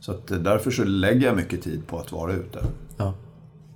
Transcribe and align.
Så 0.00 0.12
att 0.12 0.26
därför 0.26 0.70
så 0.70 0.84
lägger 0.84 1.26
jag 1.26 1.36
mycket 1.36 1.62
tid 1.62 1.86
på 1.86 1.98
att 1.98 2.12
vara 2.12 2.32
ute. 2.32 2.64
Ja. 2.96 3.14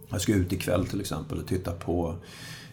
Jag 0.09 0.21
ska 0.21 0.35
ut 0.35 0.53
ikväll 0.53 0.87
till 0.87 1.01
exempel 1.01 1.39
och 1.39 1.47
titta 1.47 1.73
på 1.73 2.15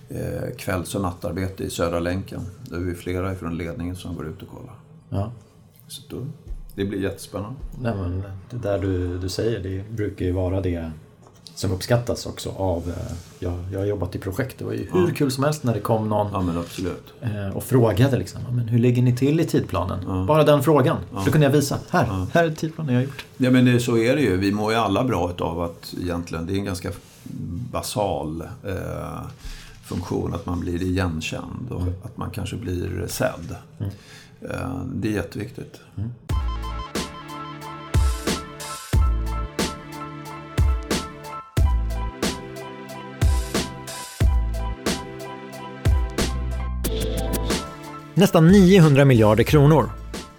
eh, 0.09 0.55
kvälls 0.57 0.95
och 0.95 1.01
nattarbete 1.01 1.63
i 1.63 1.69
Södra 1.69 1.99
länken. 1.99 2.41
Där 2.69 2.77
är 2.77 2.81
vi 2.81 2.95
flera 2.95 3.35
från 3.35 3.57
ledningen 3.57 3.95
som 3.95 4.15
går 4.15 4.27
ut 4.27 4.41
och 4.41 4.49
kollar. 4.49 4.75
Ja. 5.09 5.31
Så 5.87 6.01
då, 6.09 6.25
det 6.75 6.85
blir 6.85 7.01
jättespännande. 7.01 7.59
Nej, 7.81 7.95
men 7.95 8.23
det 8.49 8.57
där 8.57 8.79
du, 8.79 9.17
du 9.17 9.29
säger, 9.29 9.59
det 9.59 9.91
brukar 9.91 10.25
ju 10.25 10.31
vara 10.31 10.61
det 10.61 10.91
som 11.55 11.71
uppskattas 11.71 12.25
också 12.25 12.49
av... 12.49 12.89
eh, 12.89 13.13
Jag, 13.39 13.53
jag 13.71 13.79
har 13.79 13.85
jobbat 13.85 14.15
i 14.15 14.19
projekt, 14.19 14.55
det 14.59 14.65
var 14.65 14.71
ju 14.73 14.87
hur 14.93 15.11
kul 15.13 15.31
som 15.31 15.43
helst 15.43 15.63
när 15.63 15.73
det 15.73 15.79
kom 15.79 16.09
någon 16.09 16.31
Ja 16.33 16.39
eh, 17.21 17.57
och 17.57 17.63
frågade 17.63 18.17
liksom, 18.17 18.41
"Ja, 18.47 18.51
men 18.51 18.67
hur 18.67 18.79
ligger 18.79 19.01
ni 19.01 19.17
till 19.17 19.39
i 19.39 19.45
tidplanen? 19.45 20.25
Bara 20.27 20.43
den 20.43 20.63
frågan. 20.63 20.97
Då 21.25 21.31
kunde 21.31 21.45
jag 21.47 21.51
visa, 21.51 21.77
här, 21.89 22.25
här 22.33 22.43
är 22.45 22.51
tidplanen 22.51 22.93
jag 22.93 23.01
har 23.01 23.05
gjort. 23.05 23.25
Ja 23.37 23.51
men 23.51 23.65
det, 23.65 23.79
så 23.79 23.97
är 23.97 24.15
det 24.15 24.21
ju. 24.21 24.37
Vi 24.37 24.51
mår 24.51 24.71
ju 24.71 24.77
alla 24.77 25.03
bra 25.03 25.33
av 25.39 25.61
att 25.61 25.93
egentligen, 26.01 26.45
det 26.45 26.53
är 26.53 26.57
en 26.57 26.65
ganska 26.65 26.91
basal 27.71 28.41
eh, 28.67 29.21
funktion 29.85 30.33
att 30.33 30.45
man 30.45 30.59
blir 30.59 30.81
igenkänd 30.83 31.71
och 31.71 31.81
att 32.03 32.17
man 32.17 32.29
kanske 32.31 32.55
blir 32.55 33.05
sedd. 33.07 33.55
Eh, 34.49 34.81
det 34.93 35.07
är 35.07 35.11
jätteviktigt. 35.11 35.79
Nästan 48.21 48.47
900 48.47 49.05
miljarder 49.05 49.43
kronor. 49.43 49.89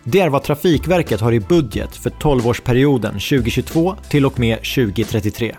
Det 0.05 0.21
är 0.21 0.29
vad 0.29 0.43
Trafikverket 0.43 1.21
har 1.21 1.33
i 1.33 1.41
budget 1.41 1.97
för 1.97 2.11
12-årsperioden 2.11 3.13
2022 3.13 3.97
till 4.09 4.27
och 4.27 4.41
med 4.41 4.57
2033. 4.57 5.57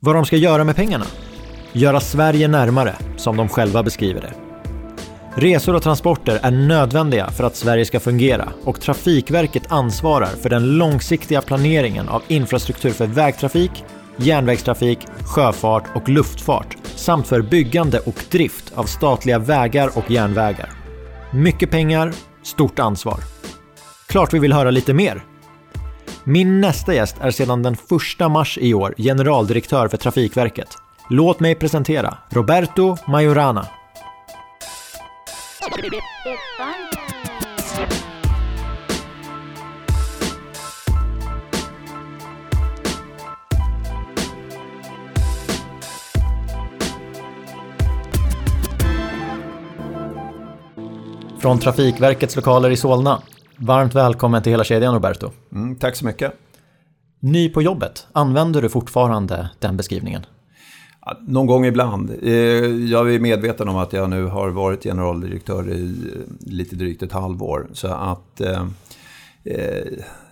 Vad 0.00 0.14
de 0.14 0.24
ska 0.24 0.36
göra 0.36 0.64
med 0.64 0.76
pengarna? 0.76 1.04
Göra 1.72 2.00
Sverige 2.00 2.48
närmare, 2.48 2.96
som 3.16 3.36
de 3.36 3.48
själva 3.48 3.82
beskriver 3.82 4.20
det. 4.20 4.32
Resor 5.40 5.74
och 5.74 5.82
transporter 5.82 6.40
är 6.42 6.50
nödvändiga 6.50 7.30
för 7.30 7.44
att 7.44 7.56
Sverige 7.56 7.84
ska 7.84 8.00
fungera 8.00 8.48
och 8.64 8.80
Trafikverket 8.80 9.72
ansvarar 9.72 10.26
för 10.42 10.50
den 10.50 10.78
långsiktiga 10.78 11.42
planeringen 11.42 12.08
av 12.08 12.22
infrastruktur 12.28 12.90
för 12.90 13.06
vägtrafik, 13.06 13.84
järnvägstrafik, 14.16 14.98
sjöfart 15.20 15.84
och 15.94 16.08
luftfart 16.08 16.76
samt 16.96 17.26
för 17.26 17.42
byggande 17.42 17.98
och 17.98 18.24
drift 18.30 18.72
av 18.74 18.84
statliga 18.84 19.38
vägar 19.38 19.90
och 19.94 20.10
järnvägar. 20.10 20.77
Mycket 21.30 21.70
pengar, 21.70 22.12
stort 22.42 22.78
ansvar. 22.78 23.18
Klart 24.06 24.34
vi 24.34 24.38
vill 24.38 24.52
höra 24.52 24.70
lite 24.70 24.94
mer. 24.94 25.24
Min 26.24 26.60
nästa 26.60 26.94
gäst 26.94 27.16
är 27.20 27.30
sedan 27.30 27.62
den 27.62 27.76
1 28.20 28.30
mars 28.30 28.58
i 28.58 28.74
år 28.74 28.94
generaldirektör 28.98 29.88
för 29.88 29.96
Trafikverket. 29.96 30.68
Låt 31.10 31.40
mig 31.40 31.54
presentera 31.54 32.18
Roberto 32.30 32.96
Majorana. 33.06 33.66
Från 51.38 51.58
Trafikverkets 51.58 52.36
lokaler 52.36 52.70
i 52.70 52.76
Solna. 52.76 53.22
Varmt 53.56 53.94
välkommen 53.94 54.42
till 54.42 54.52
hela 54.52 54.64
kedjan 54.64 54.94
Roberto. 54.94 55.30
Mm, 55.52 55.76
tack 55.76 55.96
så 55.96 56.04
mycket. 56.04 56.32
Ny 57.20 57.48
på 57.48 57.62
jobbet, 57.62 58.06
använder 58.12 58.62
du 58.62 58.68
fortfarande 58.68 59.50
den 59.58 59.76
beskrivningen? 59.76 60.26
Någon 61.20 61.46
gång 61.46 61.64
ibland. 61.66 62.10
Eh, 62.22 62.32
Jag 62.90 63.14
är 63.14 63.18
medveten 63.18 63.68
om 63.68 63.76
att 63.76 63.92
jag 63.92 64.10
nu 64.10 64.24
har 64.24 64.48
varit 64.48 64.82
generaldirektör 64.82 65.70
i 65.72 65.82
eh, 65.82 66.50
lite 66.52 66.76
drygt 66.76 67.02
ett 67.02 67.12
halvår. 67.12 67.66
Så 67.72 67.88
att 67.88 68.40
eh, 68.40 68.66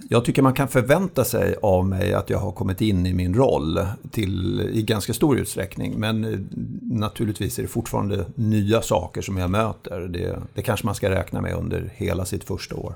jag 0.09 0.25
tycker 0.25 0.43
man 0.43 0.55
kan 0.55 0.69
förvänta 0.69 1.25
sig 1.25 1.57
av 1.63 1.87
mig 1.87 2.15
att 2.15 2.31
jag 2.31 2.39
har 2.39 2.53
kommit 2.53 2.81
in 2.81 3.07
i 3.07 3.15
min 3.15 3.35
roll 3.35 3.87
till, 4.11 4.61
i 4.73 4.83
ganska 4.83 5.15
stor 5.15 5.39
utsträckning. 5.39 5.95
Men 5.99 6.25
eh, 6.25 6.39
naturligtvis 6.83 7.59
är 7.59 7.63
det 7.63 7.69
fortfarande 7.69 8.27
nya 8.35 8.83
saker 8.83 9.23
som 9.23 9.37
jag 9.37 9.51
möter. 9.51 10.01
Det, 10.01 10.39
det 10.55 10.63
kanske 10.63 10.87
man 10.87 10.95
ska 10.95 11.11
räkna 11.11 11.41
med 11.41 11.55
under 11.55 11.93
hela 11.95 12.25
sitt 12.25 12.45
första 12.45 12.77
år. 12.77 12.95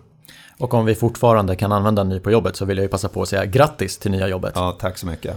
Och 0.58 0.74
om 0.74 0.84
vi 0.84 0.94
fortfarande 0.94 1.56
kan 1.56 1.72
använda 1.72 2.04
ny 2.04 2.20
på 2.20 2.30
jobbet 2.30 2.56
så 2.56 2.64
vill 2.64 2.76
jag 2.76 2.84
ju 2.84 2.88
passa 2.88 3.08
på 3.08 3.22
att 3.22 3.28
säga 3.28 3.44
grattis 3.44 3.98
till 3.98 4.10
nya 4.10 4.28
jobbet. 4.28 4.52
Ja, 4.54 4.76
tack 4.80 4.98
så 4.98 5.06
mycket. 5.06 5.36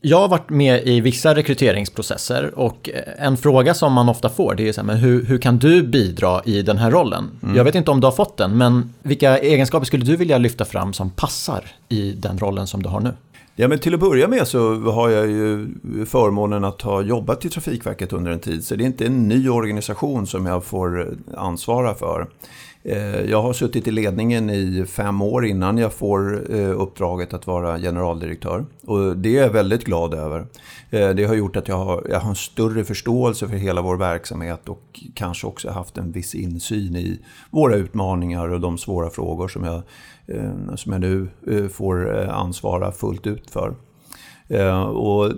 Jag 0.00 0.18
har 0.18 0.28
varit 0.28 0.50
med 0.50 0.86
i 0.86 1.00
vissa 1.00 1.34
rekryteringsprocesser 1.34 2.58
och 2.58 2.90
en 3.18 3.36
fråga 3.36 3.74
som 3.74 3.92
man 3.92 4.08
ofta 4.08 4.28
får 4.28 4.54
det 4.54 4.68
är 4.68 4.72
så 4.72 4.80
här, 4.80 4.86
men 4.86 4.96
hur, 4.96 5.24
hur 5.24 5.38
kan 5.38 5.58
du 5.58 5.82
bidra 5.82 6.42
i 6.44 6.62
den 6.62 6.78
här 6.78 6.90
rollen? 6.90 7.30
Jag 7.54 7.64
vet 7.64 7.74
inte 7.74 7.90
om 7.90 8.00
du 8.00 8.06
har 8.06 8.12
fått 8.12 8.36
den, 8.36 8.58
men 8.58 8.94
vilka 9.02 9.38
egenskaper 9.38 9.86
skulle 9.86 10.04
du 10.04 10.16
vilja 10.16 10.38
lyfta 10.38 10.64
fram 10.64 10.92
som 10.92 11.10
passar 11.10 11.64
i 11.88 12.12
den 12.12 12.38
rollen 12.38 12.66
som 12.66 12.82
du 12.82 12.88
har 12.88 13.00
nu? 13.00 13.12
Ja, 13.56 13.68
men 13.68 13.78
till 13.78 13.94
att 13.94 14.00
börja 14.00 14.28
med 14.28 14.48
så 14.48 14.80
har 14.80 15.10
jag 15.10 15.26
ju 15.26 15.66
förmånen 16.06 16.64
att 16.64 16.82
ha 16.82 17.02
jobbat 17.02 17.44
i 17.44 17.48
Trafikverket 17.48 18.12
under 18.12 18.30
en 18.32 18.38
tid. 18.38 18.64
Så 18.64 18.74
det 18.74 18.84
är 18.84 18.86
inte 18.86 19.06
en 19.06 19.28
ny 19.28 19.48
organisation 19.48 20.26
som 20.26 20.46
jag 20.46 20.64
får 20.64 21.16
ansvara 21.36 21.94
för. 21.94 22.26
Eh, 22.90 23.20
jag 23.30 23.42
har 23.42 23.52
suttit 23.52 23.86
i 23.86 23.90
ledningen 23.90 24.50
i 24.50 24.84
fem 24.86 25.22
år 25.22 25.46
innan 25.46 25.78
jag 25.78 25.92
får 25.92 26.52
eh, 26.54 26.80
uppdraget 26.80 27.34
att 27.34 27.46
vara 27.46 27.78
generaldirektör. 27.78 28.66
Och 28.86 29.16
det 29.16 29.36
är 29.36 29.42
jag 29.42 29.50
väldigt 29.50 29.84
glad 29.84 30.14
över. 30.14 30.46
Eh, 30.90 31.10
det 31.10 31.24
har 31.24 31.34
gjort 31.34 31.56
att 31.56 31.68
jag 31.68 31.76
har, 31.76 32.06
jag 32.10 32.20
har 32.20 32.30
en 32.30 32.36
större 32.36 32.84
förståelse 32.84 33.48
för 33.48 33.56
hela 33.56 33.82
vår 33.82 33.96
verksamhet 33.96 34.68
och 34.68 35.00
kanske 35.14 35.46
också 35.46 35.70
haft 35.70 35.98
en 35.98 36.12
viss 36.12 36.34
insyn 36.34 36.96
i 36.96 37.18
våra 37.50 37.76
utmaningar 37.76 38.48
och 38.48 38.60
de 38.60 38.78
svåra 38.78 39.10
frågor 39.10 39.48
som 39.48 39.64
jag, 39.64 39.82
som 40.78 40.92
jag 40.92 41.00
nu 41.00 41.28
får 41.68 42.18
ansvara 42.18 42.92
fullt 42.92 43.26
ut 43.26 43.50
för. 43.50 43.74
Och 44.94 45.32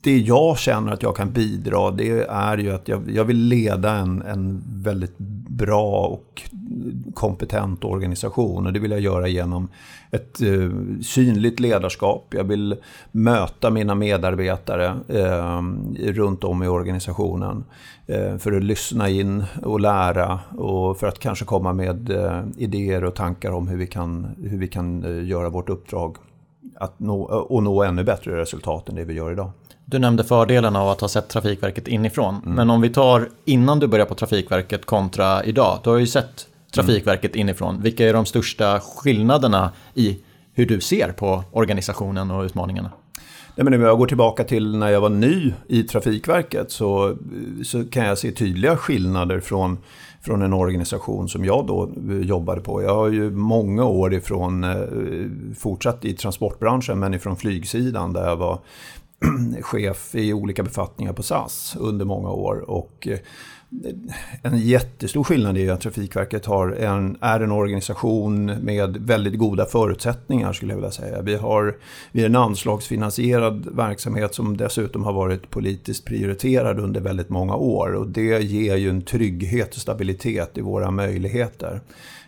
det 0.00 0.18
jag 0.18 0.58
känner 0.58 0.92
att 0.92 1.02
jag 1.02 1.16
kan 1.16 1.32
bidra 1.32 1.90
det 1.90 2.26
är 2.28 2.58
ju 2.58 2.70
att 2.70 2.88
jag, 2.88 3.10
jag 3.10 3.24
vill 3.24 3.38
leda 3.38 3.92
en, 3.92 4.22
en 4.22 4.62
väldigt 4.66 5.16
bra 5.60 6.06
och 6.06 6.42
kompetent 7.14 7.84
organisation. 7.84 8.66
Och 8.66 8.72
det 8.72 8.80
vill 8.80 8.90
jag 8.90 9.00
göra 9.00 9.28
genom 9.28 9.68
ett 10.10 10.40
eh, 10.40 10.70
synligt 11.02 11.60
ledarskap. 11.60 12.34
Jag 12.36 12.44
vill 12.44 12.76
möta 13.12 13.70
mina 13.70 13.94
medarbetare 13.94 14.94
eh, 15.08 15.62
runt 16.12 16.44
om 16.44 16.62
i 16.62 16.68
organisationen. 16.68 17.64
Eh, 18.06 18.36
för 18.38 18.52
att 18.52 18.64
lyssna 18.64 19.08
in 19.08 19.44
och 19.62 19.80
lära 19.80 20.40
och 20.58 20.98
för 20.98 21.06
att 21.06 21.18
kanske 21.18 21.44
komma 21.44 21.72
med 21.72 22.10
eh, 22.10 22.42
idéer 22.56 23.04
och 23.04 23.14
tankar 23.14 23.50
om 23.50 23.68
hur 23.68 23.76
vi 23.76 23.86
kan, 23.86 24.26
hur 24.42 24.58
vi 24.58 24.68
kan 24.68 25.04
eh, 25.04 25.28
göra 25.28 25.48
vårt 25.48 25.68
uppdrag 25.68 26.16
att 26.76 27.00
nå, 27.00 27.22
och 27.22 27.62
nå 27.62 27.82
ännu 27.82 28.04
bättre 28.04 28.40
resultat 28.40 28.88
än 28.88 28.94
det 28.94 29.04
vi 29.04 29.14
gör 29.14 29.32
idag. 29.32 29.50
Du 29.90 29.98
nämnde 29.98 30.24
fördelarna 30.24 30.82
av 30.82 30.88
att 30.88 31.00
ha 31.00 31.08
sett 31.08 31.28
Trafikverket 31.28 31.88
inifrån. 31.88 32.40
Men 32.44 32.70
om 32.70 32.80
vi 32.80 32.90
tar 32.90 33.28
innan 33.44 33.78
du 33.78 33.86
började 33.86 34.08
på 34.08 34.14
Trafikverket 34.14 34.86
kontra 34.86 35.44
idag. 35.44 35.78
Du 35.84 35.90
har 35.90 35.98
ju 35.98 36.06
sett 36.06 36.46
Trafikverket 36.74 37.36
inifrån. 37.36 37.82
Vilka 37.82 38.08
är 38.08 38.12
de 38.12 38.26
största 38.26 38.80
skillnaderna 38.80 39.72
i 39.94 40.18
hur 40.54 40.66
du 40.66 40.80
ser 40.80 41.12
på 41.12 41.44
organisationen 41.52 42.30
och 42.30 42.44
utmaningarna? 42.44 42.90
Nej, 43.56 43.64
men 43.64 43.74
om 43.74 43.82
jag 43.82 43.98
går 43.98 44.06
tillbaka 44.06 44.44
till 44.44 44.76
när 44.76 44.88
jag 44.88 45.00
var 45.00 45.08
ny 45.08 45.52
i 45.68 45.82
Trafikverket 45.82 46.70
så, 46.70 47.16
så 47.64 47.84
kan 47.84 48.06
jag 48.06 48.18
se 48.18 48.32
tydliga 48.32 48.76
skillnader 48.76 49.40
från, 49.40 49.78
från 50.22 50.42
en 50.42 50.52
organisation 50.52 51.28
som 51.28 51.44
jag 51.44 51.66
då 51.66 51.90
eh, 52.10 52.16
jobbade 52.16 52.60
på. 52.60 52.82
Jag 52.82 52.94
har 52.94 53.08
ju 53.08 53.30
många 53.30 53.84
år 53.84 54.14
ifrån, 54.14 54.64
eh, 54.64 55.54
fortsatt 55.58 56.04
i 56.04 56.12
transportbranschen, 56.12 56.98
men 56.98 57.14
ifrån 57.14 57.36
flygsidan 57.36 58.12
där 58.12 58.28
jag 58.28 58.36
var 58.36 58.58
chef 59.62 60.14
i 60.14 60.32
olika 60.32 60.62
befattningar 60.62 61.12
på 61.12 61.22
SAS 61.22 61.76
under 61.80 62.04
många 62.04 62.30
år. 62.30 62.70
Och 62.70 63.08
eh, 63.10 63.18
en 64.42 64.58
jättestor 64.58 65.24
skillnad 65.24 65.56
är 65.56 65.60
ju 65.60 65.70
att 65.70 65.80
Trafikverket 65.80 66.46
har 66.46 66.72
en, 66.72 67.16
är 67.20 67.40
en 67.40 67.52
organisation 67.52 68.46
med 68.46 68.96
väldigt 68.96 69.38
goda 69.38 69.66
förutsättningar 69.66 70.52
skulle 70.52 70.72
jag 70.72 70.76
vilja 70.76 70.90
säga. 70.90 71.22
Vi, 71.22 71.36
har, 71.36 71.76
vi 72.12 72.22
är 72.22 72.26
en 72.26 72.36
anslagsfinansierad 72.36 73.68
verksamhet 73.76 74.34
som 74.34 74.56
dessutom 74.56 75.04
har 75.04 75.12
varit 75.12 75.50
politiskt 75.50 76.04
prioriterad 76.04 76.80
under 76.80 77.00
väldigt 77.00 77.28
många 77.28 77.54
år. 77.54 77.92
Och 77.92 78.08
det 78.08 78.42
ger 78.42 78.76
ju 78.76 78.90
en 78.90 79.02
trygghet 79.02 79.74
och 79.74 79.80
stabilitet 79.80 80.58
i 80.58 80.60
våra 80.60 80.90
möjligheter. 80.90 81.80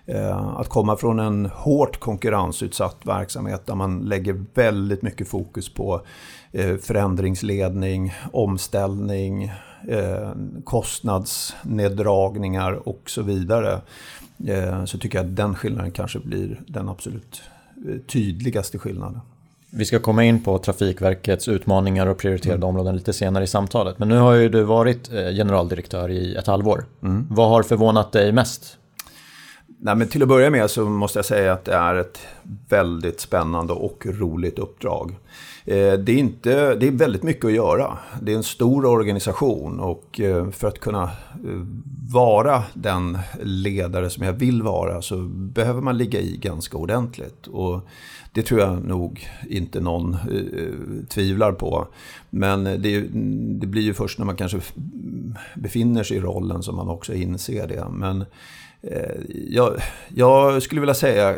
Eh, 0.07 0.49
att 0.49 0.69
komma 0.69 0.97
från 0.97 1.19
en 1.19 1.47
hårt 1.47 2.01
konkurrensutsatt 2.01 2.97
verksamhet 3.03 3.67
där 3.67 3.75
man 3.75 3.99
lägger 3.99 4.45
väldigt 4.55 5.03
mycket 5.03 5.29
fokus 5.29 5.75
på 5.75 6.03
förändringsledning, 6.81 8.15
omställning, 8.33 9.53
eh, 9.89 10.31
kostnadsneddragningar 10.65 12.89
och 12.89 13.03
så 13.07 13.23
vidare. 13.23 13.81
Eh, 14.47 14.85
Så 14.85 14.99
tycker 14.99 15.19
jag 15.19 15.27
att 15.27 15.37
den 15.37 15.55
skillnaden 15.55 15.91
kanske 15.91 16.19
blir 16.19 16.61
den 16.67 16.89
absolut 16.89 17.43
tydligaste 18.07 18.79
skillnaden. 18.79 19.21
Vi 19.71 19.85
ska 19.85 19.99
komma 19.99 20.25
in 20.25 20.43
på 20.43 20.59
Trafikverkets 20.59 21.49
utmaningar 21.49 22.07
och 22.07 22.19
prioriterade 22.19 22.57
mm. 22.57 22.69
områden 22.69 22.97
lite 22.97 23.13
senare 23.13 23.45
i 23.45 23.47
samtalet. 23.47 23.99
Men 23.99 24.09
nu 24.09 24.17
har 24.17 24.33
ju 24.33 24.49
du 24.49 24.63
varit 24.63 25.09
generaldirektör 25.09 26.11
i 26.11 26.35
ett 26.35 26.47
halvår. 26.47 26.85
Mm. 27.03 27.27
Vad 27.31 27.49
har 27.49 27.63
förvånat 27.63 28.13
dig 28.13 28.33
mest 28.33 28.79
Nej, 29.85 29.95
men 29.95 30.09
till 30.09 30.23
att 30.23 30.29
börja 30.29 30.51
med 30.51 30.71
så 30.71 30.85
måste 30.85 31.19
jag 31.19 31.27
säga 31.27 31.53
att 31.53 31.65
det 31.65 31.75
är 31.75 31.95
ett 31.95 32.19
väldigt 32.69 33.21
spännande 33.21 33.73
och 33.73 34.07
roligt 34.07 34.59
uppdrag. 34.59 35.15
Eh, 35.65 35.93
det 35.93 36.13
är, 36.13 36.19
inte, 36.19 36.75
det 36.75 36.87
är 36.87 36.91
väldigt 36.91 37.23
mycket 37.23 37.45
att 37.45 37.53
göra. 37.53 37.99
Det 38.23 38.33
är 38.33 38.37
en 38.37 38.43
stor 38.43 38.87
organisation 38.87 39.81
och 39.81 40.21
eh, 40.21 40.51
för 40.51 40.69
att 40.69 40.79
kunna 40.79 41.03
eh, 41.03 41.67
vara 42.13 42.63
den 42.75 43.19
ledare 43.43 44.11
som 44.11 44.25
jag 44.25 44.33
vill 44.33 44.63
vara 44.63 45.03
så 45.03 45.17
behöver 45.29 45.81
man 45.81 45.99
ligga 45.99 46.21
i 46.21 46.37
ganska 46.37 46.77
ordentligt. 46.77 47.47
Och 47.47 47.81
det 48.33 48.43
tror 48.43 48.61
jag 48.61 48.85
nog 48.85 49.29
inte 49.49 49.81
någon 49.81 50.17
tvivlar 51.09 51.53
på. 51.53 51.87
Men 52.31 52.65
det, 52.65 53.01
det 53.61 53.67
blir 53.67 53.83
ju 53.83 53.95
först 53.95 54.19
när 54.19 54.27
man 54.27 54.37
kanske 54.37 54.61
befinner 55.55 56.03
sig 56.03 56.17
i 56.17 56.21
rollen 56.21 56.63
som 56.63 56.77
man 56.77 56.89
också 56.89 57.15
inser 57.15 57.69
det. 57.69 57.87
Men 57.91 58.25
Eh, 58.83 59.21
jag, 59.49 59.77
jag, 60.09 60.63
skulle 60.63 60.81
vilja 60.81 60.95
säga, 60.95 61.37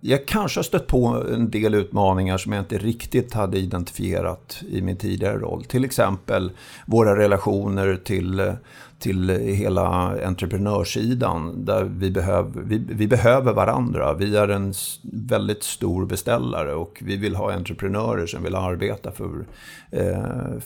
jag 0.00 0.26
kanske 0.26 0.58
har 0.58 0.64
stött 0.64 0.86
på 0.86 1.24
en 1.34 1.50
del 1.50 1.74
utmaningar 1.74 2.38
som 2.38 2.52
jag 2.52 2.62
inte 2.62 2.78
riktigt 2.78 3.34
hade 3.34 3.58
identifierat 3.58 4.62
i 4.68 4.82
min 4.82 4.96
tidigare 4.96 5.38
roll. 5.38 5.64
Till 5.64 5.84
exempel 5.84 6.52
våra 6.86 7.16
relationer 7.16 7.96
till, 8.04 8.52
till 8.98 9.28
hela 9.30 9.86
entreprenörssidan. 10.26 11.64
Där 11.64 11.84
vi, 11.84 12.10
behöver, 12.10 12.62
vi, 12.62 12.78
vi 12.88 13.06
behöver 13.06 13.52
varandra. 13.52 14.14
Vi 14.14 14.36
är 14.36 14.48
en 14.48 14.74
väldigt 15.12 15.62
stor 15.62 16.06
beställare 16.06 16.74
och 16.74 17.02
vi 17.04 17.16
vill 17.16 17.34
ha 17.34 17.52
entreprenörer 17.52 18.26
som 18.26 18.42
vill 18.42 18.54
arbeta 18.54 19.12
för, 19.12 19.46
eh, 19.90 20.58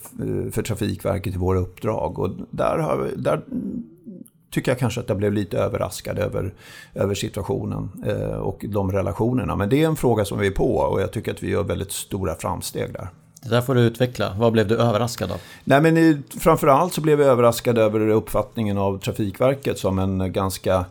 för 0.50 0.62
Trafikverket 0.62 1.34
i 1.34 1.38
våra 1.38 1.58
uppdrag. 1.58 2.18
Och 2.18 2.30
där, 2.50 2.78
har, 2.78 3.10
där 3.16 3.40
tycker 4.50 4.70
jag 4.70 4.78
kanske 4.78 5.00
att 5.00 5.08
jag 5.08 5.18
blev 5.18 5.32
lite 5.32 5.58
överraskad 5.58 6.18
över, 6.18 6.54
över 6.94 7.14
situationen 7.14 7.90
eh, 8.06 8.38
och 8.38 8.64
de 8.68 8.92
relationerna. 8.92 9.56
Men 9.56 9.68
det 9.68 9.82
är 9.82 9.86
en 9.86 9.96
fråga 9.96 10.24
som 10.24 10.38
vi 10.38 10.46
är 10.46 10.50
på 10.50 10.76
och 10.76 11.00
jag 11.00 11.12
tycker 11.12 11.32
att 11.32 11.42
vi 11.42 11.50
gör 11.50 11.62
väldigt 11.62 11.92
stora 11.92 12.34
framsteg 12.34 12.92
där. 12.92 13.08
Det 13.42 13.48
där 13.48 13.60
får 13.60 13.74
du 13.74 13.80
utveckla. 13.80 14.34
Vad 14.38 14.52
blev 14.52 14.68
du 14.68 14.76
överraskad 14.76 15.32
av? 15.32 15.40
Nej, 15.64 15.80
men 15.80 15.96
i, 15.96 16.22
framförallt 16.40 16.92
så 16.92 17.00
blev 17.00 17.20
jag 17.20 17.30
överraskad 17.30 17.78
över 17.78 18.08
uppfattningen 18.08 18.78
av 18.78 18.98
Trafikverket 18.98 19.78
som 19.78 19.98
en 19.98 20.32
ganska 20.32 20.84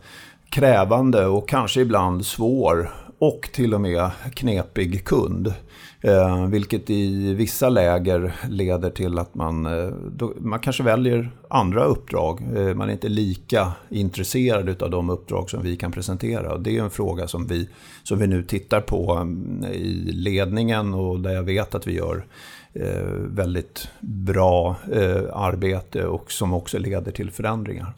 krävande 0.50 1.26
och 1.26 1.48
kanske 1.48 1.80
ibland 1.80 2.26
svår 2.26 2.90
och 3.18 3.48
till 3.52 3.74
och 3.74 3.80
med 3.80 4.10
knepig 4.34 5.04
kund. 5.04 5.54
Eh, 6.00 6.46
vilket 6.46 6.90
i 6.90 7.34
vissa 7.34 7.68
läger 7.68 8.34
leder 8.48 8.90
till 8.90 9.18
att 9.18 9.34
man, 9.34 9.66
eh, 9.66 9.88
då, 10.12 10.34
man 10.38 10.58
kanske 10.58 10.82
väljer 10.82 11.30
andra 11.50 11.84
uppdrag. 11.84 12.40
Eh, 12.56 12.74
man 12.74 12.88
är 12.88 12.92
inte 12.92 13.08
lika 13.08 13.72
intresserad 13.88 14.82
av 14.82 14.90
de 14.90 15.10
uppdrag 15.10 15.50
som 15.50 15.62
vi 15.62 15.76
kan 15.76 15.92
presentera. 15.92 16.52
Och 16.52 16.60
det 16.60 16.76
är 16.76 16.82
en 16.82 16.90
fråga 16.90 17.28
som 17.28 17.46
vi, 17.46 17.68
som 18.02 18.18
vi 18.18 18.26
nu 18.26 18.42
tittar 18.42 18.80
på 18.80 19.12
mm, 19.12 19.64
i 19.72 20.12
ledningen 20.12 20.94
och 20.94 21.20
där 21.20 21.32
jag 21.32 21.42
vet 21.42 21.74
att 21.74 21.86
vi 21.86 21.92
gör 21.92 22.26
eh, 22.72 23.02
väldigt 23.26 23.88
bra 24.00 24.76
eh, 24.92 25.22
arbete 25.32 26.06
och 26.06 26.32
som 26.32 26.54
också 26.54 26.78
leder 26.78 27.12
till 27.12 27.30
förändringar. 27.30 27.94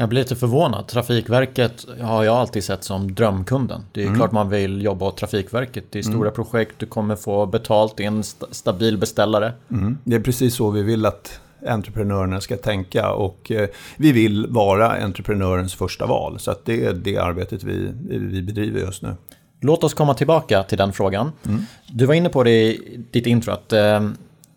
Jag 0.00 0.08
blir 0.08 0.20
lite 0.20 0.36
förvånad. 0.36 0.86
Trafikverket 0.86 1.86
har 2.00 2.24
jag 2.24 2.36
alltid 2.36 2.64
sett 2.64 2.84
som 2.84 3.14
drömkunden. 3.14 3.84
Det 3.92 4.00
är 4.00 4.06
mm. 4.06 4.16
klart 4.16 4.32
man 4.32 4.48
vill 4.48 4.82
jobba 4.82 5.06
åt 5.06 5.16
Trafikverket. 5.16 5.84
Det 5.90 5.98
är 5.98 6.02
stora 6.02 6.28
mm. 6.28 6.32
projekt, 6.32 6.74
du 6.78 6.86
kommer 6.86 7.16
få 7.16 7.46
betalt, 7.46 7.96
det 7.96 8.02
är 8.02 8.06
en 8.06 8.20
st 8.20 8.46
stabil 8.50 8.98
beställare. 8.98 9.52
Mm. 9.70 9.98
Det 10.04 10.16
är 10.16 10.20
precis 10.20 10.54
så 10.54 10.70
vi 10.70 10.82
vill 10.82 11.06
att 11.06 11.40
entreprenörerna 11.66 12.40
ska 12.40 12.56
tänka 12.56 13.12
och 13.12 13.50
eh, 13.50 13.68
vi 13.96 14.12
vill 14.12 14.46
vara 14.46 15.04
entreprenörens 15.04 15.74
första 15.74 16.06
val. 16.06 16.38
Så 16.38 16.54
det 16.64 16.84
är 16.84 16.92
det 16.92 17.16
arbetet 17.16 17.62
vi, 17.62 17.92
vi 18.08 18.42
bedriver 18.42 18.80
just 18.80 19.02
nu. 19.02 19.14
Låt 19.60 19.84
oss 19.84 19.94
komma 19.94 20.14
tillbaka 20.14 20.62
till 20.62 20.78
den 20.78 20.92
frågan. 20.92 21.32
Mm. 21.46 21.62
Du 21.86 22.06
var 22.06 22.14
inne 22.14 22.28
på 22.28 22.42
det 22.42 22.50
i 22.50 23.00
ditt 23.10 23.26
intro 23.26 23.52
att 23.52 23.72
eh, 23.72 24.00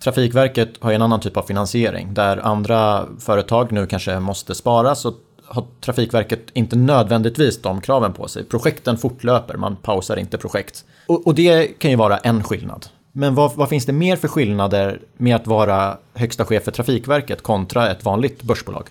Trafikverket 0.03 0.69
har 0.79 0.91
en 0.91 1.01
annan 1.01 1.19
typ 1.19 1.37
av 1.37 1.43
finansiering 1.43 2.13
där 2.13 2.37
andra 2.37 3.05
företag 3.19 3.71
nu 3.71 3.85
kanske 3.85 4.19
måste 4.19 4.55
spara 4.55 4.95
så 4.95 5.13
har 5.45 5.65
Trafikverket 5.81 6.41
inte 6.53 6.75
nödvändigtvis 6.75 7.61
de 7.61 7.81
kraven 7.81 8.13
på 8.13 8.27
sig. 8.27 8.43
Projekten 8.43 8.97
fortlöper, 8.97 9.57
man 9.57 9.75
pausar 9.75 10.17
inte 10.17 10.37
projekt. 10.37 10.85
Och, 11.07 11.27
och 11.27 11.35
det 11.35 11.79
kan 11.79 11.91
ju 11.91 11.97
vara 11.97 12.17
en 12.17 12.43
skillnad. 12.43 12.85
Men 13.11 13.35
vad, 13.35 13.55
vad, 13.55 13.69
finns 13.69 13.85
det 13.85 13.93
mer 13.93 14.15
för 14.15 14.27
skillnader 14.27 15.01
med 15.17 15.35
att 15.35 15.47
vara 15.47 15.97
högsta 16.13 16.45
chef 16.45 16.63
för 16.63 16.71
Trafikverket 16.71 17.41
kontra 17.41 17.91
ett 17.91 18.05
vanligt 18.05 18.43
börsbolag? 18.43 18.83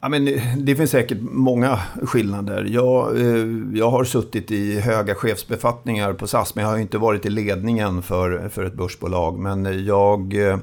Ja, 0.00 0.08
men 0.08 0.40
det 0.56 0.76
finns 0.76 0.90
säkert 0.90 1.18
många 1.20 1.78
skillnader. 2.02 2.64
Jag, 2.70 3.20
eh, 3.20 3.46
jag 3.74 3.90
har 3.90 4.04
suttit 4.04 4.50
i 4.50 4.80
höga 4.80 5.14
chefsbefattningar 5.14 6.12
på 6.12 6.26
SAS, 6.26 6.54
men 6.54 6.64
jag 6.64 6.70
har 6.70 6.78
inte 6.78 6.98
varit 6.98 7.26
i 7.26 7.30
ledningen 7.30 8.02
för, 8.02 8.48
för 8.48 8.64
ett 8.64 8.74
börsbolag. 8.74 9.38
Men 9.38 9.84
jag, 9.86 10.34
eh, 10.34 10.58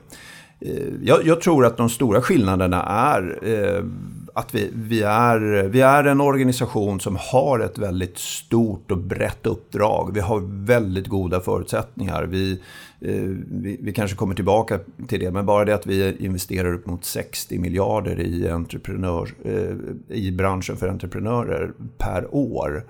jag, 1.03 1.25
jag 1.25 1.41
tror 1.41 1.65
att 1.65 1.77
de 1.77 1.89
stora 1.89 2.21
skillnaderna 2.21 2.83
är 2.83 3.39
eh, 3.41 3.83
att 4.33 4.55
vi, 4.55 4.69
vi, 4.73 5.01
är, 5.03 5.63
vi 5.63 5.81
är 5.81 6.03
en 6.03 6.21
organisation 6.21 6.99
som 6.99 7.17
har 7.19 7.59
ett 7.59 7.77
väldigt 7.77 8.17
stort 8.17 8.91
och 8.91 8.97
brett 8.97 9.45
uppdrag. 9.45 10.11
Vi 10.13 10.19
har 10.19 10.65
väldigt 10.65 11.07
goda 11.07 11.39
förutsättningar. 11.39 12.23
Vi, 12.23 12.51
eh, 12.99 13.13
vi, 13.51 13.77
vi, 13.81 13.93
kanske 13.93 14.17
kommer 14.17 14.35
tillbaka 14.35 14.79
till 15.07 15.19
det, 15.19 15.31
men 15.31 15.45
bara 15.45 15.65
det 15.65 15.75
att 15.75 15.87
vi 15.87 16.15
investerar 16.19 16.73
upp 16.73 16.85
mot 16.85 17.05
60 17.05 17.59
miljarder 17.59 18.19
i, 18.19 18.49
entreprenör, 18.49 19.29
eh, 19.43 20.17
i 20.17 20.31
branschen 20.31 20.77
för 20.77 20.87
entreprenörer 20.87 21.71
per 21.97 22.35
år 22.35 22.85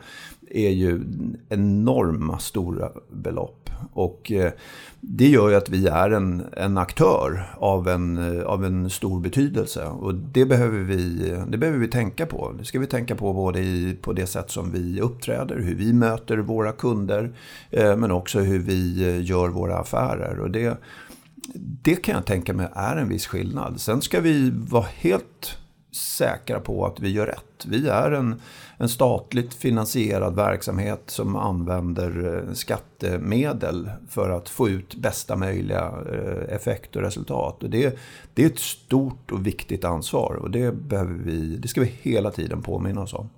är 0.50 0.70
ju 0.70 1.02
enorma 1.50 2.40
stora 2.40 2.92
belopp. 3.12 3.63
Och 3.94 4.32
eh, 4.32 4.52
det 5.00 5.28
gör 5.28 5.50
ju 5.50 5.56
att 5.56 5.70
vi 5.70 5.88
är 5.88 6.10
en, 6.10 6.46
en 6.58 6.78
aktör 6.78 7.56
av 7.58 7.88
en, 7.88 8.38
eh, 8.38 8.46
av 8.46 8.66
en 8.66 8.90
stor 8.90 9.20
betydelse. 9.20 9.86
Och 9.86 10.16
det 10.16 10.46
behöver, 10.46 10.80
vi, 10.80 11.32
det 11.48 11.58
behöver 11.58 11.80
vi 11.80 11.88
tänka 11.88 12.26
på. 12.26 12.54
Det 12.60 12.66
ska 12.66 12.80
vi 12.80 12.88
tänka 12.88 13.16
på 13.16 13.34
både 13.34 13.60
i, 13.60 13.98
på 14.02 14.14
det 14.14 14.28
sätt 14.28 14.52
som 14.52 14.72
vi 14.72 15.02
uppträder, 15.02 15.56
hur 15.56 15.76
vi 15.76 15.94
möter 15.94 16.38
våra 16.38 16.72
kunder, 16.72 17.32
eh, 17.70 17.96
men 17.96 18.12
också 18.12 18.40
hur 18.40 18.60
vi 18.60 19.22
gör 19.22 19.50
våra 19.50 19.78
affärer. 19.78 20.40
Och 20.40 20.52
det, 20.52 20.78
det 21.84 21.96
kan 21.96 22.16
jag 22.16 22.26
tänka 22.26 22.54
mig 22.54 22.68
är 22.74 22.96
en 22.96 23.10
viss 23.10 23.28
skillnad. 23.28 23.82
Sen 23.82 24.02
ska 24.02 24.20
vi 24.20 24.52
vara 24.54 24.86
helt 24.96 25.58
säkra 25.96 26.60
på 26.60 26.86
att 26.86 27.00
vi 27.00 27.10
gör 27.10 27.26
rätt. 27.26 27.66
Vi 27.66 27.88
är 27.88 28.12
en, 28.12 28.42
en 28.78 28.90
statligt 28.90 29.54
finansierad 29.54 30.36
verksamhet 30.36 31.04
som 31.06 31.36
använder 31.36 32.36
eh, 32.36 32.54
skattemedel 32.54 33.90
för 34.10 34.30
att 34.30 34.50
få 34.50 34.70
ut 34.70 34.96
bästa 34.96 35.36
möjliga 35.36 35.92
eh, 36.12 36.56
effekt 36.56 36.96
och 36.96 37.02
resultat. 37.02 37.64
Och 37.64 37.70
det, 37.70 37.98
det 38.34 38.44
är 38.44 38.48
ett 38.48 38.60
stort 38.60 39.32
och 39.32 39.48
viktigt 39.48 39.86
ansvar 39.86 40.34
och 40.34 40.52
det, 40.52 40.72
behöver 40.72 41.14
vi, 41.14 41.58
det 41.58 41.68
ska 41.68 41.82
vi 41.82 41.94
hela 42.02 42.32
tiden 42.32 42.62
påminna 42.62 43.02
oss 43.02 43.14
om. 43.14 43.30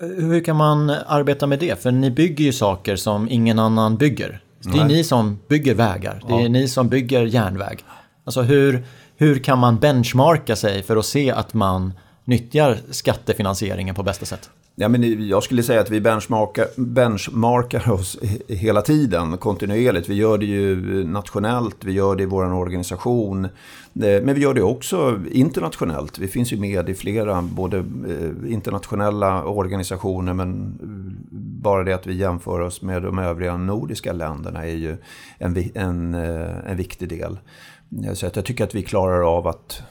Hur 0.00 0.44
kan 0.44 0.56
man 0.56 0.90
arbeta 0.90 1.46
med 1.46 1.58
det? 1.58 1.82
För 1.82 1.90
ni 1.90 2.10
bygger 2.10 2.44
ju 2.44 2.52
saker 2.52 2.96
som 2.96 3.28
ingen 3.30 3.58
annan 3.58 3.96
bygger. 3.96 4.40
Det 4.60 4.70
är 4.70 4.84
Nej. 4.84 4.96
ni 4.96 5.04
som 5.04 5.38
bygger 5.48 5.74
vägar, 5.74 6.22
det 6.28 6.34
är 6.34 6.40
ja. 6.40 6.48
ni 6.48 6.68
som 6.68 6.88
bygger 6.88 7.24
järnväg. 7.24 7.78
Alltså 8.24 8.42
hur, 8.42 8.84
hur 9.16 9.38
kan 9.38 9.58
man 9.58 9.78
benchmarka 9.78 10.56
sig 10.56 10.82
för 10.82 10.96
att 10.96 11.06
se 11.06 11.30
att 11.30 11.54
man 11.54 11.92
nyttjar 12.24 12.78
skattefinansieringen 12.90 13.94
på 13.94 14.02
bästa 14.02 14.26
sätt? 14.26 14.50
Ja, 14.76 14.88
men 14.88 15.28
jag 15.28 15.42
skulle 15.42 15.62
säga 15.62 15.80
att 15.80 15.90
vi 15.90 16.00
benchmarkar, 16.00 16.66
benchmarkar 16.76 17.90
oss 17.90 18.18
hela 18.48 18.82
tiden, 18.82 19.36
kontinuerligt. 19.36 20.08
Vi 20.08 20.14
gör 20.14 20.38
det 20.38 20.46
ju 20.46 21.04
nationellt, 21.06 21.84
vi 21.84 21.92
gör 21.92 22.16
det 22.16 22.22
i 22.22 22.26
vår 22.26 22.52
organisation. 22.52 23.44
Eh, 23.44 23.50
men 23.94 24.34
vi 24.34 24.40
gör 24.40 24.54
det 24.54 24.62
också 24.62 25.20
internationellt. 25.30 26.18
Vi 26.18 26.28
finns 26.28 26.52
ju 26.52 26.56
med 26.56 26.88
i 26.88 26.94
flera, 26.94 27.42
både 27.42 27.78
eh, 27.78 28.52
internationella 28.52 29.44
organisationer, 29.44 30.34
men 30.34 30.78
eh, 30.82 31.38
bara 31.62 31.84
det 31.84 31.92
att 31.92 32.06
vi 32.06 32.14
jämför 32.14 32.60
oss 32.60 32.82
med 32.82 33.02
de 33.02 33.18
övriga 33.18 33.56
nordiska 33.56 34.12
länderna 34.12 34.66
är 34.66 34.76
ju 34.76 34.96
en, 35.38 35.70
en, 35.74 36.14
en 36.14 36.76
viktig 36.76 37.08
del. 37.08 37.38
Så 38.14 38.26
att 38.26 38.36
jag 38.36 38.44
tycker 38.44 38.64
att 38.64 38.74
vi 38.74 38.82
klarar 38.82 39.36
av 39.36 39.48
att 39.48 39.82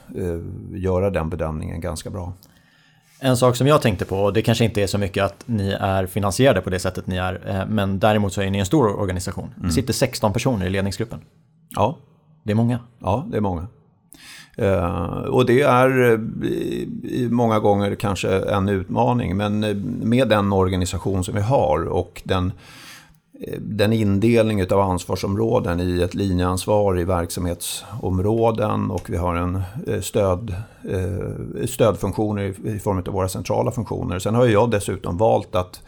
göra 0.74 1.10
den 1.10 1.30
bedömningen 1.30 1.80
ganska 1.80 2.10
bra. 2.10 2.32
En 3.20 3.36
sak 3.36 3.56
som 3.56 3.66
jag 3.66 3.82
tänkte 3.82 4.04
på, 4.04 4.16
och 4.16 4.32
det 4.32 4.42
kanske 4.42 4.64
inte 4.64 4.82
är 4.82 4.86
så 4.86 4.98
mycket 4.98 5.24
att 5.24 5.42
ni 5.46 5.76
är 5.80 6.06
finansierade 6.06 6.60
på 6.60 6.70
det 6.70 6.78
sättet 6.78 7.06
ni 7.06 7.16
är, 7.16 7.40
eh, 7.46 7.66
men 7.68 7.98
däremot 7.98 8.32
så 8.32 8.42
är 8.42 8.50
ni 8.50 8.58
en 8.58 8.66
stor 8.66 9.00
organisation. 9.00 9.54
Mm. 9.56 9.68
Det 9.68 9.74
sitter 9.74 9.92
16 9.92 10.32
personer 10.32 10.66
i 10.66 10.70
ledningsgruppen. 10.70 11.20
Ja. 11.70 11.98
Det 12.42 12.52
är 12.52 12.56
många. 12.56 12.78
Ja, 12.98 13.26
det 13.30 13.36
är 13.36 13.40
många. 13.40 13.66
Och 15.30 15.46
det 15.46 15.62
är 15.62 16.18
många 17.28 17.58
gånger 17.58 17.94
kanske 17.94 18.38
en 18.38 18.68
utmaning, 18.68 19.36
men 19.36 19.60
med 20.02 20.28
den 20.28 20.52
organisation 20.52 21.24
som 21.24 21.34
vi 21.34 21.40
har 21.40 21.88
och 21.88 22.22
den 22.24 22.52
Eh, 23.40 23.58
den 23.60 23.92
indelning 23.92 24.72
av 24.72 24.80
ansvarsområden 24.80 25.80
i 25.80 26.02
ett 26.02 26.14
linjeansvar 26.14 27.00
i 27.00 27.04
verksamhetsområden 27.04 28.90
och 28.90 29.10
vi 29.10 29.16
har 29.16 29.36
en 29.36 29.62
eh, 29.86 30.00
stöd, 30.00 30.54
eh, 30.90 31.66
stödfunktioner 31.66 32.54
i 32.66 32.78
form 32.78 32.98
av 32.98 33.04
våra 33.04 33.28
centrala 33.28 33.70
funktioner. 33.70 34.18
Sen 34.18 34.34
har 34.34 34.46
jag 34.46 34.70
dessutom 34.70 35.18
valt 35.18 35.54
att 35.54 35.82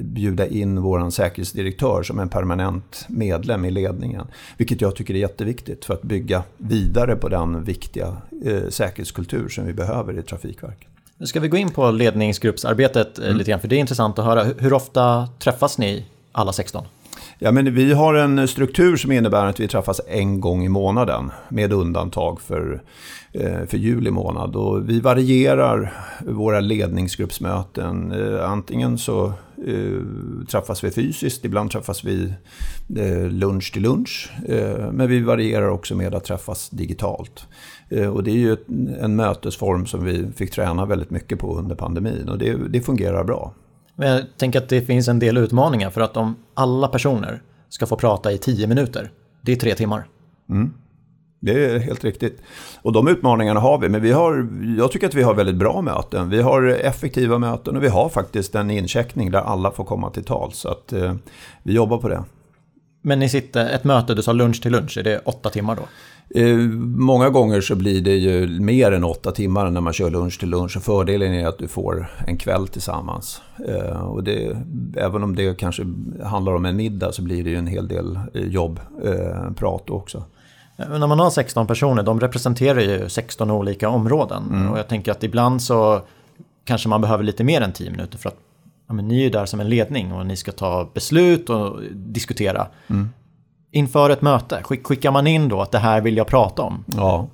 bjuda 0.00 0.46
in 0.46 0.82
vår 0.82 1.10
säkerhetsdirektör 1.10 2.02
som 2.02 2.18
en 2.18 2.28
permanent 2.28 3.06
medlem 3.08 3.64
i 3.64 3.70
ledningen. 3.70 4.26
Vilket 4.56 4.80
jag 4.80 4.96
tycker 4.96 5.14
är 5.14 5.18
jätteviktigt 5.18 5.84
för 5.84 5.94
att 5.94 6.02
bygga 6.02 6.42
vidare 6.56 7.16
på 7.16 7.28
den 7.28 7.64
viktiga 7.64 8.16
säkerhetskultur 8.68 9.48
som 9.48 9.66
vi 9.66 9.72
behöver 9.72 10.18
i 10.18 10.22
Trafikverket. 10.22 10.97
Nu 11.20 11.26
ska 11.26 11.40
vi 11.40 11.48
gå 11.48 11.56
in 11.56 11.70
på 11.70 11.90
ledningsgruppsarbetet 11.90 13.18
eh, 13.18 13.24
mm. 13.24 13.38
lite 13.38 13.50
grann, 13.50 13.60
för 13.60 13.68
det 13.68 13.76
är 13.76 13.80
intressant 13.80 14.18
att 14.18 14.24
höra. 14.24 14.44
Hur 14.58 14.72
ofta 14.72 15.28
träffas 15.38 15.78
ni 15.78 16.04
alla 16.32 16.52
16? 16.52 16.84
Ja, 17.38 17.52
men 17.52 17.74
vi 17.74 17.92
har 17.92 18.14
en 18.14 18.48
struktur 18.48 18.96
som 18.96 19.12
innebär 19.12 19.46
att 19.46 19.60
vi 19.60 19.68
träffas 19.68 20.00
en 20.08 20.40
gång 20.40 20.64
i 20.64 20.68
månaden 20.68 21.30
med 21.48 21.72
undantag 21.72 22.40
för, 22.40 22.82
eh, 23.32 23.66
för 23.66 23.76
juli 23.76 24.10
månad. 24.10 24.56
Och 24.56 24.90
vi 24.90 25.00
varierar 25.00 25.92
våra 26.26 26.60
ledningsgruppsmöten. 26.60 28.12
Eh, 28.12 28.50
antingen 28.50 28.98
så 28.98 29.32
träffas 30.50 30.84
vi 30.84 30.90
fysiskt, 30.90 31.44
ibland 31.44 31.70
träffas 31.70 32.04
vi 32.04 32.32
lunch 33.30 33.72
till 33.72 33.82
lunch. 33.82 34.32
Men 34.92 35.08
vi 35.08 35.20
varierar 35.20 35.68
också 35.68 35.94
med 35.94 36.14
att 36.14 36.24
träffas 36.24 36.70
digitalt. 36.70 37.46
Eh, 37.90 38.06
och 38.06 38.24
det 38.24 38.30
är 38.30 38.36
ju 38.36 38.56
en 39.00 39.16
mötesform 39.16 39.86
som 39.86 40.04
vi 40.04 40.26
fick 40.36 40.50
träna 40.50 40.86
väldigt 40.86 41.10
mycket 41.10 41.38
på 41.38 41.58
under 41.58 41.74
pandemin 41.74 42.28
och 42.28 42.38
det, 42.38 42.68
det 42.68 42.80
fungerar 42.80 43.24
bra. 43.24 43.52
Men 43.96 44.08
jag 44.08 44.22
tänker 44.36 44.58
att 44.58 44.68
det 44.68 44.80
finns 44.80 45.08
en 45.08 45.18
del 45.18 45.36
utmaningar 45.36 45.90
för 45.90 46.00
att 46.00 46.16
om 46.16 46.36
alla 46.54 46.88
personer 46.88 47.42
ska 47.68 47.86
få 47.86 47.96
prata 47.96 48.32
i 48.32 48.38
tio 48.38 48.66
minuter, 48.66 49.10
det 49.40 49.52
är 49.52 49.56
tre 49.56 49.74
timmar. 49.74 50.06
Mm. 50.48 50.72
Det 51.40 51.64
är 51.64 51.78
helt 51.78 52.04
riktigt. 52.04 52.42
Och 52.82 52.92
de 52.92 53.08
utmaningarna 53.08 53.60
har 53.60 53.78
vi, 53.78 53.88
men 53.88 54.02
vi 54.02 54.12
har, 54.12 54.48
jag 54.78 54.92
tycker 54.92 55.06
att 55.06 55.14
vi 55.14 55.22
har 55.22 55.34
väldigt 55.34 55.56
bra 55.56 55.82
möten. 55.82 56.30
Vi 56.30 56.42
har 56.42 56.62
effektiva 56.62 57.38
möten 57.38 57.76
och 57.76 57.82
vi 57.82 57.88
har 57.88 58.08
faktiskt 58.08 58.54
en 58.54 58.70
incheckning 58.70 59.30
där 59.30 59.40
alla 59.40 59.70
får 59.70 59.84
komma 59.84 60.10
till 60.10 60.24
tal. 60.24 60.52
Så 60.52 60.68
att 60.68 60.92
eh, 60.92 61.14
vi 61.62 61.72
jobbar 61.72 61.98
på 61.98 62.08
det. 62.08 62.24
Men 63.02 63.18
ni 63.18 63.28
sitter, 63.28 63.70
ett 63.70 63.84
möte, 63.84 64.14
du 64.14 64.22
sa 64.22 64.32
lunch 64.32 64.62
till 64.62 64.72
lunch, 64.72 64.98
är 64.98 65.02
det 65.02 65.18
åtta 65.18 65.50
timmar 65.50 65.76
då? 65.76 65.82
Eh, 66.34 66.56
många 66.80 67.30
gånger 67.30 67.60
så 67.60 67.74
blir 67.74 68.02
det 68.02 68.14
ju 68.14 68.60
mer 68.60 68.92
än 68.92 69.04
åtta 69.04 69.32
timmar 69.32 69.70
när 69.70 69.80
man 69.80 69.92
kör 69.92 70.10
lunch 70.10 70.40
till 70.40 70.50
lunch. 70.50 70.76
Och 70.76 70.82
fördelen 70.82 71.34
är 71.34 71.46
att 71.46 71.58
du 71.58 71.68
får 71.68 72.10
en 72.26 72.36
kväll 72.36 72.68
tillsammans. 72.68 73.42
Eh, 73.68 74.00
och 74.00 74.24
det, 74.24 74.56
även 74.96 75.22
om 75.22 75.36
det 75.36 75.58
kanske 75.58 75.86
handlar 76.24 76.54
om 76.54 76.64
en 76.64 76.76
middag 76.76 77.12
så 77.12 77.22
blir 77.22 77.44
det 77.44 77.50
ju 77.50 77.56
en 77.56 77.66
hel 77.66 77.88
del 77.88 78.18
eh, 78.34 78.42
jobbprat 78.42 79.90
också. 79.90 80.24
Men 80.76 81.00
när 81.00 81.06
man 81.06 81.18
har 81.18 81.30
16 81.30 81.66
personer, 81.66 82.02
de 82.02 82.20
representerar 82.20 82.80
ju 82.80 83.08
16 83.08 83.50
olika 83.50 83.88
områden. 83.88 84.42
Mm. 84.52 84.72
Och 84.72 84.78
jag 84.78 84.88
tänker 84.88 85.12
att 85.12 85.24
ibland 85.24 85.62
så 85.62 86.00
kanske 86.64 86.88
man 86.88 87.00
behöver 87.00 87.24
lite 87.24 87.44
mer 87.44 87.60
än 87.60 87.72
10 87.72 87.90
minuter 87.90 88.18
för 88.18 88.28
att 88.28 88.36
ja, 88.88 88.94
ni 88.94 89.18
är 89.18 89.24
ju 89.24 89.30
där 89.30 89.46
som 89.46 89.60
en 89.60 89.68
ledning 89.68 90.12
och 90.12 90.26
ni 90.26 90.36
ska 90.36 90.52
ta 90.52 90.90
beslut 90.94 91.50
och 91.50 91.82
diskutera. 91.92 92.66
Mm 92.88 93.08
inför 93.70 94.10
ett 94.10 94.22
möte? 94.22 94.62
Skickar 94.62 95.10
man 95.10 95.26
in 95.26 95.48
då 95.48 95.62
att 95.62 95.70
det 95.72 95.78
här 95.78 96.00
vill 96.00 96.16
jag 96.16 96.26
prata 96.26 96.62
om? 96.62 96.84
Ja. 96.86 97.26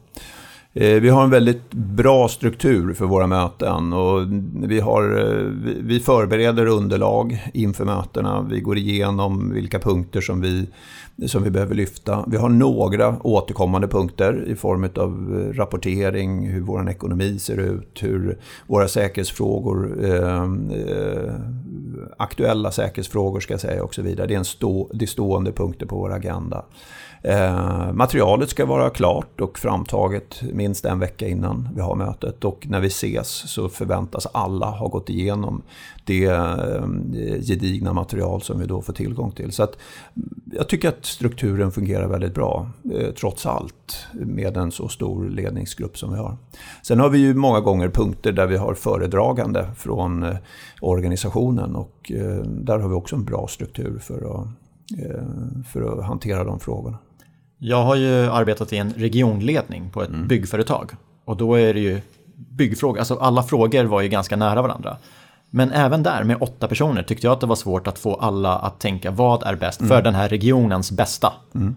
Eh, 0.76 1.00
vi 1.00 1.08
har 1.08 1.24
en 1.24 1.30
väldigt 1.30 1.70
bra 1.72 2.28
struktur 2.28 2.94
för 2.94 3.06
våra 3.06 3.26
möten 3.26 3.92
och 3.92 4.20
vi, 4.68 4.80
har, 4.80 5.18
eh, 5.18 5.46
vi 5.80 6.00
förbereder 6.00 6.66
underlag 6.66 7.50
inför 7.54 7.84
mötena. 7.84 8.46
Vi 8.50 8.60
går 8.60 8.78
igenom 8.78 9.52
vilka 9.52 9.78
punkter 9.78 10.20
som 10.20 10.40
vi, 10.40 10.66
som 11.26 11.42
vi 11.42 11.50
behöver 11.50 11.74
lyfta. 11.74 12.24
Vi 12.28 12.36
har 12.36 12.48
några 12.48 13.16
återkommande 13.22 13.88
punkter 13.88 14.44
i 14.46 14.56
form 14.56 14.88
av 14.96 15.40
eh, 15.40 15.56
rapportering, 15.56 16.46
hur 16.46 16.60
vår 16.60 16.90
ekonomi 16.90 17.38
ser 17.38 17.60
ut, 17.60 18.02
hur 18.02 18.38
våra 18.66 18.88
säkerhetsfrågor, 18.88 20.04
ehm, 20.04 20.70
eh, 20.70 21.34
aktuella 22.18 22.70
säkerhetsfrågor 22.70 23.40
ska 23.40 23.54
jag 23.54 23.60
säga 23.60 23.84
och 23.84 23.94
så 23.94 24.02
vidare. 24.02 24.26
Det 24.26 24.34
är, 24.34 24.38
en 24.38 24.44
stå, 24.44 24.90
det 24.92 25.04
är 25.04 25.06
stående 25.06 25.52
punkter 25.52 25.86
på 25.86 25.96
vår 25.96 26.12
agenda. 26.12 26.64
Eh, 27.28 27.92
materialet 27.92 28.50
ska 28.50 28.66
vara 28.66 28.90
klart 28.90 29.40
och 29.40 29.58
framtaget 29.58 30.42
minst 30.52 30.84
en 30.84 30.98
vecka 30.98 31.28
innan 31.28 31.68
vi 31.74 31.80
har 31.80 31.94
mötet. 31.94 32.44
Och 32.44 32.66
när 32.68 32.80
vi 32.80 32.86
ses 32.86 33.28
så 33.28 33.68
förväntas 33.68 34.26
alla 34.32 34.66
ha 34.66 34.88
gått 34.88 35.10
igenom 35.10 35.62
det 36.04 36.24
eh, 36.24 36.84
gedigna 37.40 37.92
material 37.92 38.42
som 38.42 38.60
vi 38.60 38.66
då 38.66 38.82
får 38.82 38.92
tillgång 38.92 39.32
till. 39.32 39.52
Så 39.52 39.62
att 39.62 39.78
mm, 40.16 40.28
jag 40.52 40.68
tycker 40.68 40.88
att 40.88 41.06
strukturen 41.06 41.72
fungerar 41.72 42.08
väldigt 42.08 42.34
bra, 42.34 42.66
eh, 42.94 43.10
trots 43.10 43.46
allt, 43.46 44.06
med 44.12 44.56
en 44.56 44.72
så 44.72 44.88
stor 44.88 45.28
ledningsgrupp 45.28 45.98
som 45.98 46.12
vi 46.12 46.18
har. 46.18 46.36
Sen 46.82 47.00
har 47.00 47.10
vi 47.10 47.18
ju 47.18 47.34
många 47.34 47.60
gånger 47.60 47.88
punkter 47.88 48.32
där 48.32 48.46
vi 48.46 48.56
har 48.56 48.74
föredragande 48.74 49.70
från 49.76 50.22
eh, 50.22 50.36
organisationen 50.80 51.76
och 51.76 52.12
eh, 52.14 52.44
där 52.46 52.78
har 52.78 52.88
vi 52.88 52.94
också 52.94 53.16
en 53.16 53.24
bra 53.24 53.46
struktur 53.48 53.98
för 53.98 54.16
att, 54.16 54.46
eh, 54.98 55.24
för 55.72 55.98
att 55.98 56.06
hantera 56.06 56.44
de 56.44 56.60
frågorna. 56.60 56.98
Jag 57.66 57.85
har 57.85 57.97
ju 57.97 58.30
arbetat 58.30 58.73
i 58.73 58.76
en 58.76 58.92
regionledning 58.97 59.90
på 59.90 60.02
ett 60.02 60.09
mm. 60.09 60.28
byggföretag. 60.28 60.92
Och 61.25 61.37
då 61.37 61.54
är 61.54 61.75
det 61.75 61.80
ju 61.80 62.00
byggfrågor, 62.37 62.99
alltså 62.99 63.16
alla 63.16 63.42
frågor 63.42 63.85
var 63.85 64.00
ju 64.00 64.09
ganska 64.09 64.37
nära 64.37 64.62
varandra. 64.62 64.97
Men 65.50 65.73
även 65.73 66.02
där 66.02 66.25
med 66.25 66.37
åtta 66.40 66.68
personer 66.68 67.02
tyckte 67.02 67.26
jag 67.26 67.33
att 67.33 67.40
det 67.40 67.47
var 67.47 67.56
svårt 67.56 67.87
att 67.87 67.99
få 67.99 68.14
alla 68.14 68.59
att 68.59 68.80
tänka 68.80 69.11
vad 69.11 69.42
är 69.42 69.54
bäst 69.54 69.80
mm. 69.80 69.88
för 69.88 70.02
den 70.02 70.14
här 70.14 70.28
regionens 70.28 70.92
bästa. 70.92 71.33
Mm. 71.54 71.76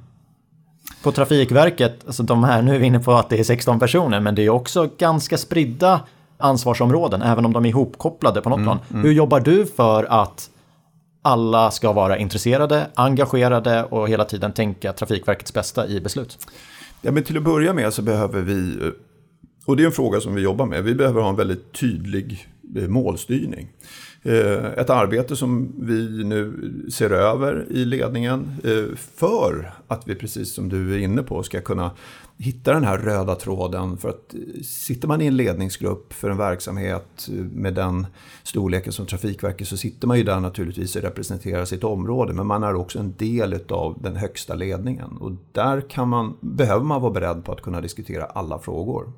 På 1.04 1.12
Trafikverket, 1.12 2.08
alltså 2.08 2.24
de 2.24 2.44
här, 2.44 2.62
nu 2.62 2.76
är 2.76 2.80
vi 2.80 2.86
inne 2.86 3.00
på 3.00 3.14
att 3.14 3.30
det 3.30 3.40
är 3.40 3.44
16 3.44 3.80
personer, 3.80 4.20
men 4.20 4.36
det 4.36 4.42
är 4.42 4.50
också 4.50 4.90
ganska 4.98 5.38
spridda 5.38 6.00
ansvarsområden, 6.38 7.22
även 7.22 7.46
om 7.46 7.54
de 7.54 7.66
är 7.66 7.70
ihopkopplade 7.70 8.42
på 8.42 8.50
något 8.50 8.58
mm. 8.58 8.66
plan. 8.66 8.80
Mm. 8.90 9.04
Hur 9.04 9.12
jobbar 9.12 9.40
du 9.40 9.66
för 9.66 10.04
att 10.04 10.50
alla 11.28 11.72
ska 11.72 11.92
vara 11.92 12.18
intresserade, 12.18 12.88
engagerade 12.94 13.84
och 13.84 14.10
hela 14.10 14.26
tiden 14.26 14.54
tänka 14.54 14.94
Trafikverkets 14.94 15.54
bästa 15.54 15.88
i 15.88 16.02
beslut? 16.02 16.38
Ja, 17.02 17.12
men 17.12 17.24
till 17.24 17.38
att 17.38 17.44
börja 17.44 17.74
med 17.74 17.94
så 17.94 18.02
behöver 18.02 18.42
vi, 18.42 18.92
och 19.66 19.78
det 19.78 19.84
är 19.84 19.86
en 19.86 19.92
fråga 19.92 20.22
som 20.22 20.36
vi 20.36 20.42
jobbar 20.42 20.66
med, 20.66 20.84
vi 20.84 20.96
behöver 20.96 21.22
ha 21.22 21.30
en 21.30 21.36
väldigt 21.36 21.74
tydlig 21.74 22.48
eh, 22.78 22.88
målstyrning. 22.88 23.68
Eh, 24.28 24.66
ett 24.66 24.90
arbete 24.90 25.36
som 25.36 25.74
vi 25.80 26.24
nu 26.24 26.54
ser 26.92 27.10
över 27.10 27.66
i 27.70 27.86
ledningen 27.86 28.58
eh, 28.64 28.96
för 28.96 29.74
att 29.88 30.08
vi, 30.08 30.16
precis 30.16 30.54
som 30.54 30.70
du 30.70 30.94
är 30.94 30.98
inne 30.98 31.24
på, 31.24 31.44
ska 31.44 31.62
kunna 31.62 31.92
hitta 32.38 32.74
den 32.74 32.84
här 32.84 32.98
röda 32.98 33.36
tråden. 33.36 33.98
För 33.98 34.10
att 34.10 34.34
eh, 34.34 34.62
sitter 34.64 35.08
man 35.08 35.22
i 35.22 35.26
en 35.26 35.38
ledningsgrupp 35.38 36.14
för 36.14 36.30
en 36.30 36.38
verksamhet 36.38 37.30
med 37.52 37.74
den 37.74 38.08
storleken 38.44 38.94
som 38.94 39.06
Trafikverket 39.06 39.68
så 39.68 39.78
sitter 39.78 40.08
man 40.08 40.18
ju 40.18 40.24
där 40.24 40.40
naturligtvis 40.40 40.96
och 40.96 41.02
representerar 41.02 41.66
sitt 41.66 41.84
område. 41.84 42.34
Men 42.34 42.48
man 42.48 42.64
är 42.64 42.76
också 42.76 43.00
en 43.00 43.14
del 43.18 43.60
av 43.70 43.98
den 44.02 44.16
högsta 44.16 44.56
ledningen. 44.56 45.18
Och 45.20 45.32
där 45.52 45.90
kan 45.90 46.08
man, 46.08 46.38
behöver 46.40 46.86
man 46.86 47.02
vara 47.02 47.14
beredd 47.14 47.46
på 47.46 47.52
att 47.52 47.62
kunna 47.62 47.82
diskutera 47.82 48.26
alla 48.26 48.60
frågor 48.60 49.12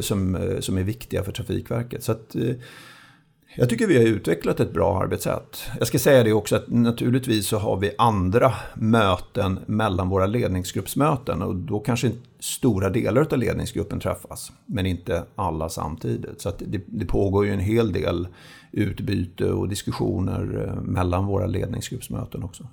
som, 0.00 0.38
som 0.60 0.78
är 0.78 0.82
viktiga 0.82 1.24
för 1.24 1.32
Trafikverket. 1.32 2.04
Så 2.04 2.12
att, 2.12 2.36
jag 3.54 3.68
tycker 3.68 3.86
vi 3.86 3.96
har 3.96 4.04
utvecklat 4.04 4.60
ett 4.60 4.72
bra 4.72 5.02
arbetssätt. 5.02 5.62
Jag 5.78 5.88
ska 5.88 5.98
säga 5.98 6.24
det 6.24 6.32
också 6.32 6.56
att 6.56 6.68
naturligtvis 6.68 7.46
så 7.46 7.58
har 7.58 7.76
vi 7.76 7.90
andra 7.98 8.54
möten 8.74 9.58
mellan 9.66 10.08
våra 10.08 10.26
ledningsgruppsmöten 10.26 11.42
och 11.42 11.56
då 11.56 11.80
kanske 11.80 12.10
stora 12.40 12.90
delar 12.90 13.26
av 13.32 13.38
ledningsgruppen 13.38 14.00
träffas, 14.00 14.52
men 14.66 14.86
inte 14.86 15.24
alla 15.34 15.68
samtidigt. 15.68 16.40
Så 16.40 16.52
det, 16.58 16.80
det, 16.86 17.06
pågår 17.06 17.46
ju 17.46 17.52
en 17.52 17.60
hel 17.60 17.92
del 17.92 18.28
utbyte 18.72 19.44
och 19.44 19.68
diskussioner 19.68 20.66
eh, 20.66 20.82
mellan 20.82 21.26
våra 21.26 21.46
ledningsgruppsmöten 21.46 22.42
också. 22.42 22.66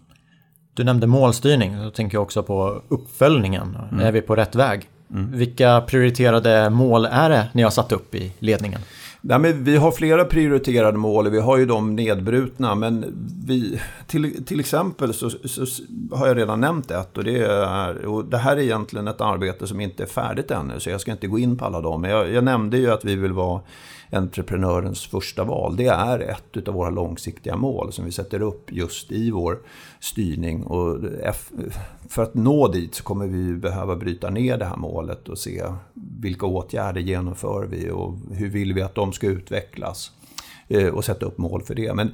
Du 0.73 0.83
nämnde 0.83 1.07
målstyrning, 1.07 1.77
då 1.77 1.89
tänker 1.89 2.15
jag 2.15 2.23
också 2.23 2.43
på 2.43 2.81
uppföljningen. 2.87 3.77
Mm. 3.91 4.05
Är 4.05 4.11
vi 4.11 4.21
på 4.21 4.35
rätt 4.35 4.55
väg? 4.55 4.89
Mm. 5.11 5.31
Vilka 5.31 5.81
prioriterade 5.81 6.69
mål 6.69 7.05
är 7.05 7.29
det 7.29 7.49
ni 7.53 7.61
har 7.63 7.71
satt 7.71 7.91
upp 7.91 8.15
i 8.15 8.33
ledningen? 8.39 8.81
Nej, 9.27 9.39
men 9.39 9.63
vi 9.63 9.77
har 9.77 9.91
flera 9.91 10.25
prioriterade 10.25 10.97
mål. 10.97 11.29
Vi 11.29 11.39
har 11.39 11.57
ju 11.57 11.65
de 11.65 11.95
nedbrutna. 11.95 12.75
Men 12.75 13.05
vi, 13.45 13.81
till, 14.07 14.45
till 14.45 14.59
exempel 14.59 15.13
så, 15.13 15.29
så, 15.29 15.65
har 16.11 16.27
jag 16.27 16.37
redan 16.37 16.61
nämnt 16.61 16.91
ett. 16.91 17.17
Och 17.17 17.23
det, 17.23 17.45
är, 17.45 18.05
och 18.05 18.25
det 18.25 18.37
här 18.37 18.57
är 18.57 18.61
egentligen 18.61 19.07
ett 19.07 19.21
arbete 19.21 19.67
som 19.67 19.79
inte 19.79 20.03
är 20.03 20.07
färdigt 20.07 20.51
ännu. 20.51 20.79
Så 20.79 20.89
jag 20.89 21.01
ska 21.01 21.11
inte 21.11 21.27
gå 21.27 21.39
in 21.39 21.57
på 21.57 21.65
alla 21.65 21.81
dem. 21.81 22.01
Men 22.01 22.11
jag, 22.11 22.33
jag 22.33 22.43
nämnde 22.43 22.77
ju 22.77 22.91
att 22.91 23.05
vi 23.05 23.15
vill 23.15 23.33
vara 23.33 23.61
entreprenörens 24.15 25.05
första 25.05 25.43
val. 25.43 25.75
Det 25.75 25.87
är 25.87 26.19
ett 26.19 26.67
av 26.67 26.73
våra 26.73 26.89
långsiktiga 26.89 27.55
mål 27.55 27.93
som 27.93 28.05
vi 28.05 28.11
sätter 28.11 28.41
upp 28.41 28.71
just 28.71 29.11
i 29.11 29.31
vår 29.31 29.59
styrning. 29.99 30.63
Och 30.63 30.99
för 32.09 32.23
att 32.23 32.33
nå 32.33 32.67
dit 32.67 32.95
så 32.95 33.03
kommer 33.03 33.27
vi 33.27 33.53
behöva 33.53 33.95
bryta 33.95 34.29
ner 34.29 34.57
det 34.57 34.65
här 34.65 34.77
målet 34.77 35.29
och 35.29 35.37
se 35.37 35.63
vilka 36.21 36.45
åtgärder 36.45 37.01
genomför 37.01 37.65
vi 37.65 37.89
och 37.91 38.13
hur 38.31 38.49
vill 38.49 38.73
vi 38.73 38.81
att 38.81 38.95
de 38.95 39.13
ska 39.13 39.27
utvecklas 39.27 40.11
eh, 40.67 40.87
och 40.87 41.05
sätta 41.05 41.25
upp 41.25 41.37
mål 41.37 41.61
för 41.63 41.75
det. 41.75 41.93
Men 41.93 42.13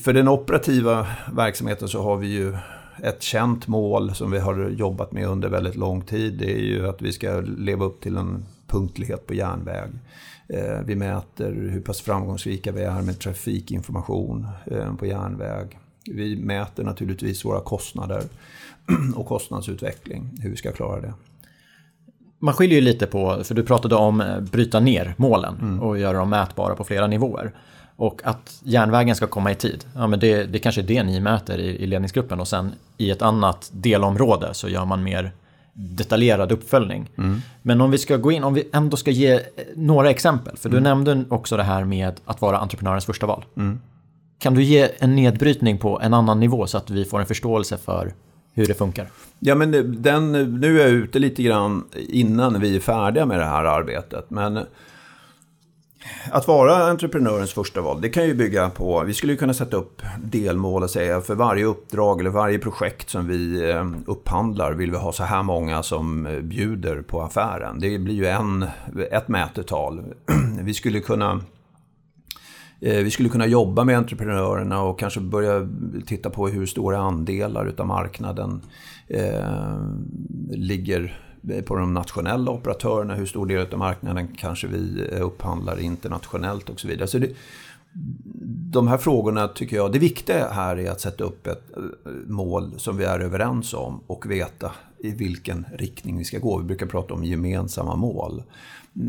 för 0.00 0.12
den 0.12 0.28
operativa 0.28 1.06
verksamheten 1.32 1.88
så 1.88 2.02
har 2.02 2.16
vi 2.16 2.26
ju 2.26 2.56
ett 3.02 3.22
känt 3.22 3.66
mål 3.66 4.14
som 4.14 4.30
vi 4.30 4.38
har 4.38 4.68
jobbat 4.68 5.12
med 5.12 5.28
under 5.28 5.48
väldigt 5.48 5.76
lång 5.76 6.02
tid. 6.02 6.38
Det 6.38 6.52
är 6.52 6.62
ju 6.62 6.88
att 6.88 7.02
vi 7.02 7.12
ska 7.12 7.40
leva 7.40 7.84
upp 7.84 8.00
till 8.00 8.16
en 8.16 8.44
punktlighet 8.66 9.26
på 9.26 9.34
järnväg. 9.34 9.90
Eh, 10.52 10.80
vi 10.84 10.96
mäter 10.96 11.52
hur 11.52 11.80
pass 11.80 12.00
framgångsrika 12.00 12.72
vi 12.72 12.82
är 12.82 13.02
med 13.02 13.18
trafikinformation 13.18 14.46
eh, 14.66 14.94
på 14.94 15.06
järnväg. 15.06 15.78
Vi 16.04 16.36
mäter 16.36 16.84
naturligtvis 16.84 17.44
våra 17.44 17.60
kostnader 17.60 18.22
och 19.16 19.26
kostnadsutveckling, 19.26 20.30
hur 20.40 20.50
vi 20.50 20.56
ska 20.56 20.72
klara 20.72 21.00
det. 21.00 21.14
Man 22.38 22.54
skiljer 22.54 22.78
ju 22.78 22.84
lite 22.84 23.06
på, 23.06 23.44
för 23.44 23.54
du 23.54 23.62
pratade 23.62 23.94
om 23.94 24.20
eh, 24.20 24.40
bryta 24.40 24.80
ner 24.80 25.14
målen 25.16 25.56
mm. 25.60 25.80
och 25.80 25.98
göra 25.98 26.18
dem 26.18 26.30
mätbara 26.30 26.74
på 26.74 26.84
flera 26.84 27.06
nivåer. 27.06 27.52
Och 27.96 28.20
att 28.24 28.60
järnvägen 28.64 29.16
ska 29.16 29.26
komma 29.26 29.52
i 29.52 29.54
tid, 29.54 29.84
ja, 29.94 30.06
men 30.06 30.20
det, 30.20 30.44
det 30.44 30.58
kanske 30.58 30.80
är 30.80 30.86
det 30.86 31.02
ni 31.02 31.20
mäter 31.20 31.58
i, 31.58 31.68
i 31.68 31.86
ledningsgruppen 31.86 32.40
och 32.40 32.48
sen 32.48 32.72
i 32.96 33.10
ett 33.10 33.22
annat 33.22 33.70
delområde 33.72 34.54
så 34.54 34.68
gör 34.68 34.84
man 34.84 35.02
mer 35.02 35.32
detaljerad 35.80 36.52
uppföljning. 36.52 37.10
Mm. 37.18 37.42
Men 37.62 37.80
om 37.80 37.90
vi 37.90 37.98
ska 37.98 38.16
gå 38.16 38.32
in, 38.32 38.44
om 38.44 38.54
vi 38.54 38.68
ändå 38.72 38.96
ska 38.96 39.10
ge 39.10 39.40
några 39.76 40.10
exempel, 40.10 40.56
för 40.56 40.68
du 40.68 40.76
mm. 40.76 40.84
nämnde 40.84 41.24
också 41.34 41.56
det 41.56 41.62
här 41.62 41.84
med 41.84 42.20
att 42.24 42.40
vara 42.40 42.58
entreprenörens 42.58 43.04
första 43.04 43.26
val. 43.26 43.44
Mm. 43.56 43.80
Kan 44.38 44.54
du 44.54 44.62
ge 44.62 44.88
en 44.98 45.16
nedbrytning 45.16 45.78
på 45.78 46.00
en 46.00 46.14
annan 46.14 46.40
nivå 46.40 46.66
så 46.66 46.78
att 46.78 46.90
vi 46.90 47.04
får 47.04 47.20
en 47.20 47.26
förståelse 47.26 47.76
för 47.76 48.12
hur 48.54 48.66
det 48.66 48.74
funkar? 48.74 49.06
Ja, 49.38 49.54
men 49.54 50.02
den, 50.02 50.32
nu 50.60 50.80
är 50.80 50.86
jag 50.86 50.90
ute 50.90 51.18
lite 51.18 51.42
grann 51.42 51.84
innan 52.08 52.60
vi 52.60 52.76
är 52.76 52.80
färdiga 52.80 53.26
med 53.26 53.38
det 53.38 53.44
här 53.44 53.64
arbetet. 53.64 54.30
Men 54.30 54.58
att 56.30 56.48
vara 56.48 56.76
entreprenörens 56.76 57.52
första 57.52 57.80
val, 57.80 58.00
det 58.00 58.08
kan 58.08 58.26
ju 58.26 58.34
bygga 58.34 58.70
på, 58.70 59.04
vi 59.06 59.14
skulle 59.14 59.36
kunna 59.36 59.54
sätta 59.54 59.76
upp 59.76 60.02
delmål 60.24 60.82
och 60.82 60.90
säga 60.90 61.20
för 61.20 61.34
varje 61.34 61.64
uppdrag 61.64 62.20
eller 62.20 62.30
varje 62.30 62.58
projekt 62.58 63.10
som 63.10 63.26
vi 63.26 63.70
eh, 63.70 63.86
upphandlar 64.06 64.72
vill 64.72 64.90
vi 64.90 64.96
ha 64.96 65.12
så 65.12 65.24
här 65.24 65.42
många 65.42 65.82
som 65.82 66.26
eh, 66.26 66.40
bjuder 66.40 67.02
på 67.02 67.22
affären. 67.22 67.80
Det 67.80 67.98
blir 67.98 68.14
ju 68.14 68.26
en, 68.26 68.66
ett 69.10 69.28
mätetal. 69.28 70.04
Vi 70.62 70.74
skulle 70.74 71.00
kunna 71.00 71.40
eh, 72.80 72.96
vi 72.96 73.10
skulle 73.10 73.28
kunna 73.28 73.46
jobba 73.46 73.84
med 73.84 73.98
entreprenörerna 73.98 74.82
och 74.82 74.98
kanske 74.98 75.20
börja 75.20 75.68
titta 76.06 76.30
på 76.30 76.48
hur 76.48 76.66
stora 76.66 76.98
andelar 76.98 77.66
utav 77.66 77.86
marknaden 77.86 78.62
eh, 79.08 79.78
ligger 80.50 81.29
Eh, 81.48 81.62
på 81.62 81.76
de 81.76 81.94
nationella 81.94 82.50
operatörerna, 82.50 83.14
hur 83.14 83.26
stor 83.26 83.46
del 83.46 83.66
av 83.72 83.78
marknaden 83.78 84.28
kanske 84.36 84.66
vi 84.66 85.08
eh, 85.12 85.26
upphandlar 85.26 85.80
internationellt 85.80 86.68
och 86.68 86.80
så 86.80 86.88
vidare. 86.88 87.08
Så 87.08 87.18
det, 87.18 87.30
de 88.72 88.88
här 88.88 88.98
frågorna 88.98 89.48
tycker 89.48 89.76
jag, 89.76 89.92
det 89.92 89.98
viktiga 89.98 90.48
här 90.48 90.76
är 90.76 90.90
att 90.90 91.00
sätta 91.00 91.24
upp 91.24 91.46
ett 91.46 91.76
eh, 91.76 92.12
mål 92.26 92.74
som 92.76 92.96
vi 92.96 93.04
är 93.04 93.20
överens 93.20 93.74
om 93.74 94.00
och 94.06 94.30
veta 94.30 94.72
i 94.98 95.10
vilken 95.10 95.66
riktning 95.74 96.18
vi 96.18 96.24
ska 96.24 96.38
gå. 96.38 96.58
Vi 96.58 96.64
brukar 96.64 96.86
prata 96.86 97.14
om 97.14 97.24
gemensamma 97.24 97.96
mål. 97.96 98.42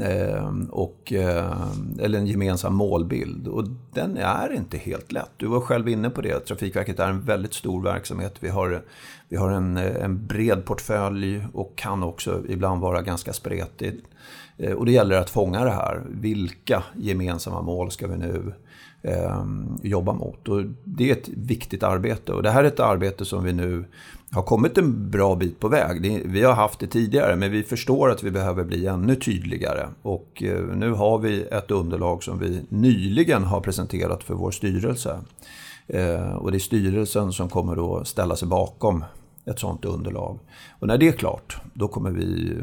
Ehm, 0.03 0.65
och, 0.65 1.13
eh, 1.13 1.67
eller 1.99 2.19
en 2.19 2.27
gemensam 2.27 2.75
målbild. 2.75 3.47
Och 3.47 3.65
den 3.93 4.17
är 4.17 4.53
inte 4.53 4.77
helt 4.77 5.11
lätt. 5.11 5.31
Du 5.37 5.47
var 5.47 5.59
själv 5.59 5.89
inne 5.89 6.09
på 6.09 6.21
det. 6.21 6.39
Trafikverket 6.39 6.99
är 6.99 7.09
en 7.09 7.21
väldigt 7.21 7.53
stor 7.53 7.83
verksamhet. 7.83 8.35
Vi 8.39 8.49
har, 8.49 8.81
vi 9.29 9.37
har 9.37 9.51
en, 9.51 9.77
en 9.77 10.27
bred 10.27 10.65
portfölj 10.65 11.45
och 11.53 11.75
kan 11.75 12.03
också 12.03 12.43
ibland 12.49 12.81
vara 12.81 13.01
ganska 13.01 13.33
spretig. 13.33 14.01
Eh, 14.57 14.73
och 14.73 14.85
det 14.85 14.91
gäller 14.91 15.15
att 15.15 15.29
fånga 15.29 15.63
det 15.63 15.71
här. 15.71 16.01
Vilka 16.09 16.83
gemensamma 16.97 17.61
mål 17.61 17.91
ska 17.91 18.07
vi 18.07 18.17
nu 18.17 18.53
eh, 19.01 19.45
jobba 19.83 20.13
mot? 20.13 20.47
Och 20.47 20.63
det 20.83 21.09
är 21.09 21.15
ett 21.15 21.29
viktigt 21.29 21.83
arbete. 21.83 22.33
Och 22.33 22.43
det 22.43 22.51
här 22.51 22.63
är 22.63 22.67
ett 22.67 22.79
arbete 22.79 23.25
som 23.25 23.43
vi 23.43 23.53
nu 23.53 23.85
har 24.31 24.43
kommit 24.43 24.77
en 24.77 25.11
bra 25.11 25.35
bit 25.35 25.59
på 25.59 25.67
väg. 25.67 26.21
Vi 26.25 26.43
har 26.43 26.53
haft 26.53 26.79
det 26.79 26.87
tidigare 26.87 27.35
men 27.35 27.51
vi 27.51 27.63
förstår 27.63 28.11
att 28.11 28.23
vi 28.23 28.31
behöver 28.31 28.63
bli 28.63 28.87
ännu 28.87 29.15
tydligare. 29.15 29.87
Och 30.01 30.43
eh, 30.43 30.61
nu 30.75 30.91
har 30.91 31.17
vi 31.17 31.41
ett 31.41 31.71
underlag 31.71 32.23
som 32.23 32.39
vi 32.39 32.61
nyligen 32.69 33.43
har 33.43 33.61
presenterat 33.61 34.23
för 34.23 34.33
vår 34.33 34.51
styrelse. 34.51 35.19
Eh, 35.87 36.35
och 36.35 36.51
det 36.51 36.57
är 36.57 36.59
styrelsen 36.59 37.31
som 37.31 37.49
kommer 37.49 38.01
att 38.01 38.07
ställa 38.07 38.35
sig 38.35 38.47
bakom 38.47 39.03
ett 39.45 39.59
sådant 39.59 39.85
underlag. 39.85 40.39
Och 40.79 40.87
när 40.87 40.97
det 40.97 41.07
är 41.07 41.11
klart, 41.11 41.61
då 41.73 41.87
kommer 41.87 42.11
vi 42.11 42.57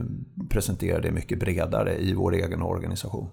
presentera 0.49 1.01
det 1.01 1.11
mycket 1.11 1.41
bredare 1.41 1.99
i 1.99 2.15
vår 2.15 2.35
egen 2.35 2.63
organisation. 2.63 3.29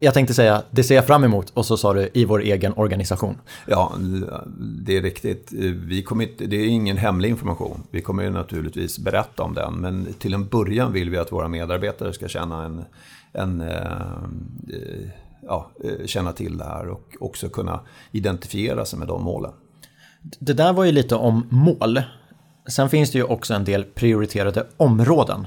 Jag 0.00 0.14
tänkte 0.14 0.34
säga, 0.34 0.62
det 0.70 0.84
ser 0.84 0.94
jag 0.94 1.06
fram 1.06 1.24
emot 1.24 1.50
och 1.50 1.66
så 1.66 1.76
sa 1.76 1.94
du 1.94 2.10
i 2.14 2.24
vår 2.24 2.42
egen 2.42 2.72
organisation. 2.76 3.38
Ja, 3.66 3.92
det 4.58 4.96
är 4.96 5.02
riktigt. 5.02 5.52
Vi 5.86 6.02
kommer 6.02 6.28
det 6.38 6.56
är 6.56 6.66
ingen 6.66 6.96
hemlig 6.96 7.28
information. 7.28 7.82
Vi 7.90 8.00
kommer 8.00 8.22
ju 8.22 8.30
naturligtvis 8.30 8.98
berätta 8.98 9.42
om 9.42 9.54
den. 9.54 9.74
Men 9.74 10.14
till 10.18 10.34
en 10.34 10.46
början 10.46 10.92
vill 10.92 11.10
vi 11.10 11.18
att 11.18 11.32
våra 11.32 11.48
medarbetare 11.48 12.12
ska 12.12 12.28
känna 12.28 12.64
en, 12.64 12.84
en 13.32 13.60
eh, 13.60 15.10
ja, 15.42 15.70
känna 16.06 16.32
till 16.32 16.58
det 16.58 16.64
här 16.64 16.88
och 16.88 17.16
också 17.20 17.48
kunna 17.48 17.80
identifiera 18.12 18.84
sig 18.84 18.98
med 18.98 19.08
de 19.08 19.22
målen. 19.22 19.52
Det 20.38 20.52
där 20.52 20.72
var 20.72 20.84
ju 20.84 20.92
lite 20.92 21.14
om 21.14 21.46
mål. 21.50 22.02
Sen 22.68 22.90
finns 22.90 23.12
det 23.12 23.18
ju 23.18 23.24
också 23.24 23.54
en 23.54 23.64
del 23.64 23.84
prioriterade 23.84 24.66
områden 24.76 25.46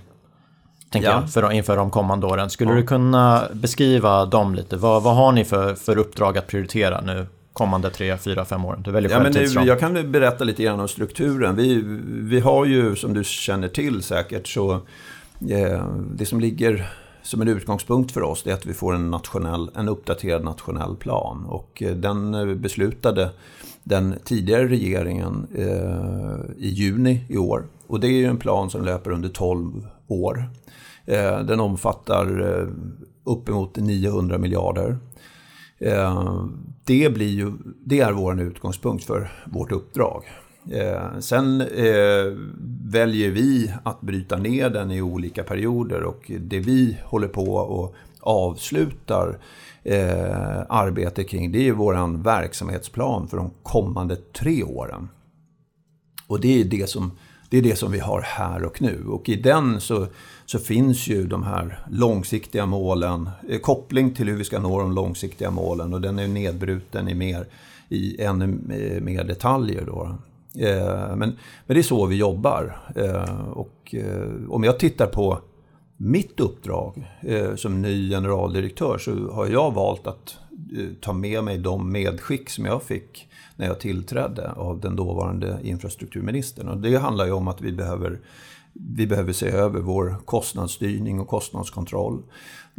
tänker 0.91 1.09
ja. 1.09 1.21
jag, 1.21 1.29
för, 1.29 1.51
inför 1.51 1.77
de 1.77 1.91
kommande 1.91 2.27
åren. 2.27 2.49
Skulle 2.49 2.71
ja. 2.71 2.75
du 2.75 2.83
kunna 2.83 3.43
beskriva 3.53 4.25
dem 4.25 4.55
lite? 4.55 4.77
Vad, 4.77 5.03
vad 5.03 5.15
har 5.15 5.31
ni 5.31 5.45
för, 5.45 5.75
för 5.75 5.97
uppdrag 5.97 6.37
att 6.37 6.47
prioritera 6.47 7.01
nu 7.01 7.25
kommande 7.53 7.89
tre, 7.89 8.17
fyra, 8.17 8.45
fem 8.45 8.65
åren? 8.65 8.81
Du 8.81 8.91
väljer 8.91 9.11
ja, 9.11 9.19
men 9.19 9.31
nu, 9.31 9.45
Jag 9.65 9.79
kan 9.79 10.11
berätta 10.11 10.43
lite 10.43 10.63
grann 10.63 10.79
om 10.79 10.87
strukturen. 10.87 11.55
Vi, 11.55 11.81
vi 12.07 12.39
har 12.39 12.65
ju, 12.65 12.95
som 12.95 13.13
du 13.13 13.23
känner 13.23 13.67
till 13.67 14.03
säkert, 14.03 14.47
så 14.47 14.73
eh, 15.49 15.85
det 16.15 16.25
som 16.25 16.39
ligger 16.39 16.89
som 17.23 17.41
en 17.41 17.47
utgångspunkt 17.47 18.11
för 18.11 18.23
oss 18.23 18.47
är 18.47 18.53
att 18.53 18.65
vi 18.65 18.73
får 18.73 18.95
en, 18.95 19.11
nationell, 19.11 19.69
en 19.75 19.89
uppdaterad 19.89 20.43
nationell 20.43 20.95
plan. 20.95 21.45
Och 21.45 21.83
eh, 21.85 21.95
den 21.95 22.33
eh, 22.33 22.45
beslutade 22.45 23.29
den 23.83 24.15
tidigare 24.23 24.67
regeringen 24.67 25.47
eh, 25.55 26.55
i 26.57 26.67
juni 26.67 27.25
i 27.29 27.37
år. 27.37 27.63
Och 27.87 27.99
det 27.99 28.07
är 28.07 28.29
en 28.29 28.37
plan 28.37 28.69
som 28.69 28.85
löper 28.85 29.11
under 29.11 29.29
12 29.29 29.87
år. 30.07 30.49
Eh, 31.05 31.39
den 31.39 31.59
omfattar 31.59 32.59
eh, 32.59 32.67
uppemot 33.23 33.77
900 33.77 34.37
miljarder. 34.37 34.97
Eh, 35.77 36.45
det, 36.83 37.13
blir 37.13 37.29
ju, 37.29 37.51
det 37.85 37.99
är 37.99 38.11
vår 38.11 38.41
utgångspunkt 38.41 39.03
för 39.03 39.31
vårt 39.45 39.71
uppdrag. 39.71 40.23
Eh, 40.69 41.19
sen 41.19 41.61
eh, 41.61 42.37
väljer 42.83 43.31
vi 43.31 43.73
att 43.83 44.01
bryta 44.01 44.37
ner 44.37 44.69
den 44.69 44.91
i 44.91 45.01
olika 45.01 45.43
perioder 45.43 46.03
och 46.03 46.31
det 46.39 46.59
vi 46.59 46.97
håller 47.03 47.27
på 47.27 47.53
och 47.53 47.95
avslutar 48.21 49.39
eh, 49.83 50.61
arbetet 50.69 51.29
kring 51.29 51.51
det 51.51 51.67
är 51.67 51.71
vår 51.71 52.23
verksamhetsplan 52.23 53.27
för 53.27 53.37
de 53.37 53.51
kommande 53.63 54.15
tre 54.15 54.63
åren. 54.63 55.09
Och 56.27 56.41
det 56.41 56.61
är 56.61 56.65
det 56.65 56.89
som, 56.89 57.11
det 57.49 57.57
är 57.57 57.61
det 57.61 57.75
som 57.75 57.91
vi 57.91 57.99
har 57.99 58.21
här 58.21 58.63
och 58.63 58.81
nu. 58.81 59.05
Och 59.07 59.29
i 59.29 59.35
den 59.35 59.81
så 59.81 60.07
så 60.51 60.59
finns 60.59 61.07
ju 61.07 61.27
de 61.27 61.43
här 61.43 61.79
långsiktiga 61.89 62.65
målen, 62.65 63.29
eh, 63.49 63.59
koppling 63.59 64.13
till 64.13 64.27
hur 64.27 64.37
vi 64.37 64.43
ska 64.43 64.59
nå 64.59 64.79
de 64.79 64.91
långsiktiga 64.91 65.51
målen 65.51 65.93
och 65.93 66.01
den 66.01 66.19
är 66.19 66.27
nedbruten 66.27 67.07
i, 67.07 67.13
mer, 67.13 67.45
i 67.89 68.21
ännu 68.21 68.43
eh, 68.45 69.01
mer 69.01 69.23
detaljer. 69.23 69.85
Då. 69.85 70.17
Eh, 70.59 71.15
men, 71.15 71.17
men 71.17 71.37
det 71.65 71.79
är 71.79 71.83
så 71.83 72.05
vi 72.05 72.15
jobbar. 72.15 72.77
Eh, 72.95 73.49
och 73.49 73.95
eh, 73.95 74.49
om 74.49 74.63
jag 74.63 74.79
tittar 74.79 75.07
på 75.07 75.39
mitt 76.03 76.39
uppdrag 76.39 77.09
eh, 77.21 77.55
som 77.55 77.81
ny 77.81 78.09
generaldirektör 78.09 78.97
så 78.97 79.31
har 79.31 79.47
jag 79.47 79.71
valt 79.73 80.07
att 80.07 80.37
eh, 80.77 80.85
ta 81.01 81.13
med 81.13 81.43
mig 81.43 81.57
de 81.57 81.91
medskick 81.91 82.49
som 82.49 82.65
jag 82.65 82.83
fick 82.83 83.27
när 83.55 83.67
jag 83.67 83.79
tillträdde 83.79 84.51
av 84.51 84.79
den 84.79 84.95
dåvarande 84.95 85.59
infrastrukturministern. 85.63 86.67
Och 86.67 86.77
det 86.77 86.95
handlar 86.95 87.25
ju 87.25 87.31
om 87.31 87.47
att 87.47 87.61
vi 87.61 87.71
behöver 87.71 88.19
Vi 88.73 89.07
behöver 89.07 89.33
se 89.33 89.47
över 89.47 89.79
vår 89.79 90.15
kostnadsstyrning 90.25 91.19
och 91.19 91.27
kostnadskontroll. 91.27 92.23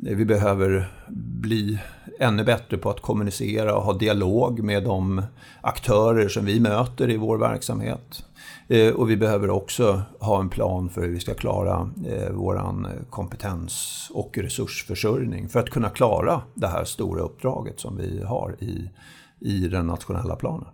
Eh, 0.07 0.17
vi 0.17 0.25
behöver 0.25 0.93
bli 1.41 1.79
ännu 2.19 2.45
bättre 2.45 2.79
på 2.79 2.91
att 2.91 3.01
kommunicera 3.01 3.75
och 3.75 3.83
ha 3.83 3.93
dialog 3.93 4.63
med 4.63 4.85
de 4.85 5.23
aktörer 5.61 6.29
som 6.29 6.45
vi 6.45 6.61
möter 6.61 7.11
i 7.11 7.17
vår 7.17 7.39
verksamhet. 7.39 8.25
Eh, 8.73 8.93
och 8.93 9.11
vi 9.11 9.17
behöver 9.17 9.51
också 9.51 10.03
ha 10.21 10.41
en 10.41 10.49
plan 10.49 10.91
för 10.91 11.01
hur 11.01 11.09
vi 11.09 11.21
ska 11.21 11.35
klara 11.35 11.91
eh, 12.07 12.33
vår 12.33 12.89
kompetens 13.11 14.09
och 14.15 14.39
resursförsörjning 14.39 15.49
för 15.49 15.61
att 15.61 15.71
kunna 15.71 15.89
klara 15.89 16.43
det 16.55 16.67
här 16.67 16.85
stora 16.85 17.23
uppdraget 17.23 17.81
som 17.81 17.97
vi 17.97 18.23
har 18.23 18.57
i, 18.59 18.91
i 19.41 19.69
den 19.69 19.87
nationella 19.87 20.37
planen. 20.37 20.69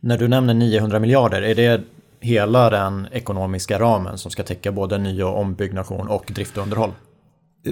När 0.00 0.18
du 0.18 0.28
nämner 0.28 0.54
900 0.54 0.98
miljarder, 0.98 1.42
är 1.42 1.54
det 1.54 1.82
hela 2.20 2.70
den 2.70 3.08
ekonomiska 3.12 3.78
ramen 3.78 4.18
som 4.18 4.30
ska 4.30 4.42
täcka 4.42 4.72
både 4.72 4.98
ny 4.98 5.22
och 5.22 5.40
ombyggnation 5.40 6.08
och 6.08 6.32
drift 6.34 6.56
och 6.56 6.62
underhåll? 6.62 6.92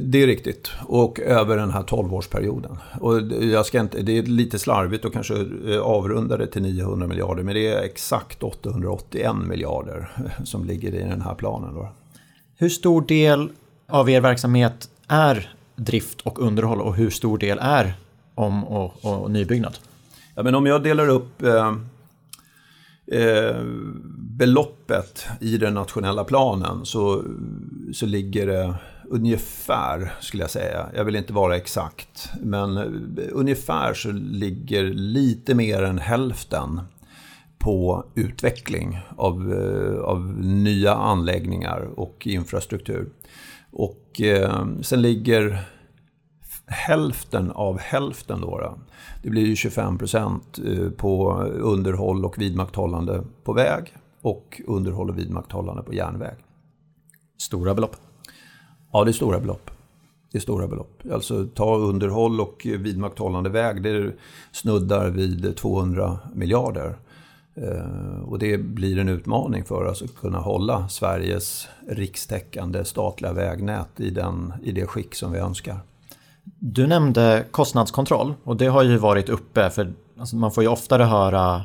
Det 0.01 0.23
är 0.23 0.27
riktigt. 0.27 0.71
Och 0.87 1.21
över 1.21 1.57
den 1.57 1.71
här 1.71 1.83
12-årsperioden. 1.83 2.77
Och 3.01 3.21
jag 3.45 3.67
ska 3.67 3.81
inte, 3.81 4.03
det 4.03 4.19
är 4.19 4.23
lite 4.23 4.59
slarvigt 4.59 5.05
att 5.05 5.13
kanske 5.13 5.35
eh, 5.69 5.81
avrunda 5.81 6.37
det 6.37 6.47
till 6.47 6.63
900 6.63 7.07
miljarder. 7.07 7.43
Men 7.43 7.55
det 7.55 7.67
är 7.67 7.83
exakt 7.83 8.43
881 8.43 9.37
miljarder 9.37 10.11
som 10.45 10.65
ligger 10.65 10.95
i 10.95 10.99
den 10.99 11.23
här 11.23 11.35
planen. 11.35 11.75
Då. 11.75 11.89
Hur 12.57 12.69
stor 12.69 13.03
del 13.03 13.51
av 13.89 14.11
er 14.11 14.21
verksamhet 14.21 14.91
är 15.09 15.55
drift 15.77 16.21
och 16.21 16.43
underhåll 16.43 16.81
och 16.81 16.95
hur 16.95 17.11
stor 17.11 17.39
del 17.39 17.59
är 17.61 17.95
om 18.35 18.65
och, 18.65 19.05
och 19.05 19.31
nybyggnad? 19.31 19.79
Ja, 20.35 20.43
men 20.43 20.55
om 20.55 20.67
jag 20.67 20.83
delar 20.83 21.09
upp 21.09 21.43
eh, 21.43 21.77
eh, 23.07 23.63
beloppet 24.17 25.27
i 25.41 25.57
den 25.57 25.75
nationella 25.75 26.25
planen 26.25 26.87
så, 26.87 27.23
så 27.93 28.07
ligger 28.07 28.47
det 28.47 28.75
ungefär, 29.09 30.15
skulle 30.21 30.43
jag 30.43 30.51
säga. 30.51 30.89
Jag 30.95 31.05
vill 31.05 31.17
inte 31.17 31.33
vara 31.33 31.57
exakt. 31.57 32.31
Men 32.41 32.77
eh, 32.77 33.29
ungefär 33.33 33.95
så 33.95 34.13
ligger 34.13 34.85
lite 34.85 35.55
mer 35.55 35.83
än 35.83 35.99
hälften 35.99 36.81
på 37.59 38.05
utveckling 38.15 38.99
av, 39.17 39.53
eh, 39.53 40.01
av 40.01 40.21
nya 40.45 40.95
anläggningar 40.95 41.89
och 41.97 42.27
infrastruktur. 42.27 43.09
Och 43.71 44.21
eh, 44.21 44.67
sen 44.83 45.03
ligger 45.03 45.65
hälften 46.67 47.51
av 47.51 47.79
hälften 47.79 48.41
då, 48.41 48.59
då 48.59 48.79
det 49.23 49.31
blir 49.31 49.47
ju 49.47 49.57
25 49.57 49.99
procent 49.99 50.59
eh, 50.67 50.91
på 50.91 51.33
underhåll 51.43 52.25
och 52.25 52.39
vidmakthållande 52.39 53.25
på 53.45 53.53
väg 53.53 53.93
och 54.23 54.61
underhåll 54.67 55.11
och 55.11 55.19
vidmakthållande 55.19 55.83
på 55.83 55.95
järnväg. 55.95 56.37
Stora 57.39 57.75
belopp. 57.75 57.97
Ja, 58.95 59.05
det 59.05 59.11
är 59.11 59.13
stora 59.13 59.41
belopp. 59.41 59.71
Det 60.33 60.39
är 60.39 60.43
stora 60.43 60.67
belopp. 60.67 61.03
Alltså 61.13 61.47
ta 61.55 61.77
underhåll 61.77 62.41
och 62.41 62.67
vidmakthållande 62.79 63.51
väg, 63.51 63.83
det 63.83 64.13
snuddar 64.53 65.11
vid 65.11 65.57
200 65.57 66.19
miljarder. 66.35 66.97
Eh, 67.55 68.23
och 68.25 68.39
det 68.39 68.59
blir 68.59 68.99
en 68.99 69.09
utmaning 69.09 69.65
för 69.65 69.85
oss 69.85 70.03
att 70.03 70.15
kunna 70.15 70.39
hålla 70.39 70.89
Sveriges 70.89 71.69
rikstäckande 71.89 72.85
statliga 72.85 73.33
vägnät 73.33 74.01
i, 74.01 74.11
den, 74.11 74.53
i 74.63 74.73
det 74.73 74.87
skick 74.87 75.15
som 75.15 75.33
vi 75.33 75.39
önskar. 75.39 75.81
Du 76.45 76.87
nämnde 76.87 77.45
kostnadskontroll 77.51 78.35
och 78.45 78.57
det 78.57 78.67
har 78.67 78.83
ju 78.83 78.97
varit 78.97 79.29
uppe 79.29 79.71
för 79.71 79.93
alltså 80.19 80.37
man 80.37 80.53
får 80.53 80.63
ju 80.65 80.69
oftare 80.69 81.03
höra 81.03 81.63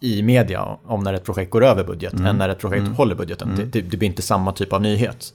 i 0.00 0.22
media 0.22 0.78
om 0.84 1.02
när 1.02 1.14
ett 1.14 1.24
projekt 1.24 1.50
går 1.50 1.64
över 1.64 1.84
budget 1.84 2.12
mm. 2.12 2.26
än 2.26 2.36
när 2.36 2.48
ett 2.48 2.58
projekt 2.58 2.82
mm. 2.82 2.94
håller 2.94 3.14
budgeten. 3.14 3.50
Mm. 3.50 3.70
Det, 3.72 3.80
det, 3.80 3.96
blir 3.96 4.08
inte 4.08 4.22
samma 4.22 4.52
typ 4.52 4.72
av 4.72 4.82
nyhet. 4.82 5.34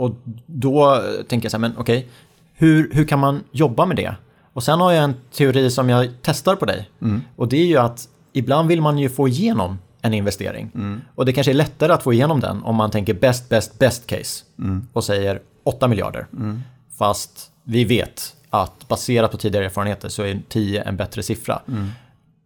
Och 0.00 0.12
då 0.46 1.02
tänker 1.28 1.44
jag 1.44 1.50
så 1.50 1.56
här, 1.56 1.60
men 1.60 1.72
okej, 1.76 1.98
okay, 1.98 2.10
hur, 2.54 2.90
hur 2.94 3.04
kan 3.04 3.18
man 3.18 3.44
jobba 3.52 3.86
med 3.86 3.96
det? 3.96 4.14
Och 4.52 4.62
sen 4.62 4.80
har 4.80 4.92
jag 4.92 5.04
en 5.04 5.14
teori 5.32 5.70
som 5.70 5.88
jag 5.88 6.08
testar 6.22 6.56
på 6.56 6.64
dig. 6.64 6.90
Mm. 7.02 7.22
Och 7.36 7.48
det 7.48 7.56
är 7.56 7.66
ju 7.66 7.76
att 7.76 8.08
ibland 8.32 8.68
vill 8.68 8.80
man 8.80 8.98
ju 8.98 9.08
få 9.08 9.28
igenom 9.28 9.78
en 10.02 10.14
investering. 10.14 10.70
Mm. 10.74 11.00
Och 11.14 11.26
det 11.26 11.32
kanske 11.32 11.52
är 11.52 11.54
lättare 11.54 11.92
att 11.92 12.02
få 12.02 12.12
igenom 12.12 12.40
den 12.40 12.62
om 12.62 12.76
man 12.76 12.90
tänker 12.90 13.14
best, 13.14 13.48
best, 13.48 13.78
best 13.78 14.06
case. 14.06 14.44
Mm. 14.58 14.86
Och 14.92 15.04
säger 15.04 15.40
8 15.64 15.88
miljarder. 15.88 16.26
Mm. 16.32 16.62
Fast 16.98 17.50
vi 17.64 17.84
vet 17.84 18.36
att 18.50 18.88
baserat 18.88 19.30
på 19.30 19.36
tidigare 19.36 19.64
erfarenheter 19.64 20.08
så 20.08 20.22
är 20.22 20.40
10 20.48 20.82
en 20.82 20.96
bättre 20.96 21.22
siffra. 21.22 21.62
Mm. 21.68 21.88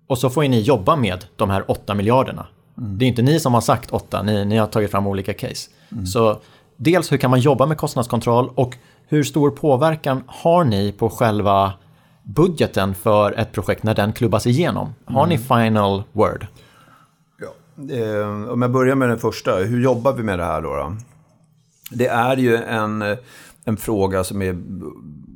Och 0.07 0.19
så 0.19 0.31
får 0.31 0.43
ni 0.43 0.61
jobba 0.61 0.97
med 0.97 1.25
de 1.37 1.51
här 1.51 1.71
8 1.71 1.95
miljarderna. 1.95 2.47
Mm. 2.79 2.99
Det 2.99 3.05
är 3.05 3.09
inte 3.09 3.23
ni 3.23 3.41
som 3.41 3.55
har 3.55 3.61
sagt 3.61 3.91
8, 3.91 4.23
ni, 4.23 4.45
ni 4.45 4.57
har 4.57 4.67
tagit 4.67 4.91
fram 4.91 5.07
olika 5.07 5.33
case. 5.33 5.71
Så 6.13 6.41
dels 6.77 7.13
hur 7.13 7.17
kan 7.17 7.31
man 7.31 7.41
jobba 7.41 7.67
med 7.67 7.77
kostnadskontroll 7.77 8.51
och 8.55 8.77
hur 9.09 9.25
stor 9.25 9.51
påverkan 9.51 10.23
har 10.27 10.65
ni 10.65 10.93
på 10.93 11.11
själva 11.11 11.73
budgeten 12.23 12.95
för 12.95 13.33
ett 13.33 13.53
projekt 13.53 13.83
när 13.83 13.95
den 13.95 14.13
klubbas 14.13 14.47
igenom? 14.47 14.95
Har 15.05 15.27
ni 15.27 15.35
mm. 15.35 15.47
final 15.47 16.03
word? 16.13 16.47
Ja. 17.41 17.95
Eh, 17.95 18.53
om 18.53 18.63
jag 18.63 18.71
börjar 18.71 18.95
med 18.95 19.09
den 19.09 19.19
första, 19.19 19.57
hur 19.57 19.83
jobbar 19.83 20.13
vi 20.13 20.23
med 20.23 20.39
det 20.39 20.45
här 20.45 20.63
då? 20.63 20.77
då? 20.77 20.97
Det 21.91 22.07
är 22.07 22.37
ju 22.37 22.57
en, 22.57 23.05
en 23.65 23.77
fråga 23.77 24.25
som 24.25 24.43
är 24.43 24.57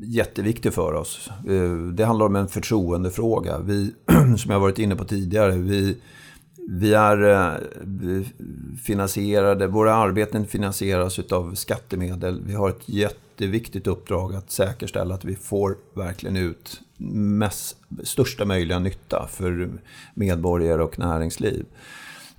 jätteviktig 0.02 0.74
för 0.74 0.94
oss. 0.94 1.30
Eh, 1.48 1.72
det 1.92 2.04
handlar 2.04 2.26
om 2.26 2.36
en 2.36 2.48
förtroendefråga. 2.48 3.58
Vi, 3.58 3.94
som 4.38 4.50
jag 4.50 4.60
varit 4.60 4.78
inne 4.78 4.96
på 4.96 5.04
tidigare, 5.04 5.52
vi 5.52 5.96
vi 6.70 6.94
är 6.94 7.22
eh, 7.22 8.22
finansierade, 8.82 9.66
våra 9.66 9.94
arbeten 9.94 10.46
finansieras 10.46 11.18
av 11.18 11.54
skattemedel. 11.54 12.42
Vi 12.46 12.54
har 12.54 12.68
ett 12.68 12.88
jätteviktigt 12.88 13.86
uppdrag 13.86 14.34
att 14.34 14.50
säkerställa 14.50 15.14
att 15.14 15.24
vi 15.24 15.36
får 15.36 15.76
verkligen 15.94 16.36
ut 16.36 16.80
mest, 17.38 17.76
största 18.02 18.44
möjliga 18.44 18.78
nytta 18.78 19.26
för 19.30 19.70
medborgare 20.14 20.82
och 20.82 20.98
näringsliv. 20.98 21.66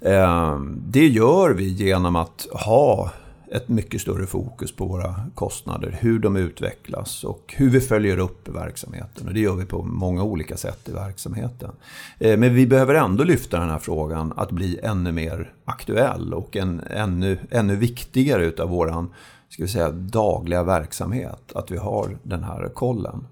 Eh, 0.01 0.59
det 0.87 1.07
gör 1.07 1.49
vi 1.49 1.67
genom 1.67 2.15
att 2.15 2.47
ha 2.51 3.11
ett 3.51 3.69
mycket 3.69 4.01
större 4.01 4.25
fokus 4.25 4.71
på 4.71 4.85
våra 4.85 5.15
kostnader, 5.35 5.97
hur 5.99 6.19
de 6.19 6.35
utvecklas 6.35 7.23
och 7.23 7.53
hur 7.57 7.69
vi 7.69 7.81
följer 7.81 8.17
upp 8.17 8.49
verksamheten. 8.49 9.27
Och 9.27 9.33
det 9.33 9.39
gör 9.39 9.55
vi 9.55 9.65
på 9.65 9.81
många 9.83 10.23
olika 10.23 10.57
sätt 10.57 10.89
i 10.89 10.91
verksamheten. 10.91 11.71
Eh, 12.19 12.37
men 12.37 12.53
vi 12.53 12.67
behöver 12.67 12.95
ändå 12.95 13.23
lyfta 13.23 13.59
den 13.59 13.69
här 13.69 13.79
frågan 13.79 14.33
att 14.35 14.51
bli 14.51 14.79
ännu 14.83 15.11
mer 15.11 15.53
aktuell 15.65 16.33
och 16.33 16.57
en 16.57 16.81
ännu, 16.89 17.37
ännu 17.51 17.75
viktigare 17.75 18.45
utav 18.45 18.69
våran 18.69 19.09
ska 19.49 19.63
vi 19.63 19.69
säga, 19.69 19.91
dagliga 19.91 20.63
verksamhet. 20.63 21.51
Att 21.55 21.71
vi 21.71 21.77
har 21.77 22.17
den 22.23 22.43
här 22.43 22.69
kollen. 22.73 23.27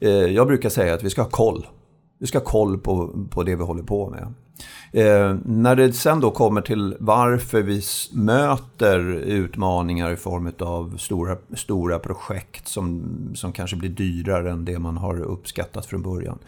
Eh, 0.00 0.10
jag 0.10 0.46
brukar 0.46 0.68
säga 0.68 0.94
att 0.94 1.02
vi 1.02 1.10
ska 1.10 1.22
ha 1.22 1.30
koll. 1.30 1.66
Vi 2.18 2.26
ska 2.26 2.38
ha 2.38 2.44
koll 2.44 2.78
på, 2.78 3.26
på 3.30 3.42
det 3.42 3.56
vi 3.56 3.62
håller 3.62 3.82
på 3.82 4.10
med. 4.10 4.34
Eh, 4.92 5.36
när 5.44 5.76
det 5.76 5.92
sen 5.92 6.20
då 6.20 6.30
kommer 6.30 6.60
till 6.60 6.96
varför 7.00 7.62
vi 7.62 7.82
möter 8.12 9.00
utmaningar 9.14 10.10
i 10.12 10.16
form 10.16 10.52
av 10.58 10.96
stora, 10.96 11.36
stora 11.54 11.98
projekt 11.98 12.68
som, 12.68 13.02
som 13.34 13.52
kanske 13.52 13.76
blir 13.76 13.90
dyrare 13.90 14.50
än 14.50 14.64
det 14.64 14.78
man 14.78 14.96
har 14.96 15.20
uppskattat 15.20 15.86
från 15.86 16.02
början. 16.02 16.38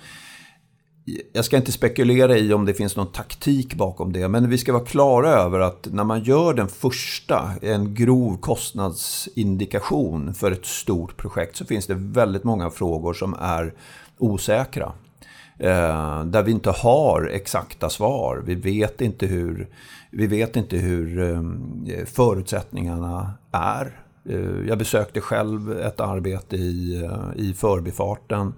Jag 1.32 1.44
ska 1.44 1.56
inte 1.56 1.72
spekulera 1.72 2.38
i 2.38 2.52
om 2.52 2.64
det 2.64 2.74
finns 2.74 2.96
någon 2.96 3.12
taktik 3.12 3.74
bakom 3.74 4.12
det, 4.12 4.28
men 4.28 4.50
vi 4.50 4.58
ska 4.58 4.72
vara 4.72 4.84
klara 4.84 5.28
över 5.28 5.60
att 5.60 5.88
när 5.90 6.04
man 6.04 6.22
gör 6.22 6.54
den 6.54 6.68
första, 6.68 7.50
en 7.62 7.94
grov 7.94 8.36
kostnadsindikation 8.36 10.34
för 10.34 10.52
ett 10.52 10.66
stort 10.66 11.16
projekt, 11.16 11.56
så 11.56 11.64
finns 11.64 11.86
det 11.86 11.94
väldigt 11.94 12.44
många 12.44 12.70
frågor 12.70 13.14
som 13.14 13.34
är 13.40 13.74
osäkra. 14.18 14.92
Eh, 15.62 16.24
där 16.24 16.42
vi 16.42 16.52
inte 16.52 16.70
har 16.70 17.30
exakta 17.32 17.90
svar. 17.90 18.42
Vi 18.46 18.54
vet 18.54 19.00
inte 19.00 19.26
hur, 19.26 19.68
vi 20.10 20.26
vet 20.26 20.56
inte 20.56 20.76
hur 20.76 21.20
eh, 21.20 22.04
förutsättningarna 22.04 23.32
är. 23.52 24.02
Eh, 24.24 24.68
jag 24.68 24.78
besökte 24.78 25.20
själv 25.20 25.72
ett 25.80 26.00
arbete 26.00 26.56
i, 26.56 27.04
eh, 27.04 27.44
i 27.44 27.54
Förbifarten, 27.54 28.54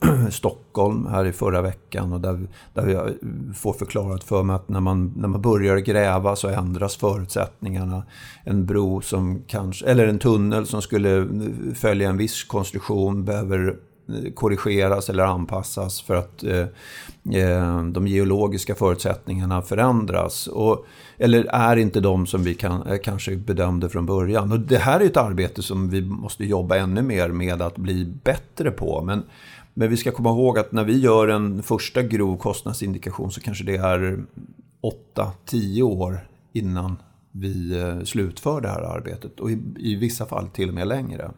Stockholm, 0.30 1.06
här 1.06 1.24
i 1.24 1.32
förra 1.32 1.62
veckan. 1.62 2.12
Och 2.12 2.20
där, 2.20 2.46
där 2.74 2.86
jag 2.86 3.08
eh, 3.08 3.14
får 3.54 3.72
förklarat 3.72 4.24
för 4.24 4.42
mig 4.42 4.56
att 4.56 4.68
när 4.68 4.80
man, 4.80 5.12
när 5.16 5.28
man 5.28 5.42
börjar 5.42 5.76
gräva 5.76 6.36
så 6.36 6.48
ändras 6.48 6.96
förutsättningarna. 6.96 8.02
En 8.44 8.66
bro 8.66 9.00
som 9.00 9.42
kanske, 9.46 9.86
eller 9.86 10.06
en 10.06 10.18
tunnel 10.18 10.66
som 10.66 10.82
skulle 10.82 11.28
följa 11.74 12.08
en 12.08 12.16
viss 12.16 12.44
konstruktion 12.44 13.24
behöver 13.24 13.76
korrigeras 14.34 15.10
eller 15.10 15.24
anpassas 15.24 16.00
för 16.00 16.14
att 16.14 16.44
eh, 16.44 16.66
eh, 17.42 17.84
de 17.84 18.06
geologiska 18.06 18.74
förutsättningarna 18.74 19.62
förändras. 19.62 20.46
Och, 20.46 20.86
eller 21.18 21.44
är 21.44 21.76
inte 21.76 22.00
de 22.00 22.26
som 22.26 22.42
vi 22.42 22.54
kan, 22.54 22.82
eh, 22.82 22.98
kanske 22.98 23.36
bedömde 23.36 23.88
från 23.88 24.06
början. 24.06 24.52
Och 24.52 24.60
det 24.60 24.78
här 24.78 25.00
är 25.00 25.04
ett 25.04 25.16
arbete 25.16 25.62
som 25.62 25.90
vi 25.90 26.02
måste 26.02 26.44
jobba 26.44 26.76
ännu 26.76 27.02
mer 27.02 27.28
med 27.28 27.62
att 27.62 27.76
bli 27.76 28.04
bättre 28.04 28.70
på. 28.70 29.02
Men, 29.02 29.22
men 29.74 29.90
vi 29.90 29.96
ska 29.96 30.10
komma 30.10 30.30
ihåg 30.30 30.58
att 30.58 30.72
när 30.72 30.84
vi 30.84 30.98
gör 30.98 31.28
en 31.28 31.62
första 31.62 32.02
grov 32.02 32.36
kostnadsindikation 32.36 33.30
så 33.30 33.40
kanske 33.40 33.64
det 33.64 33.76
är 33.76 34.24
8-10 35.14 35.82
år 35.82 36.20
innan 36.52 36.96
vi 37.32 37.80
eh, 37.80 38.00
slutför 38.04 38.60
det 38.60 38.68
här 38.68 38.96
arbetet 38.96 39.40
och 39.40 39.50
i, 39.50 39.58
i 39.76 39.94
vissa 39.94 40.26
fall 40.26 40.48
till 40.48 40.68
och 40.68 40.74
med 40.74 40.88
längre. 40.88 41.30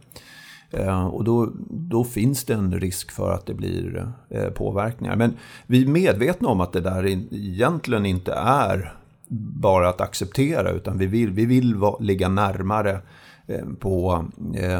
Eh, 0.71 1.07
och 1.07 1.25
då, 1.25 1.53
då, 1.69 2.05
finns 2.05 2.45
det 2.45 2.55
en 2.55 2.81
risk 2.81 3.11
för 3.11 3.33
att 3.33 3.47
det 3.47 3.55
blir 3.55 4.13
eh, 4.29 4.49
påverkningar. 4.49 5.17
Men 5.17 5.37
vi 5.67 5.83
är 5.83 5.87
medvetna 5.87 6.49
om 6.49 6.61
att 6.61 6.73
det 6.73 6.81
där 6.81 7.07
egentligen 7.07 8.07
inte 8.07 8.33
är 8.33 8.95
bara 9.53 9.89
att 9.89 10.01
acceptera 10.01 10.71
utan 10.71 10.99
vi 10.99 11.07
vill, 11.07 11.31
vi 11.31 11.47
vill 11.47 11.77
ligga 12.01 12.29
närmare 12.29 13.01
på 13.79 14.25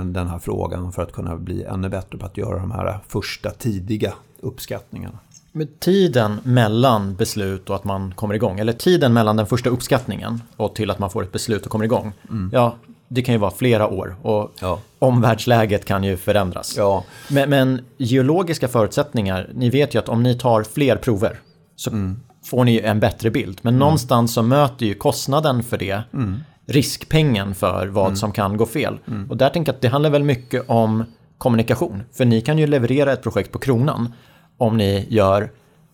den 0.05 0.29
här 0.29 0.39
frågan 0.39 0.93
för 0.93 1.03
att 1.03 1.13
kunna 1.13 1.37
bli 1.37 1.65
ännu 1.65 1.89
bättre 1.89 2.19
på 2.19 2.27
att 2.27 2.37
göra 2.37 2.59
de 2.59 2.71
här 2.71 2.99
första 3.09 3.51
tidiga 3.51 4.13
uppskattningarna. 4.41 5.19
Med 5.53 5.81
tiden 5.81 6.41
mellan 6.45 7.15
beslut 7.15 7.71
och 7.71 7.77
att 7.77 7.85
man 7.85 8.15
kommer 8.15 8.35
igång, 8.35 8.59
eller 8.59 8.73
tiden 8.73 9.13
mellan 9.13 9.37
den 9.37 9.47
första 9.47 9.71
uppskattningen 9.71 10.43
och 10.57 10.75
till 10.75 10.91
att 10.91 10.99
man 10.99 11.11
får 11.11 11.23
ett 11.23 11.33
beslut 11.33 11.65
och 11.65 11.71
kommer 11.71 11.85
igång. 11.85 12.13
Mm. 12.31 12.51
Ja, 12.53 12.77
det 13.13 13.23
kan 13.23 13.35
ju 13.35 13.39
vara 13.39 13.51
flera 13.51 13.89
år 13.89 14.17
och 14.23 14.53
ja. 14.61 14.81
omvärldsläget 14.99 15.85
kan 15.85 16.05
ju 16.05 16.17
förändras. 16.17 16.75
Ja. 16.77 17.05
Men, 17.29 17.51
men, 17.51 17.85
geologiska 17.97 18.69
förutsättningar, 18.69 19.51
ni 19.55 19.71
vet 19.71 19.95
ju 19.95 19.99
att 19.99 20.09
om 20.09 20.23
ni 20.23 20.39
tar 20.39 20.63
fler 20.63 20.97
prover 20.97 21.41
så 21.77 21.91
mm. 21.91 22.21
får 22.45 22.65
ni 22.65 22.79
en 22.79 23.01
bättre 23.01 23.31
bild. 23.31 23.59
Men 23.63 23.75
mm. 23.75 23.79
någonstans 23.79 24.35
så 24.35 24.43
möter 24.43 24.87
ju 24.87 24.95
kostnaden 24.95 25.63
för 25.63 25.79
det 25.79 26.03
mm. 26.13 26.41
riskpengen 26.67 27.55
för 27.55 27.87
vad 27.87 28.07
mm. 28.07 28.17
som 28.17 28.33
kan 28.33 28.57
gå 28.57 28.67
fel. 28.67 28.99
Mm. 29.07 29.31
Och 29.31 29.37
där 29.37 29.51
tänker 29.51 29.73
jag 29.73 29.77
att 29.77 29.83
det 29.83 29.89
handlar 29.89 30.11
väl 30.11 30.25
mycket 30.25 30.65
om 30.67 31.05
kommunikation. 31.39 32.03
För 32.13 32.25
ni 32.25 32.41
kan 32.41 32.59
ju 32.59 32.67
leverera 32.67 33.13
ett 33.13 33.23
projekt 33.23 33.53
på 33.53 33.59
kronan 33.59 34.13
om 34.57 34.77
ni 34.77 35.07
gör 35.09 35.51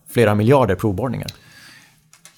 flera 0.09 0.35
miljarder 0.35 0.75
provborrningar. 0.75 1.27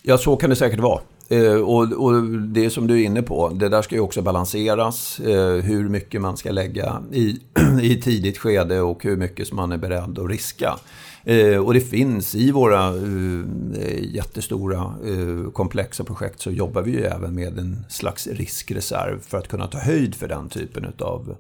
Ja, 0.02 0.18
så 0.18 0.36
kan 0.36 0.50
det 0.50 0.56
säkert 0.56 0.80
vara. 0.80 1.02
Eh, 1.32 1.56
och, 1.56 1.92
och, 1.92 2.24
det 2.24 2.70
som 2.70 2.88
du 2.88 3.02
är 3.02 3.06
inne 3.06 3.22
på, 3.22 3.50
det 3.50 3.70
där 3.70 3.82
ska 3.82 3.96
ju 3.96 4.02
också 4.02 4.22
balanseras. 4.22 5.20
Eh, 5.20 5.56
hur 5.56 5.89
mycket 5.89 6.22
man 6.22 6.38
ska 6.38 6.52
lägga 6.52 7.04
i, 7.12 7.39
i 7.82 8.02
tidigt 8.02 8.38
skede 8.38 8.82
och 8.82 9.04
hur 9.04 9.18
mycket 9.18 9.48
som 9.48 9.56
man 9.56 9.72
är 9.72 9.78
beredd 9.78 10.20
att 10.20 10.30
riska. 10.30 10.76
Eh, 11.24 11.58
och 11.58 11.74
det 11.74 11.82
finns 11.82 12.36
i 12.36 12.52
våra 12.52 12.88
eh, 12.88 14.15
jättestora 14.15 14.94
eh, 15.06 15.52
komplexa 15.52 16.04
projekt 16.04 16.42
så 16.42 16.52
jobbar 16.52 16.82
vi 16.82 16.92
ju 16.92 17.02
även 17.02 17.36
med 17.36 17.60
en 17.60 17.86
slags 17.89 18.28
riskreserv 18.28 19.20
för 19.22 19.38
att 19.38 19.48
kunna 19.48 19.68
ta 19.68 19.80
höjd 19.80 20.15
för 20.15 20.28
den 20.28 20.50
typen 20.50 20.94
av 21.00 21.36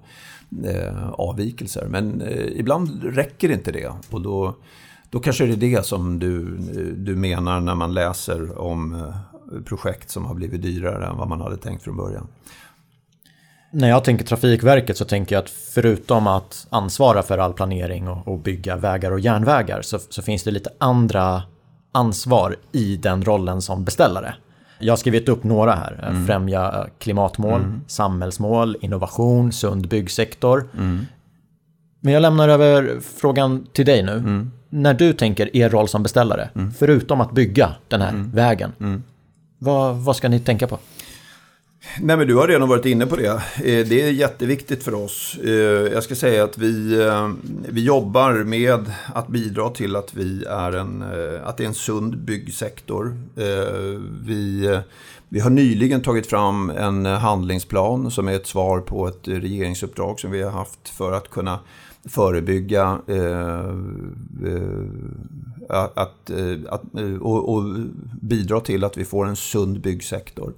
eh, 0.65 1.09
avvikelser. 1.09 1.87
Men 1.89 2.21
eh, 2.21 2.59
ibland 2.59 3.03
räcker 3.03 3.51
inte 3.51 3.71
det 3.71 3.91
och 4.09 4.21
då 4.21 4.55
då 5.11 5.19
kanske 5.19 5.45
det 5.45 5.53
är 5.53 5.77
det 5.77 5.85
som 5.85 6.19
du, 6.19 6.57
du 6.97 7.15
menar 7.15 7.59
när 7.59 7.75
man 7.75 7.93
läser 7.93 8.59
om 8.59 8.93
eh, 8.93 9.15
projekt 9.65 10.09
som 10.09 10.25
har 10.25 10.35
blivit 10.35 10.61
dyrare 10.61 11.07
än 11.07 11.17
vad 11.17 11.27
man 11.27 11.41
hade 11.41 11.57
tänkt 11.57 11.83
från 11.83 11.97
början. 11.97 12.27
När 13.71 13.89
jag 13.89 14.03
tänker 14.03 14.25
Trafikverket 14.25 14.97
så 14.97 15.05
tänker 15.05 15.35
jag 15.35 15.43
att 15.43 15.49
förutom 15.49 16.27
att 16.27 16.67
ansvara 16.69 17.23
för 17.23 17.37
all 17.37 17.53
planering 17.53 18.07
och, 18.07 18.27
och 18.27 18.39
bygga 18.39 18.75
vägar 18.75 19.11
och 19.11 19.19
järnvägar 19.19 19.81
så, 19.81 19.99
så, 20.09 20.21
finns 20.21 20.43
det 20.43 20.51
lite 20.51 20.69
andra 20.77 21.43
ansvar 21.91 22.55
i 22.71 22.97
den 22.97 23.23
rollen 23.23 23.61
som 23.61 23.83
beställare. 23.83 24.35
Jag 24.79 24.91
har 24.91 24.97
skrivit 24.97 25.29
upp 25.29 25.43
några 25.43 25.71
här. 25.71 26.09
Mm. 26.09 26.27
Främja 26.27 26.87
klimatmål, 26.99 27.61
mm. 27.61 27.81
samhällsmål, 27.87 28.77
innovation, 28.81 29.51
sund 29.51 29.87
byggsektor. 29.87 30.69
Mm. 30.77 31.05
Men 31.99 32.13
jag 32.13 32.21
lämnar 32.21 32.49
över 32.49 32.99
frågan 32.99 33.67
till 33.73 33.85
dig 33.85 34.03
nu. 34.03 34.13
Mm 34.13 34.51
när 34.69 34.93
du 34.93 35.13
tänker 35.13 35.55
er 35.55 35.69
roll 35.69 35.87
som 35.87 36.03
beställare, 36.03 36.49
mm. 36.55 36.71
förutom 36.71 37.21
att 37.21 37.31
bygga 37.31 37.75
den 37.87 38.01
här 38.01 38.09
mm. 38.09 38.31
vägen. 38.31 38.73
Vad, 39.59 39.95
vad 39.95 40.15
ska 40.15 40.29
ni 40.29 40.39
tänka 40.39 40.67
på? 40.67 40.79
Nej, 41.99 42.17
men 42.17 42.27
du 42.27 42.35
har 42.35 42.47
redan 42.47 42.69
varit 42.69 42.85
inne 42.85 43.05
på 43.05 43.15
det. 43.15 43.27
Eh, 43.27 43.87
det 43.87 44.01
är 44.01 44.11
jätteviktigt 44.11 44.83
för 44.83 44.93
oss. 44.93 45.37
Eh, 45.43 45.51
jag 45.93 46.03
ska 46.03 46.15
säga 46.15 46.43
att 46.43 46.57
vi, 46.57 47.03
eh, 47.05 47.29
vi 47.69 47.83
jobbar 47.83 48.33
med 48.33 48.91
att 49.13 49.27
bidra 49.27 49.69
till 49.69 49.95
att, 49.95 50.13
vi 50.13 50.45
är 50.45 50.71
en, 50.71 51.03
att 51.43 51.57
det 51.57 51.63
är 51.63 51.67
en 51.67 51.73
sund 51.73 52.17
byggsektor. 52.17 53.17
Vi, 54.25 54.79
vi 55.29 55.39
har 55.39 55.49
nyligen 55.49 56.01
tagit 56.01 56.27
fram 56.27 56.69
en 56.69 57.05
handlingsplan 57.05 58.11
som 58.11 58.27
är 58.27 58.33
ett 58.33 58.47
svar 58.47 58.79
på 58.79 59.07
ett 59.07 59.27
regeringsuppdrag 59.27 60.19
som 60.19 60.31
vi 60.31 60.41
har 60.41 60.51
haft 60.51 60.89
för 60.89 61.11
att 61.11 61.29
kunna 61.29 61.59
förebygga 62.05 63.01
eh, 63.07 63.69
eh, 64.45 64.89
att, 65.69 65.97
att, 65.97 66.29
eh, 66.29 67.03
eh, 67.03 67.21
och, 67.21 67.53
och, 67.53 67.63
bidra 68.21 68.59
till 68.59 68.83
att 68.83 68.97
vi 68.97 69.05
får 69.05 69.25
en 69.25 69.35
sund 69.35 69.81
byggsektor. 69.81 70.53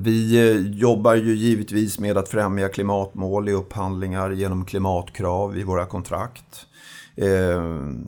Vi 0.00 0.70
jobbar 0.74 1.14
ju 1.14 1.34
givetvis 1.34 1.98
med 1.98 2.16
att 2.16 2.28
främja 2.28 2.68
klimatmål 2.68 3.48
i 3.48 3.52
upphandlingar 3.52 4.30
genom 4.30 4.64
klimatkrav 4.64 5.58
i 5.58 5.62
våra 5.62 5.86
kontrakt. 5.86 6.66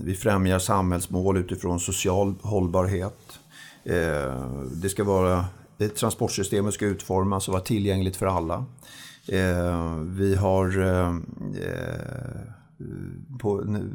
Vi 0.00 0.14
främjar 0.14 0.58
samhällsmål 0.58 1.37
utifrån 1.37 1.80
social 1.80 2.34
hållbarhet. 2.42 3.38
Det 4.72 4.88
ska 4.88 5.04
vara, 5.04 5.44
transportsystemet 5.78 6.74
ska 6.74 6.87
utformas 6.87 7.48
och 7.48 7.52
vara 7.52 7.62
tillgängligt 7.62 8.16
för 8.16 8.26
alla. 8.26 8.64
Eh, 9.28 9.98
vi 9.98 10.34
har, 10.34 10.82
eh, 10.82 11.08
eh, 11.08 11.14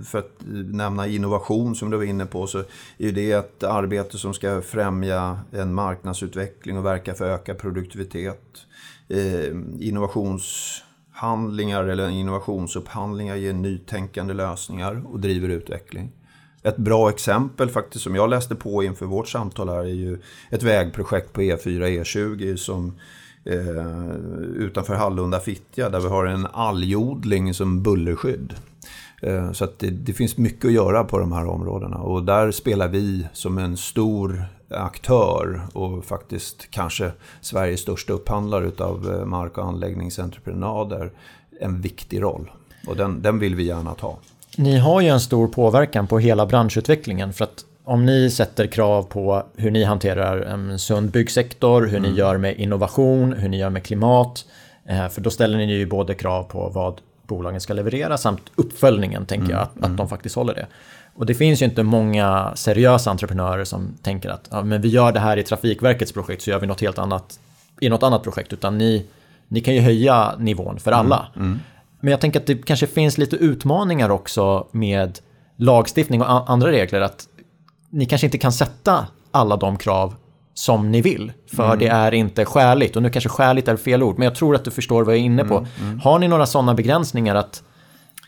för 0.05 0.19
att 0.19 0.31
nämna 0.71 1.07
innovation 1.07 1.75
som 1.75 1.89
du 1.89 1.97
var 1.97 2.03
inne 2.03 2.25
på, 2.25 2.47
så 2.47 2.63
är 2.97 3.11
det 3.11 3.31
ett 3.31 3.63
arbete 3.63 4.17
som 4.17 4.33
ska 4.33 4.61
främja 4.61 5.39
en 5.51 5.73
marknadsutveckling 5.73 6.77
och 6.77 6.85
verka 6.85 7.13
för 7.13 7.29
ökad 7.29 7.57
produktivitet. 7.57 8.41
Innovationshandlingar 9.79 11.83
eller 11.83 12.09
innovationsupphandlingar 12.09 13.35
ger 13.35 13.53
nytänkande 13.53 14.33
lösningar 14.33 15.03
och 15.05 15.19
driver 15.19 15.49
utveckling. 15.49 16.11
Ett 16.63 16.77
bra 16.77 17.09
exempel 17.09 17.69
faktiskt 17.69 18.03
som 18.03 18.15
jag 18.15 18.29
läste 18.29 18.55
på 18.55 18.83
inför 18.83 19.05
vårt 19.05 19.27
samtal 19.27 19.69
här 19.69 19.79
är 19.79 19.83
ju 19.83 20.19
ett 20.49 20.63
vägprojekt 20.63 21.33
på 21.33 21.41
E4, 21.41 22.03
E20 22.03 22.55
som 22.55 22.93
eh, 23.45 24.15
utanför 24.55 24.95
Hallunda 24.95 25.39
Fittja 25.39 25.89
där 25.89 25.99
vi 25.99 26.07
har 26.07 26.25
en 26.25 26.47
algodling 26.53 27.53
som 27.53 27.83
bullerskydd. 27.83 28.53
Eh, 29.21 29.51
så 29.51 29.63
att 29.63 29.79
det, 29.79 29.89
det, 29.89 30.13
finns 30.13 30.37
mycket 30.37 30.65
att 30.65 30.71
göra 30.71 31.03
på 31.03 31.19
de 31.19 31.31
här 31.31 31.45
områdena 31.45 31.97
och 31.97 32.23
där 32.23 32.51
spelar 32.51 32.87
vi 32.87 33.27
som 33.33 33.57
en 33.57 33.77
stor 33.77 34.45
aktör 34.69 35.61
och 35.73 36.05
faktiskt 36.05 36.71
kanske 36.71 37.11
Sveriges 37.41 37.81
största 37.81 38.13
upphandlare 38.13 38.71
av 38.77 39.13
eh, 39.13 39.25
mark 39.25 39.57
och 39.57 39.65
anläggningsentreprenader 39.65 41.11
en 41.61 41.81
viktig 41.81 42.21
roll. 42.21 42.51
Och 42.87 42.95
den, 42.95 43.21
den 43.21 43.39
vill 43.39 43.55
vi 43.55 43.63
gärna 43.63 43.93
ta. 43.93 44.17
Ni 44.57 44.77
har 44.77 45.01
ju 45.01 45.07
en 45.07 45.19
stor 45.19 45.47
påverkan 45.47 46.07
på 46.07 46.19
hela 46.19 46.45
branschutvecklingen 46.45 47.33
för 47.33 47.43
att 47.43 47.65
om 47.83 48.05
ni 48.05 48.29
sätter 48.29 48.67
krav 48.67 49.03
på 49.03 49.43
hur 49.55 49.71
ni 49.71 49.83
hanterar 49.83 50.41
en 50.41 50.79
sund 50.79 51.11
byggsektor, 51.11 51.81
hur 51.81 51.97
mm. 51.97 52.11
ni 52.11 52.17
gör 52.17 52.37
med 52.37 52.55
innovation, 52.59 53.33
hur 53.33 53.49
ni 53.49 53.57
gör 53.57 53.69
med 53.69 53.83
klimat. 53.83 54.45
Eh, 54.85 55.07
för 55.07 55.21
då 55.21 55.29
ställer 55.29 55.57
ni 55.57 55.73
ju 55.73 55.85
både 55.85 56.13
krav 56.13 56.43
på 56.43 56.69
vad 56.69 57.01
bolagen 57.27 57.61
ska 57.61 57.73
leverera 57.73 58.17
samt 58.17 58.41
uppföljningen, 58.55 59.25
tänker 59.25 59.45
mm. 59.45 59.57
jag, 59.57 59.61
att, 59.61 59.75
att 59.75 59.81
de 59.81 59.89
mm. 59.89 60.07
faktiskt 60.07 60.35
håller 60.35 60.53
det. 60.53 60.67
Och 61.15 61.25
det 61.25 61.35
finns 61.35 61.61
ju 61.61 61.65
inte 61.65 61.83
många 61.83 62.51
seriösa 62.55 63.11
entreprenörer 63.11 63.63
som 63.65 63.93
tänker 64.01 64.29
att 64.29 64.47
ja, 64.51 64.63
men 64.63 64.81
vi 64.81 64.89
gör 64.89 65.11
det 65.11 65.19
här 65.19 65.37
i 65.37 65.43
Trafikverkets 65.43 66.11
projekt 66.11 66.41
så 66.41 66.49
gör 66.49 66.59
vi 66.59 66.67
något 66.67 66.81
helt 66.81 66.97
annat 66.97 67.39
i 67.79 67.89
något 67.89 68.03
annat 68.03 68.23
projekt. 68.23 68.53
Utan 68.53 68.77
ni, 68.77 69.05
ni 69.47 69.61
kan 69.61 69.75
ju 69.75 69.81
höja 69.81 70.35
nivån 70.37 70.79
för 70.79 70.91
alla. 70.91 71.27
Mm. 71.35 71.59
Men 72.01 72.11
jag 72.11 72.21
tänker 72.21 72.39
att 72.39 72.47
det 72.47 72.55
kanske 72.55 72.87
finns 72.87 73.17
lite 73.17 73.35
utmaningar 73.35 74.09
också 74.09 74.67
med 74.71 75.19
lagstiftning 75.55 76.21
och 76.21 76.49
andra 76.51 76.71
regler. 76.71 77.01
Att 77.01 77.27
ni 77.89 78.05
kanske 78.05 78.27
inte 78.27 78.37
kan 78.37 78.51
sätta 78.51 79.07
alla 79.31 79.57
de 79.57 79.77
krav 79.77 80.15
som 80.53 80.91
ni 80.91 81.01
vill. 81.01 81.31
För 81.55 81.65
mm. 81.65 81.79
det 81.79 81.87
är 81.87 82.13
inte 82.13 82.45
skäligt. 82.45 82.95
Och 82.95 83.03
nu 83.03 83.09
kanske 83.09 83.29
skäligt 83.29 83.67
är 83.67 83.75
fel 83.75 84.03
ord, 84.03 84.17
men 84.17 84.25
jag 84.25 84.35
tror 84.35 84.55
att 84.55 84.65
du 84.65 84.71
förstår 84.71 85.03
vad 85.03 85.13
jag 85.13 85.19
är 85.19 85.25
inne 85.25 85.43
på. 85.43 85.57
Mm. 85.57 85.69
Mm. 85.81 85.99
Har 85.99 86.19
ni 86.19 86.27
några 86.27 86.45
sådana 86.45 86.73
begränsningar 86.73 87.35
att 87.35 87.63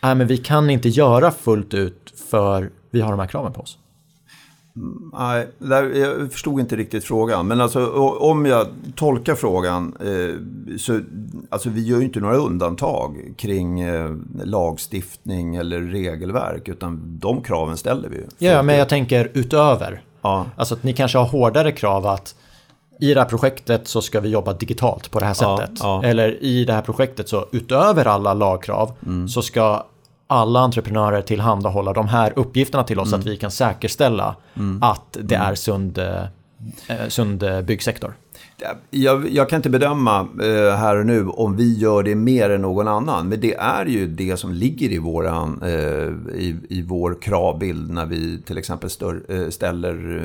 äh, 0.02 0.14
men 0.14 0.26
vi 0.26 0.36
kan 0.36 0.70
inte 0.70 0.88
göra 0.88 1.30
fullt 1.30 1.74
ut 1.74 2.14
för 2.30 2.70
vi 2.90 3.00
har 3.00 3.10
de 3.10 3.20
här 3.20 3.26
kraven 3.26 3.52
på 3.52 3.60
oss? 3.60 3.78
Nej, 5.12 5.48
jag 5.94 6.32
förstod 6.32 6.60
inte 6.60 6.76
riktigt 6.76 7.04
frågan. 7.04 7.46
Men 7.46 7.60
alltså, 7.60 7.86
om 8.18 8.46
jag 8.46 8.66
tolkar 8.94 9.34
frågan 9.34 9.96
eh, 10.00 10.76
så 10.78 11.00
alltså, 11.52 11.70
vi 11.70 11.82
gör 11.82 11.98
ju 11.98 12.04
inte 12.04 12.20
några 12.20 12.36
undantag 12.36 13.34
kring 13.36 13.80
eh, 13.80 14.10
lagstiftning 14.44 15.56
eller 15.56 15.80
regelverk. 15.80 16.68
Utan 16.68 17.18
de 17.18 17.42
kraven 17.42 17.76
ställer 17.76 18.08
vi 18.08 18.16
ju. 18.16 18.26
Ja, 18.38 18.62
men 18.62 18.76
jag 18.76 18.88
tänker 18.88 19.30
utöver. 19.34 20.02
Ja. 20.22 20.46
Alltså 20.56 20.74
att 20.74 20.82
ni 20.82 20.92
kanske 20.92 21.18
har 21.18 21.26
hårdare 21.26 21.72
krav 21.72 22.06
att 22.06 22.34
i 23.00 23.14
det 23.14 23.20
här 23.20 23.28
projektet 23.28 23.88
så 23.88 24.02
ska 24.02 24.20
vi 24.20 24.28
jobba 24.28 24.52
digitalt 24.52 25.10
på 25.10 25.20
det 25.20 25.26
här 25.26 25.34
sättet. 25.34 25.70
Ja, 25.80 26.00
ja. 26.02 26.08
Eller 26.08 26.42
i 26.42 26.64
det 26.64 26.72
här 26.72 26.82
projektet 26.82 27.28
så 27.28 27.46
utöver 27.52 28.06
alla 28.06 28.34
lagkrav 28.34 28.92
mm. 29.06 29.28
så 29.28 29.42
ska 29.42 29.86
alla 30.26 30.60
entreprenörer 30.60 31.22
tillhandahålla 31.22 31.92
de 31.92 32.08
här 32.08 32.32
uppgifterna 32.36 32.84
till 32.84 32.98
oss 32.98 33.08
mm. 33.08 33.22
så 33.22 33.28
att 33.28 33.34
vi 33.34 33.36
kan 33.36 33.50
säkerställa 33.50 34.36
mm. 34.54 34.82
att 34.82 35.16
det 35.20 35.34
mm. 35.34 35.48
är 35.48 35.54
sund, 35.54 35.98
eh, 35.98 37.08
sund 37.08 37.44
byggsektor. 37.64 38.14
Jag, 38.90 39.28
jag, 39.28 39.48
kan 39.48 39.56
inte 39.56 39.70
bedöma 39.70 40.20
eh, 40.20 40.76
här 40.76 40.96
och 40.96 41.06
nu 41.06 41.26
om 41.28 41.56
vi 41.56 41.78
gör 41.78 42.02
det 42.02 42.14
mer 42.14 42.50
än 42.50 42.62
någon 42.62 42.88
annan. 42.88 43.28
Men 43.28 43.40
det 43.40 43.54
är 43.54 43.86
ju 43.86 44.06
det 44.06 44.36
som 44.36 44.52
ligger 44.52 44.92
i, 44.92 44.98
våran, 44.98 45.62
eh, 45.62 46.38
i, 46.40 46.56
i 46.68 46.82
vår 46.82 47.18
kravbild 47.22 47.90
när 47.90 48.06
vi 48.06 48.42
till 48.42 48.58
exempel 48.58 48.90
stör, 48.90 49.22
eh, 49.28 49.48
ställer 49.48 50.20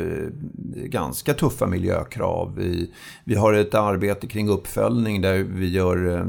eh, 0.75 0.83
ganska 0.83 1.33
tuffa 1.33 1.67
miljökrav. 1.67 2.53
Vi, 2.57 2.91
vi 3.23 3.35
har 3.35 3.53
ett 3.53 3.75
arbete 3.75 4.27
kring 4.27 4.49
uppföljning 4.49 5.21
där 5.21 5.37
vi 5.37 5.69
gör 5.69 6.15
eh, 6.15 6.25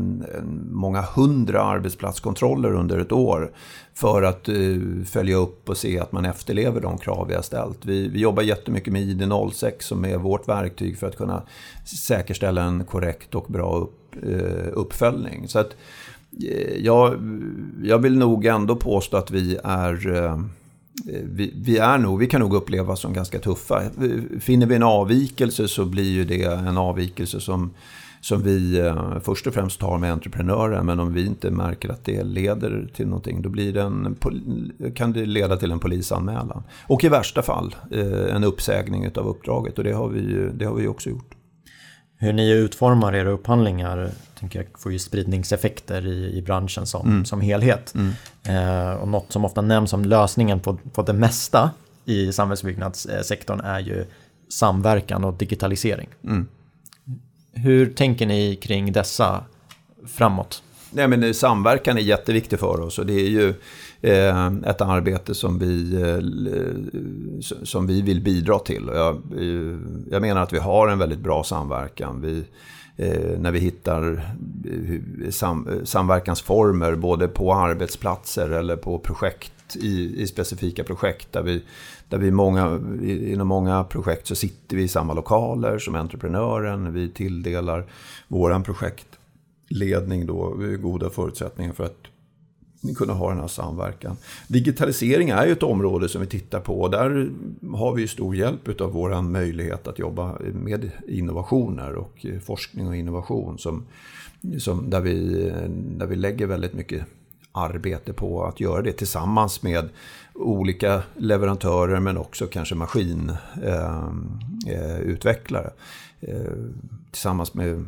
många 0.71 1.03
hundra 1.03 1.63
arbetsplatskontroller 1.63 2.75
under 2.75 2.99
ett 2.99 3.13
år 3.13 3.51
för 3.99 4.23
att 4.23 4.49
uh, 4.49 5.05
följa 5.05 5.37
upp 5.37 5.69
och 5.69 5.77
se 5.77 5.99
att 5.99 6.13
man 6.13 6.25
efterlever 6.25 6.81
de 6.81 6.99
krav 6.99 7.29
vi 7.29 7.35
har 7.35 7.43
ställt. 7.43 7.85
Vi, 7.85 8.09
vi 8.09 8.21
jobbar 8.21 8.43
jättemycket 8.43 8.93
med 8.93 9.03
ID06 9.03 9.73
som 9.79 10.05
är 10.05 10.17
vårt 10.17 10.49
verktyg 10.49 10.99
för 10.99 11.07
att 11.07 11.17
kunna 11.17 11.43
säkerställa 11.85 12.63
en 12.63 12.85
korrekt 12.85 13.35
och 13.35 13.47
bra 13.49 13.77
upp, 13.77 14.17
uh, 14.27 14.69
uppföljning. 14.73 15.49
Så 15.49 15.59
att, 15.59 15.77
uh, 16.43 16.79
jag, 16.79 17.15
jag 17.83 17.99
vill 17.99 18.19
nog 18.19 18.47
ändå 18.47 18.77
påstå 18.77 19.17
att 19.17 19.31
vi 19.31 19.59
är 19.65 20.39
vi, 21.25 21.55
vi, 21.57 21.79
är 21.79 21.99
nog, 21.99 22.19
vi 22.19 22.27
kan 22.27 22.41
nog 22.41 22.55
upplevas 22.55 23.01
som 23.01 23.13
ganska 23.13 23.39
tuffa. 23.39 23.83
Finner 24.41 24.67
vi 24.67 24.75
en 24.75 24.83
avvikelse 24.83 25.69
så 25.69 25.85
blir 25.85 26.11
ju 26.11 26.25
det 26.25 26.45
en 26.45 26.79
avvikelse 26.79 27.41
som 27.41 27.71
som 28.29 28.43
vi 28.43 28.79
eh, 28.79 29.19
först 29.21 29.47
och 29.47 29.55
främst 29.55 29.81
tar 29.81 29.99
med 29.99 30.13
entreprenören. 30.13 30.87
Men 30.87 31.01
om 31.01 31.13
vi 31.13 31.27
inte 31.27 31.51
märker 31.51 31.89
att 31.89 32.05
det 32.05 32.23
leder 32.23 32.89
till 32.95 33.07
någonting, 33.07 33.43
då 33.43 33.49
blir 33.49 33.73
det 33.73 33.83
en, 33.83 34.17
kan 34.95 35.13
det 35.13 35.27
leda 35.27 35.57
till 35.57 35.73
en 35.73 35.79
polisanmälan. 35.79 36.63
Och 36.87 37.05
i 37.05 37.09
värsta 37.09 37.43
fall 37.43 37.77
eh, 37.91 38.35
en 38.37 38.45
uppsägning 38.45 39.11
av 39.17 39.29
uppdraget 39.29 39.79
och 39.79 39.85
det 39.85 39.93
har 39.93 40.09
vi, 40.09 40.51
det 40.55 40.65
har 40.65 40.75
vi 40.75 40.87
också 40.87 41.11
gjort. 41.11 41.35
Hur 42.17 42.33
ni 42.33 42.51
utformar 42.51 43.15
era 43.15 43.31
upphandlingar 43.31 44.11
tänker 44.39 44.59
jag, 44.59 44.81
får 44.81 44.93
ju 44.93 44.99
spridningseffekter 44.99 46.07
i, 46.07 46.39
i 46.39 46.43
branschen 46.43 46.87
som, 46.87 47.07
mm. 47.07 47.25
som 47.25 47.41
helhet. 47.41 47.95
Mm. 47.95 48.13
Eh, 48.45 48.93
och 48.93 49.09
något 49.09 49.33
som 49.33 49.45
ofta 49.45 49.61
nämns 49.61 49.91
som 49.91 50.05
lösningen 50.05 50.61
på, 50.61 50.77
på 50.93 51.03
det 51.03 51.13
mesta 51.13 51.71
i 52.05 52.33
samhällsbyggnadssektorn 52.33 53.61
är 53.61 53.81
ju 53.81 54.05
samverkan 54.49 55.25
och 55.25 55.35
digitalisering. 55.35 56.09
Mm. 56.25 56.47
Hur 57.65 57.87
tänker 57.87 58.27
ni 58.27 58.57
kring 58.57 58.93
dessa 58.93 59.45
framåt? 60.07 60.63
Nej, 60.91 61.09
men 61.09 61.35
samverkan 61.35 61.97
är 61.97 62.03
jätteviktig 62.03 62.59
för 62.59 62.81
oss 62.81 62.99
och 62.99 63.07
det 63.07 63.13
är 63.13 63.29
ju 63.29 63.55
eh, 64.01 64.47
ett 64.47 64.81
arbete 64.81 65.35
som 65.35 65.59
vi, 65.59 65.95
eh, 65.95 66.19
som 67.65 67.87
vi 67.87 68.03
vill 68.03 68.21
bidra 68.21 68.59
till. 68.59 68.91
Jag, 68.95 69.23
jag 70.11 70.23
menar 70.23 70.43
att 70.43 70.53
vi 70.53 70.59
har 70.59 70.89
en 70.89 70.99
väldigt 70.99 71.19
bra 71.19 71.45
samverkan. 71.45 72.21
Vi, 72.21 72.45
eh, 72.97 73.39
när 73.39 73.51
vi 73.51 73.59
hittar 73.59 74.35
sam, 75.31 75.69
samverkansformer 75.85 76.95
både 76.95 77.29
på 77.29 77.55
arbetsplatser 77.55 78.51
eller 78.51 78.77
på 78.77 78.99
projekt 78.99 79.53
i, 79.77 80.23
i 80.23 80.27
specifika 80.27 80.85
projekt 80.85 81.33
där 81.33 81.43
vi 81.43 81.63
där 82.09 82.19
vi 82.19 82.31
många, 82.31 82.81
inom 83.03 83.49
många 83.49 83.85
projekt 83.85 84.27
så 84.27 84.35
sitter 84.35 84.77
vi 84.77 84.83
i 84.83 84.89
samma 84.89 85.15
lokaler 85.15 85.79
som 85.79 85.95
entreprenören. 85.95 86.93
Vi 86.93 87.09
tilldelar 87.09 87.87
vår 88.29 88.61
projektledning 88.61 90.27
då 90.27 90.57
goda 90.81 91.11
förutsättningar 91.11 91.73
för 91.73 91.85
att 91.85 91.97
kunna 92.97 93.13
ha 93.13 93.31
den 93.31 93.41
här 93.41 93.49
samverkan. 93.49 94.17
Digitalisering 94.49 95.31
är 95.31 95.47
ju 95.47 95.53
ett 95.53 95.63
område 95.63 96.09
som 96.09 96.21
vi 96.21 96.27
tittar 96.27 96.61
på. 96.61 96.81
och 96.81 96.91
Där 96.91 97.31
har 97.73 97.95
vi 97.95 98.09
stor 98.09 98.37
hjälp 98.37 98.81
av 98.81 98.93
vår 98.93 99.23
möjlighet 99.23 99.87
att 99.87 99.99
jobba 99.99 100.39
med 100.53 100.91
innovationer 101.09 101.95
och 101.95 102.27
forskning 102.43 102.89
och 102.89 102.97
innovation. 102.97 103.59
Som, 103.59 103.87
som 104.59 104.91
där, 104.91 105.01
vi, 105.01 105.51
där 105.97 106.07
vi 106.07 106.17
lägger 106.17 106.47
väldigt 106.47 106.75
mycket 106.75 107.07
arbete 107.53 108.13
på 108.13 108.45
att 108.45 108.61
göra 108.61 108.83
det 108.83 108.93
tillsammans 108.93 109.63
med 109.63 109.89
olika 110.39 111.03
leverantörer 111.17 112.01
men 112.01 112.19
också 112.19 112.47
kanske 112.47 112.75
maskinutvecklare. 112.75 115.71
Eh, 116.21 116.35
eh, 116.35 116.41
tillsammans 117.11 117.55
med 117.55 117.87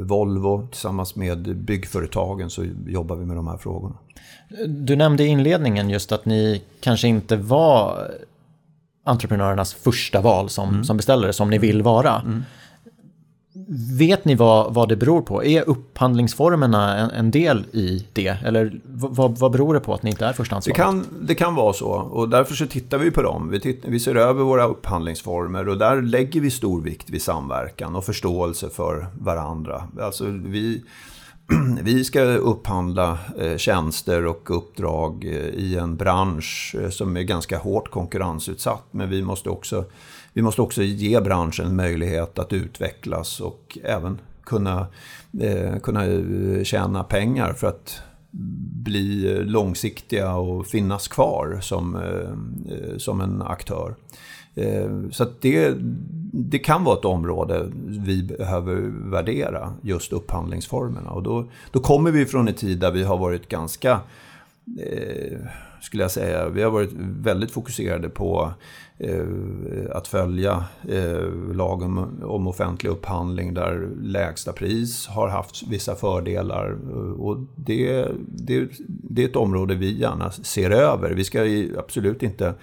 Volvo, 0.00 0.68
tillsammans 0.70 1.16
med 1.16 1.56
byggföretagen 1.56 2.50
så 2.50 2.66
jobbar 2.86 3.16
vi 3.16 3.26
med 3.26 3.36
de 3.36 3.48
här 3.48 3.56
frågorna. 3.56 3.94
Du 4.66 4.96
nämnde 4.96 5.24
i 5.24 5.26
inledningen 5.26 5.90
just 5.90 6.12
att 6.12 6.24
ni 6.24 6.62
kanske 6.80 7.08
inte 7.08 7.36
var 7.36 8.10
entreprenörernas 9.04 9.74
första 9.74 10.20
val 10.20 10.48
som, 10.48 10.68
mm. 10.68 10.84
som 10.84 10.96
beställare 10.96 11.32
som 11.32 11.50
ni 11.50 11.58
vill 11.58 11.82
vara. 11.82 12.20
Mm. 12.20 12.44
Vet 13.70 14.24
ni 14.24 14.34
vad, 14.34 14.74
vad 14.74 14.88
det 14.88 14.96
beror 14.96 15.22
på? 15.22 15.44
Är 15.44 15.68
upphandlingsformerna 15.68 16.96
en, 16.96 17.10
en 17.10 17.30
del 17.30 17.64
i 17.72 18.06
det? 18.12 18.36
Eller 18.44 18.80
vad, 18.84 19.38
vad 19.38 19.52
beror 19.52 19.74
det 19.74 19.80
på 19.80 19.94
att 19.94 20.02
ni 20.02 20.10
inte 20.10 20.26
är 20.26 20.32
förstahandsvalet? 20.32 20.76
Det 20.76 20.82
kan, 20.82 21.26
det 21.26 21.34
kan 21.34 21.54
vara 21.54 21.72
så 21.72 21.88
och 21.88 22.28
därför 22.28 22.54
så 22.54 22.66
tittar 22.66 22.98
vi 22.98 23.10
på 23.10 23.22
dem. 23.22 23.50
Vi, 23.50 23.60
titt, 23.60 23.82
vi 23.84 24.00
ser 24.00 24.14
över 24.14 24.44
våra 24.44 24.66
upphandlingsformer 24.66 25.68
och 25.68 25.78
där 25.78 26.02
lägger 26.02 26.40
vi 26.40 26.50
stor 26.50 26.82
vikt 26.82 27.10
vid 27.10 27.22
samverkan 27.22 27.96
och 27.96 28.04
förståelse 28.04 28.70
för 28.70 29.06
varandra. 29.20 29.82
Alltså 30.00 30.24
vi, 30.26 30.82
vi 31.82 32.04
ska 32.04 32.22
upphandla 32.22 33.18
eh, 33.38 33.56
tjänster 33.56 34.26
och 34.26 34.56
uppdrag 34.56 35.24
eh, 35.24 35.48
i 35.48 35.76
en 35.76 35.96
bransch 35.96 36.76
eh, 36.80 36.88
som 36.88 37.16
är 37.16 37.22
ganska 37.22 37.58
hårt 37.58 37.90
konkurrensutsatt. 37.90 38.84
Men 38.90 39.10
vi 39.10 39.22
måste 39.22 39.50
också 39.50 39.84
vi 40.32 40.42
måste 40.42 40.62
också 40.62 40.82
ge 40.82 41.20
branschen 41.20 41.76
möjlighet 41.76 42.38
att 42.38 42.52
utvecklas 42.52 43.40
och 43.40 43.78
även 43.84 44.20
kunna, 44.44 44.86
kunna 45.82 46.04
tjäna 46.64 47.04
pengar 47.04 47.52
för 47.52 47.66
att 47.66 48.02
bli 48.84 49.38
långsiktiga 49.44 50.34
och 50.34 50.66
finnas 50.66 51.08
kvar 51.08 51.58
som, 51.60 52.02
som 52.98 53.20
en 53.20 53.42
aktör. 53.42 53.94
Eh, 54.58 55.10
så 55.10 55.26
det, 55.40 55.74
det 56.32 56.58
kan 56.58 56.84
vara 56.84 56.98
ett 56.98 57.04
område 57.04 57.70
vi 57.86 58.22
behöver 58.22 58.74
värdera, 59.10 59.72
just 59.82 60.12
upphandlingsformerna. 60.12 61.10
Och 61.10 61.22
då, 61.22 61.44
då 61.70 61.80
kommer 61.80 62.10
vi 62.10 62.26
från 62.26 62.48
en 62.48 62.54
tid 62.54 62.78
där 62.78 62.90
vi 62.90 63.04
har 63.04 63.18
varit 63.18 63.48
ganska, 63.48 64.00
eh, 64.80 65.38
skulle 65.80 66.02
jag 66.02 66.10
säga, 66.10 66.48
vi 66.48 66.62
har 66.62 66.70
varit 66.70 66.92
väldigt 66.98 67.50
fokuserade 67.50 68.08
på 68.08 68.52
Eh, 69.00 69.26
att 69.92 70.08
följa 70.08 70.64
eh, 70.88 71.54
lagen 71.54 72.22
om 72.22 72.46
offentlig 72.46 72.90
upphandling 72.90 73.54
där 73.54 73.88
lägsta 74.02 74.52
pris 74.52 75.06
har 75.06 75.28
haft 75.28 75.62
vissa 75.68 75.94
fördelar. 75.94 76.78
Eh, 76.90 77.20
och 77.20 77.38
det, 77.56 78.06
det, 78.26 78.68
det 78.86 79.22
är 79.24 79.28
ett 79.28 79.36
område 79.36 79.74
vi 79.74 79.98
gärna 79.98 80.30
ser 80.30 80.70
över. 80.70 81.10
Vi 81.10 81.24
ska 81.24 81.46
absolut 81.78 82.22
inte 82.22 82.54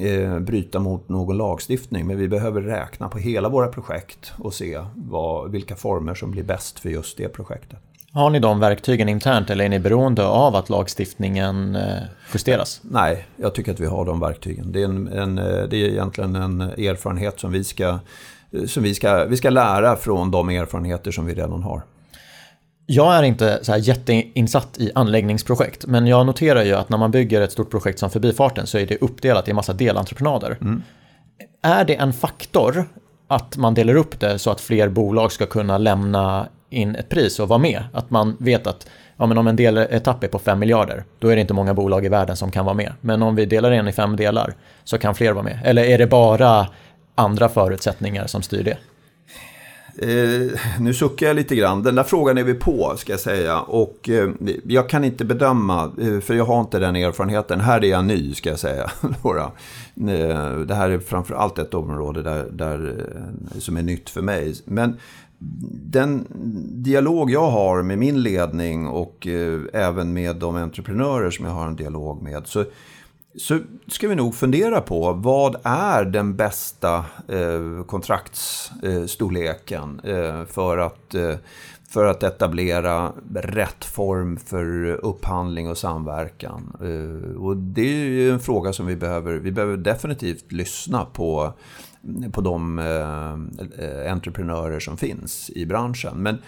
eh, 0.00 0.38
bryta 0.38 0.78
mot 0.78 1.08
någon 1.08 1.36
lagstiftning 1.36 2.06
men 2.06 2.18
vi 2.18 2.28
behöver 2.28 2.62
räkna 2.62 3.08
på 3.08 3.18
hela 3.18 3.48
våra 3.48 3.68
projekt 3.68 4.32
och 4.38 4.54
se 4.54 4.80
vad, 4.94 5.50
vilka 5.50 5.76
former 5.76 6.14
som 6.14 6.30
blir 6.30 6.42
bäst 6.42 6.78
för 6.78 6.88
just 6.88 7.16
det 7.16 7.28
projektet. 7.28 7.78
Har 8.14 8.30
ni 8.30 8.38
de 8.38 8.60
verktygen 8.60 9.08
internt 9.08 9.50
eller 9.50 9.64
är 9.64 9.68
ni 9.68 9.78
beroende 9.78 10.26
av 10.26 10.56
att 10.56 10.70
lagstiftningen 10.70 11.76
eh, 11.76 12.02
justeras? 12.32 12.80
Nej, 12.82 13.26
jag 13.36 13.54
tycker 13.54 13.72
att 13.72 13.80
vi 13.80 13.86
har 13.86 14.04
de 14.04 14.20
verktygen. 14.20 14.72
Det 14.72 14.80
är, 14.80 14.84
en, 14.84 15.08
en, 15.08 15.38
eh, 15.38 15.44
det 15.44 15.76
är 15.76 15.88
egentligen 15.88 16.36
en 16.36 16.60
erfarenhet 16.60 17.40
som 17.40 17.52
vi 17.52 17.64
ska, 17.64 17.98
eh, 18.50 18.64
som 18.66 18.82
vi 18.82 18.94
ska, 18.94 19.24
vi 19.24 19.36
ska 19.36 19.50
lära 19.50 19.96
från 19.96 20.30
de 20.30 20.48
erfarenheter 20.48 21.10
som 21.10 21.26
vi 21.26 21.34
redan 21.34 21.62
har. 21.62 21.82
Jag 22.86 23.14
är 23.14 23.22
inte 23.22 23.58
så 23.62 23.72
här 23.72 23.78
jätteinsatt 23.78 24.78
i 24.78 24.90
anläggningsprojekt, 24.94 25.86
men 25.86 26.06
jag 26.06 26.26
noterar 26.26 26.64
ju 26.64 26.74
att 26.74 26.88
när 26.88 26.98
man 26.98 27.10
bygger 27.10 27.40
ett 27.40 27.52
stort 27.52 27.70
projekt 27.70 27.98
som 27.98 28.10
Förbifarten 28.10 28.66
så 28.66 28.78
är 28.78 28.86
det 28.86 28.96
uppdelat 28.96 29.48
i 29.48 29.50
en 29.50 29.56
massa 29.56 29.72
delentreprenader. 29.72 30.58
Mm. 30.60 30.82
Är 31.62 31.84
det 31.84 31.94
en 31.94 32.12
faktor 32.12 32.84
att 33.28 33.56
man 33.56 33.74
delar 33.74 33.94
upp 33.94 34.20
det 34.20 34.38
så 34.38 34.50
att 34.50 34.60
fler 34.60 34.88
bolag 34.88 35.32
ska 35.32 35.46
kunna 35.46 35.78
lämna 35.78 36.48
in 36.70 36.96
ett 36.96 37.08
pris 37.08 37.40
och 37.40 37.48
vara 37.48 37.58
med. 37.58 37.84
Att 37.92 38.10
man 38.10 38.36
vet 38.40 38.66
att 38.66 38.86
ja, 39.16 39.26
men 39.26 39.38
om 39.38 39.46
en 39.46 39.56
del 39.56 39.78
etapp 39.78 40.24
är 40.24 40.28
på 40.28 40.38
5 40.38 40.58
miljarder, 40.58 41.04
då 41.18 41.28
är 41.28 41.34
det 41.34 41.40
inte 41.40 41.54
många 41.54 41.74
bolag 41.74 42.04
i 42.04 42.08
världen 42.08 42.36
som 42.36 42.50
kan 42.50 42.64
vara 42.64 42.74
med. 42.74 42.92
Men 43.00 43.22
om 43.22 43.34
vi 43.34 43.46
delar 43.46 43.72
in 43.72 43.88
i 43.88 43.92
fem 43.92 44.16
delar 44.16 44.54
så 44.84 44.98
kan 44.98 45.14
fler 45.14 45.32
vara 45.32 45.44
med. 45.44 45.60
Eller 45.64 45.84
är 45.84 45.98
det 45.98 46.06
bara 46.06 46.68
andra 47.14 47.48
förutsättningar 47.48 48.26
som 48.26 48.42
styr 48.42 48.62
det? 48.62 48.76
Eh, 49.98 50.60
nu 50.80 50.94
suckar 50.94 51.26
jag 51.26 51.36
lite 51.36 51.56
grann. 51.56 51.82
Den 51.82 51.94
där 51.94 52.02
frågan 52.02 52.38
är 52.38 52.44
vi 52.44 52.54
på, 52.54 52.94
ska 52.96 53.12
jag 53.12 53.20
säga. 53.20 53.60
Och 53.60 54.08
eh, 54.08 54.30
jag 54.64 54.88
kan 54.88 55.04
inte 55.04 55.24
bedöma, 55.24 55.92
eh, 56.00 56.20
för 56.20 56.34
jag 56.34 56.44
har 56.44 56.60
inte 56.60 56.78
den 56.78 56.96
erfarenheten. 56.96 57.60
Här 57.60 57.84
är 57.84 57.88
jag 57.88 58.04
ny, 58.04 58.34
ska 58.34 58.48
jag 58.48 58.58
säga. 58.58 58.90
Eh, 59.96 60.58
det 60.58 60.74
här 60.74 60.90
är 60.90 60.98
framför 60.98 61.34
allt 61.34 61.58
ett 61.58 61.74
område 61.74 62.22
där, 62.22 62.48
där, 62.52 62.94
eh, 62.98 63.58
som 63.58 63.76
är 63.76 63.82
nytt 63.82 64.10
för 64.10 64.22
mig. 64.22 64.54
Men 64.64 64.96
den 65.70 66.26
dialog 66.82 67.30
jag 67.30 67.50
har 67.50 67.82
med 67.82 67.98
min 67.98 68.22
ledning 68.22 68.86
och 68.86 69.26
eh, 69.26 69.60
även 69.72 70.12
med 70.12 70.36
de 70.36 70.56
entreprenörer 70.56 71.30
som 71.30 71.44
jag 71.44 71.52
har 71.52 71.66
en 71.66 71.76
dialog 71.76 72.22
med. 72.22 72.46
Så 72.46 72.64
så 73.36 73.60
ska 73.86 74.08
vi 74.08 74.14
nog 74.14 74.34
fundera 74.34 74.80
på 74.80 75.12
vad 75.12 75.56
är 75.64 76.04
den 76.04 76.36
bästa 76.36 77.04
eh, 77.28 77.84
kontraktsstorleken 77.86 80.00
eh, 80.04 80.44
för, 80.44 80.78
att, 80.78 81.14
eh, 81.14 81.34
för 81.88 82.04
att 82.04 82.22
etablera 82.22 83.12
rätt 83.34 83.84
form 83.84 84.36
för 84.36 84.86
upphandling 84.86 85.68
och 85.68 85.78
samverkan. 85.78 86.76
Eh, 86.80 87.36
och 87.36 87.56
det 87.56 88.02
är 88.02 88.06
ju 88.06 88.30
en 88.30 88.40
fråga 88.40 88.72
som 88.72 88.86
vi 88.86 88.96
behöver, 88.96 89.34
vi 89.34 89.52
behöver 89.52 89.76
definitivt 89.76 90.52
lyssna 90.52 91.04
på 91.04 91.52
på 92.32 92.40
de 92.40 92.78
eh, 92.78 93.32
entreprenörer 94.12 94.80
som 94.80 94.96
finns 94.96 95.50
i 95.50 95.66
branschen. 95.66 96.22
Men 96.22 96.38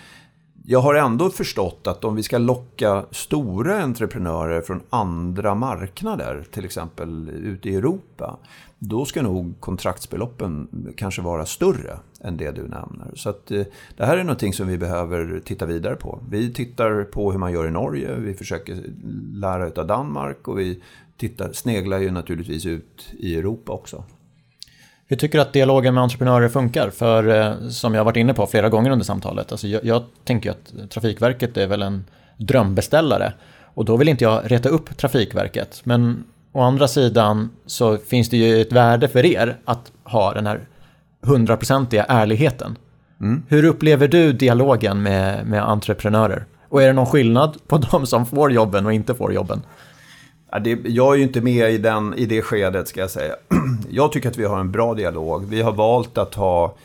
jag 0.68 0.80
har 0.80 0.94
ändå 0.94 1.30
förstått 1.30 1.86
att 1.86 2.04
om 2.04 2.16
vi 2.16 2.22
ska 2.22 2.38
locka 2.38 3.06
stora 3.10 3.82
entreprenörer 3.82 4.60
från 4.60 4.82
andra 4.90 5.54
marknader, 5.54 6.44
till 6.50 6.64
exempel 6.64 7.28
ute 7.28 7.68
i 7.68 7.74
Europa, 7.74 8.38
då 8.78 9.04
ska 9.04 9.22
nog 9.22 9.60
kontraktsbeloppen 9.60 10.68
kanske 10.96 11.22
vara 11.22 11.46
större 11.46 11.98
än 12.20 12.36
det 12.36 12.50
du 12.50 12.62
nämner. 12.62 13.10
Så 13.14 13.30
att, 13.30 13.50
eh, 13.50 13.64
det 13.96 14.04
här 14.04 14.16
är 14.16 14.24
någonting 14.24 14.52
som 14.52 14.68
vi 14.68 14.78
behöver 14.78 15.40
titta 15.44 15.66
vidare 15.66 15.96
på. 15.96 16.20
Vi 16.30 16.52
tittar 16.52 17.04
på 17.04 17.32
hur 17.32 17.38
man 17.38 17.52
gör 17.52 17.66
i 17.66 17.70
Norge, 17.70 18.14
vi 18.14 18.34
försöker 18.34 18.82
lära 19.32 19.80
av 19.80 19.86
Danmark 19.86 20.48
och 20.48 20.58
vi 20.58 20.82
tittar, 21.16 21.52
sneglar 21.52 21.98
ju 21.98 22.10
naturligtvis 22.10 22.66
ut 22.66 23.08
i 23.18 23.36
Europa 23.36 23.72
också. 23.72 24.04
Hur 25.08 25.16
tycker 25.16 25.38
du 25.38 25.42
att 25.42 25.52
dialogen 25.52 25.94
med 25.94 26.02
entreprenörer 26.02 26.48
funkar? 26.48 26.90
För 26.90 27.28
eh, 27.28 27.68
som 27.68 27.94
jag 27.94 28.00
har 28.00 28.04
varit 28.04 28.16
inne 28.16 28.34
på 28.34 28.46
flera 28.46 28.68
gånger 28.68 28.90
under 28.90 29.04
samtalet, 29.04 29.52
alltså 29.52 29.66
jag, 29.68 29.84
jag 29.84 30.04
tänker 30.24 30.50
att 30.50 30.90
Trafikverket 30.90 31.56
är 31.56 31.66
väl 31.66 31.82
en 31.82 32.04
drömbeställare. 32.36 33.32
Och 33.74 33.84
då 33.84 33.96
vill 33.96 34.08
inte 34.08 34.24
jag 34.24 34.42
reta 34.44 34.68
upp 34.68 34.96
Trafikverket. 34.96 35.80
Men 35.84 36.24
å 36.52 36.60
andra 36.60 36.88
sidan 36.88 37.50
så 37.66 37.96
finns 37.98 38.30
det 38.30 38.36
ju 38.36 38.60
ett 38.60 38.72
värde 38.72 39.08
för 39.08 39.26
er 39.26 39.56
att 39.64 39.92
ha 40.04 40.34
den 40.34 40.46
här 40.46 40.60
hundraprocentiga 41.22 42.04
ärligheten. 42.04 42.78
Mm. 43.20 43.42
Hur 43.48 43.64
upplever 43.64 44.08
du 44.08 44.32
dialogen 44.32 45.02
med, 45.02 45.46
med 45.46 45.62
entreprenörer? 45.62 46.44
Och 46.68 46.82
är 46.82 46.86
det 46.86 46.92
någon 46.92 47.06
skillnad 47.06 47.56
på 47.66 47.78
de 47.78 48.06
som 48.06 48.26
får 48.26 48.52
jobben 48.52 48.86
och 48.86 48.92
inte 48.92 49.14
får 49.14 49.32
jobben? 49.32 49.62
Det, 50.60 50.78
jag 50.84 51.14
är 51.14 51.18
ju 51.18 51.22
inte 51.22 51.40
med 51.40 51.72
i, 51.72 51.78
den, 51.78 52.14
i 52.14 52.26
det 52.26 52.42
skedet 52.42 52.88
ska 52.88 53.00
jag 53.00 53.10
säga. 53.10 53.34
Jag 53.90 54.12
tycker 54.12 54.28
att 54.28 54.38
vi 54.38 54.44
har 54.44 54.60
en 54.60 54.72
bra 54.72 54.94
dialog. 54.94 55.44
Vi 55.44 55.62
har 55.62 55.72
valt 55.72 56.18
att 56.18 56.34
ha 56.34 56.76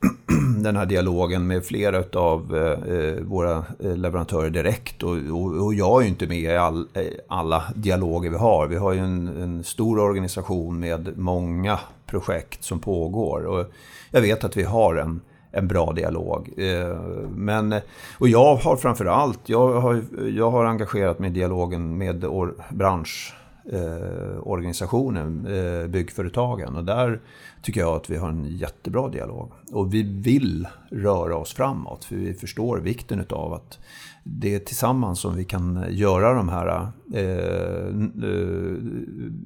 den 0.62 0.76
här 0.76 0.86
dialogen 0.86 1.46
med 1.46 1.64
flera 1.64 2.20
av 2.20 2.56
eh, 2.56 2.94
eh, 2.94 3.14
våra 3.20 3.64
eh, 3.84 3.96
leverantörer 3.96 4.50
direkt. 4.50 5.02
Och, 5.02 5.16
och, 5.64 5.74
jag 5.74 6.00
är 6.00 6.02
ju 6.02 6.08
inte 6.08 6.26
med 6.26 6.38
i 6.38 6.56
all, 6.56 6.88
alla 7.28 7.62
dialoger 7.74 8.30
vi 8.30 8.36
har. 8.36 8.66
Vi 8.66 8.76
har 8.76 8.92
ju 8.92 8.98
en, 8.98 9.42
en, 9.42 9.64
stor 9.64 9.98
organisation 9.98 10.80
med 10.80 11.18
många 11.18 11.78
projekt 12.06 12.64
som 12.64 12.80
pågår. 12.80 13.46
Och 13.46 13.66
jag 14.10 14.20
vet 14.20 14.44
att 14.44 14.56
vi 14.56 14.62
har 14.62 14.96
en, 14.96 15.20
en 15.52 15.68
bra 15.68 15.92
dialog. 15.92 16.52
Eh, 16.56 16.96
men, 17.34 17.74
och 18.18 18.28
jag 18.28 18.56
har 18.56 18.76
framförallt, 18.76 19.48
jag 19.48 19.80
har, 19.80 20.02
jag 20.36 20.50
har 20.50 20.64
engagerat 20.64 21.18
mig 21.18 21.30
i 21.30 21.32
dialogen 21.32 21.98
med 21.98 22.24
branschorganisationen, 22.70 25.46
eh, 25.46 25.86
byggföretagen. 25.86 26.76
Och 26.76 26.84
där 26.84 27.20
tycker 27.62 27.80
jag 27.80 27.96
att 27.96 28.10
vi 28.10 28.16
har 28.16 28.28
en 28.28 28.44
jättebra 28.44 29.08
dialog. 29.08 29.52
Och 29.72 29.94
vi 29.94 30.02
vill 30.02 30.68
röra 30.90 31.36
oss 31.36 31.54
framåt, 31.54 32.04
för 32.04 32.16
vi 32.16 32.34
förstår 32.34 32.78
vikten 32.78 33.24
av 33.30 33.52
att 33.52 33.78
det 34.24 34.54
är 34.54 34.58
tillsammans 34.58 35.20
som 35.20 35.36
vi 35.36 35.44
kan 35.44 35.84
göra 35.90 36.34
de 36.34 36.48
här 36.48 36.88
eh, 37.14 37.86
eh, 38.30 38.76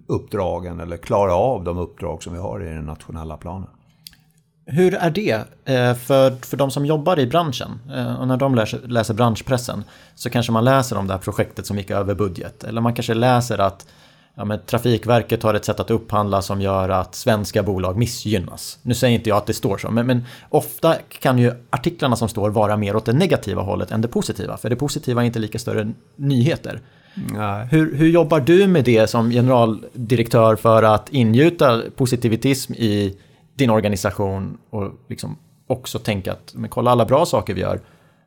uppdragen 0.06 0.80
eller 0.80 0.96
klara 0.96 1.34
av 1.34 1.64
de 1.64 1.78
uppdrag 1.78 2.22
som 2.22 2.32
vi 2.32 2.38
har 2.38 2.62
i 2.62 2.68
den 2.68 2.84
nationella 2.84 3.36
planen. 3.36 3.68
Hur 4.66 4.94
är 4.94 5.10
det 5.10 5.32
eh, 5.64 5.94
för, 5.94 6.46
för 6.46 6.56
de 6.56 6.70
som 6.70 6.86
jobbar 6.86 7.18
i 7.18 7.26
branschen? 7.26 7.80
Eh, 7.94 8.20
och 8.20 8.28
när 8.28 8.36
de 8.36 8.54
läser, 8.54 8.80
läser 8.88 9.14
branschpressen 9.14 9.84
så 10.14 10.30
kanske 10.30 10.52
man 10.52 10.64
läser 10.64 10.96
om 10.96 11.06
det 11.06 11.12
här 11.12 11.20
projektet 11.20 11.66
som 11.66 11.78
gick 11.78 11.90
över 11.90 12.14
budget. 12.14 12.64
Eller 12.64 12.80
man 12.80 12.94
kanske 12.94 13.14
läser 13.14 13.58
att 13.58 13.86
ja, 14.34 14.58
Trafikverket 14.66 15.42
har 15.42 15.54
ett 15.54 15.64
sätt 15.64 15.80
att 15.80 15.90
upphandla 15.90 16.42
som 16.42 16.60
gör 16.60 16.88
att 16.88 17.14
svenska 17.14 17.62
bolag 17.62 17.96
missgynnas. 17.96 18.78
Nu 18.82 18.94
säger 18.94 19.14
inte 19.14 19.28
jag 19.28 19.38
att 19.38 19.46
det 19.46 19.54
står 19.54 19.78
så, 19.78 19.90
men, 19.90 20.06
men 20.06 20.24
ofta 20.48 20.96
kan 21.08 21.38
ju 21.38 21.52
artiklarna 21.70 22.16
som 22.16 22.28
står 22.28 22.50
vara 22.50 22.76
mer 22.76 22.96
åt 22.96 23.04
det 23.04 23.12
negativa 23.12 23.62
hållet 23.62 23.90
än 23.90 24.00
det 24.00 24.08
positiva. 24.08 24.56
För 24.56 24.70
det 24.70 24.76
positiva 24.76 25.22
är 25.22 25.26
inte 25.26 25.38
lika 25.38 25.58
större 25.58 25.92
nyheter. 26.16 26.80
Hur, 27.70 27.96
hur 27.96 28.08
jobbar 28.08 28.40
du 28.40 28.66
med 28.66 28.84
det 28.84 29.06
som 29.06 29.30
generaldirektör 29.30 30.56
för 30.56 30.82
att 30.82 31.08
ingjuta 31.08 31.82
positivitism 31.96 32.72
i 32.72 33.16
din 33.54 33.70
organisation 33.70 34.58
och 34.70 34.92
liksom 35.08 35.36
också 35.66 35.98
tänka 35.98 36.32
att 36.32 36.54
men 36.54 36.70
kolla 36.70 36.90
alla 36.90 37.04
bra 37.04 37.26
saker 37.26 37.54
vi 37.54 37.60
gör. 37.60 37.80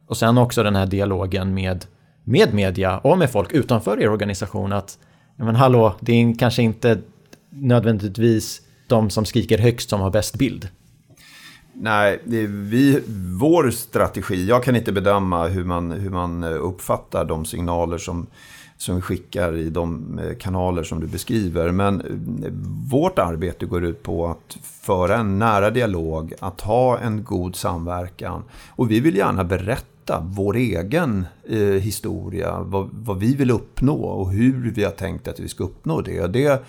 Och 0.08 0.18
sen 0.18 0.38
också 0.38 0.64
den 0.64 0.76
här 0.76 0.86
dialogen 0.86 1.54
med, 1.54 1.86
med 2.24 2.54
media 2.54 2.98
och 2.98 3.18
med 3.18 3.32
folk 3.32 3.52
utanför 3.52 4.02
er 4.02 4.10
organisation 4.10 4.74
att 4.74 4.98
men 5.36 5.56
hallå, 5.56 5.96
det 6.00 6.14
är 6.14 6.40
kanske 6.40 6.64
inte 6.64 7.02
nödvändigtvis 7.50 8.62
de 8.88 9.10
som 9.10 9.26
skriker 9.26 9.58
högst 9.58 9.90
som 9.90 10.02
har 10.02 10.10
bäst 10.10 10.36
bild. 10.36 10.70
Nej, 11.74 12.20
det 12.24 12.38
är 12.38 12.48
vi, 12.48 13.04
vår 13.40 13.72
strategi, 13.72 14.46
jag 14.48 14.64
kan 14.64 14.76
inte 14.76 14.92
bedöma 14.92 15.48
hur 15.48 15.64
man, 15.64 15.92
hur 15.92 16.10
man 16.10 16.44
eh, 16.44 16.50
uppfattar 16.50 17.26
de 17.26 17.46
signaler 17.46 17.98
som 17.98 18.28
som 18.78 18.96
vi 18.96 19.02
skickar 19.02 19.58
i 19.58 19.70
de 19.70 20.20
eh, 20.20 20.38
kanaler 20.38 20.84
som 20.84 21.00
du 21.00 21.08
beskriver. 21.08 21.72
Men 21.72 22.02
eh, 22.02 22.52
vårt 22.92 23.20
arbete 23.20 23.66
går 23.66 23.86
ut 23.86 24.04
på 24.04 24.28
att 24.28 24.58
föra 24.64 25.18
en 25.18 25.40
nära 25.40 25.70
dialog, 25.70 26.34
att 26.40 26.62
ha 26.62 27.00
en 27.00 27.24
god 27.24 27.56
samverkan. 27.56 28.44
Och 28.70 28.92
vi 28.92 29.00
vill 29.00 29.16
gärna 29.16 29.44
berätta 29.44 30.24
vår 30.24 30.56
egen 30.56 31.26
eh, 31.50 31.60
historia, 31.60 32.60
vad, 32.60 32.90
vad, 32.94 33.20
vi 33.20 33.36
vill 33.36 33.52
uppnå 33.52 33.96
och 33.96 34.32
hur 34.32 34.72
vi 34.72 34.84
har 34.84 34.92
tänkt 34.92 35.28
att 35.28 35.40
vi 35.40 35.48
ska 35.48 35.64
uppnå 35.64 36.02
det. 36.02 36.28
det 36.28 36.66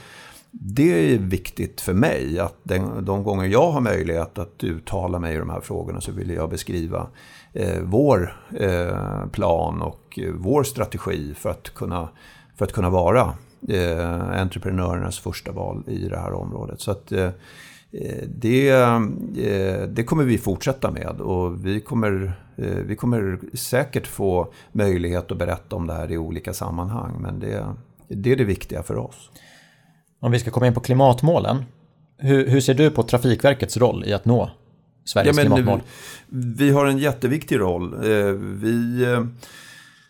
det 0.59 1.15
är 1.15 1.19
viktigt 1.19 1.81
för 1.81 1.95
mig 1.95 2.39
att 2.39 2.57
den, 2.63 3.05
de 3.05 3.25
gånger 3.25 3.45
jag 3.47 3.71
har 3.71 3.81
möjlighet 3.81 4.39
att 4.39 4.65
uttala 4.65 5.19
mig 5.19 5.35
i 5.35 5.39
de 5.39 5.51
här 5.51 5.61
frågorna 5.61 6.01
så 6.01 6.13
vill 6.13 6.31
jag 6.31 6.51
beskriva 6.51 7.07
eh, 7.53 7.81
vår 7.83 8.37
eh, 8.59 9.27
plan 9.33 9.83
och 9.83 10.06
eh, 10.19 10.33
vår 10.33 10.63
strategi 10.63 11.35
för 11.35 11.51
att 11.51 11.75
kunna, 11.75 12.09
för 12.57 12.65
att 12.65 12.73
kunna 12.73 12.91
vara 12.91 13.35
eh, 13.69 14.41
entreprenörernas 14.41 15.19
första 15.19 15.53
val 15.53 15.85
i 15.87 16.09
det 16.09 16.19
här 16.19 16.33
området. 16.33 16.81
Så 16.81 16.91
att, 16.91 17.13
eh, 17.13 17.31
det, 18.27 18.69
eh, 18.69 19.83
det 19.89 20.05
kommer 20.07 20.25
vi 20.25 20.39
fortsätta 20.39 20.91
med 20.91 21.21
och 21.21 21.67
vi 21.67 21.81
kommer, 21.81 22.33
vi 22.87 22.97
kommer 22.97 23.39
säkert 23.55 24.07
få 24.07 24.53
möjlighet 24.73 25.31
att 25.31 25.39
berätta 25.39 25.77
om 25.77 25.87
det 25.87 25.95
här 25.95 26.13
i 26.13 26.19
olika 26.19 26.55
sammanhang. 26.55 27.17
Men 27.21 27.41
det, 27.41 27.67
det 28.09 28.33
är 28.33 28.37
det 28.37 28.45
viktiga 28.45 28.83
för 28.83 28.97
oss. 28.97 29.31
Om 30.21 30.33
vi 30.33 30.39
ska 30.39 30.51
komma 30.51 30.67
in 30.67 30.75
på 30.75 30.81
klimatmålen. 30.81 31.65
Hur, 32.19 32.49
hur 32.49 32.61
ser 32.61 32.75
du 32.75 32.91
på 32.91 33.03
Trafikverkets 33.03 33.77
roll 33.77 34.05
i 34.07 34.13
att 34.13 34.25
nå 34.25 34.51
Sveriges 35.05 35.37
ja, 35.37 35.43
klimatmål? 35.43 35.81
Vi 36.57 36.71
har 36.71 36.87
en 36.87 36.99
jätteviktig 36.99 37.59
roll. 37.59 37.95
Eh, 37.95 38.33
vi, 38.33 39.05
eh, 39.05 39.25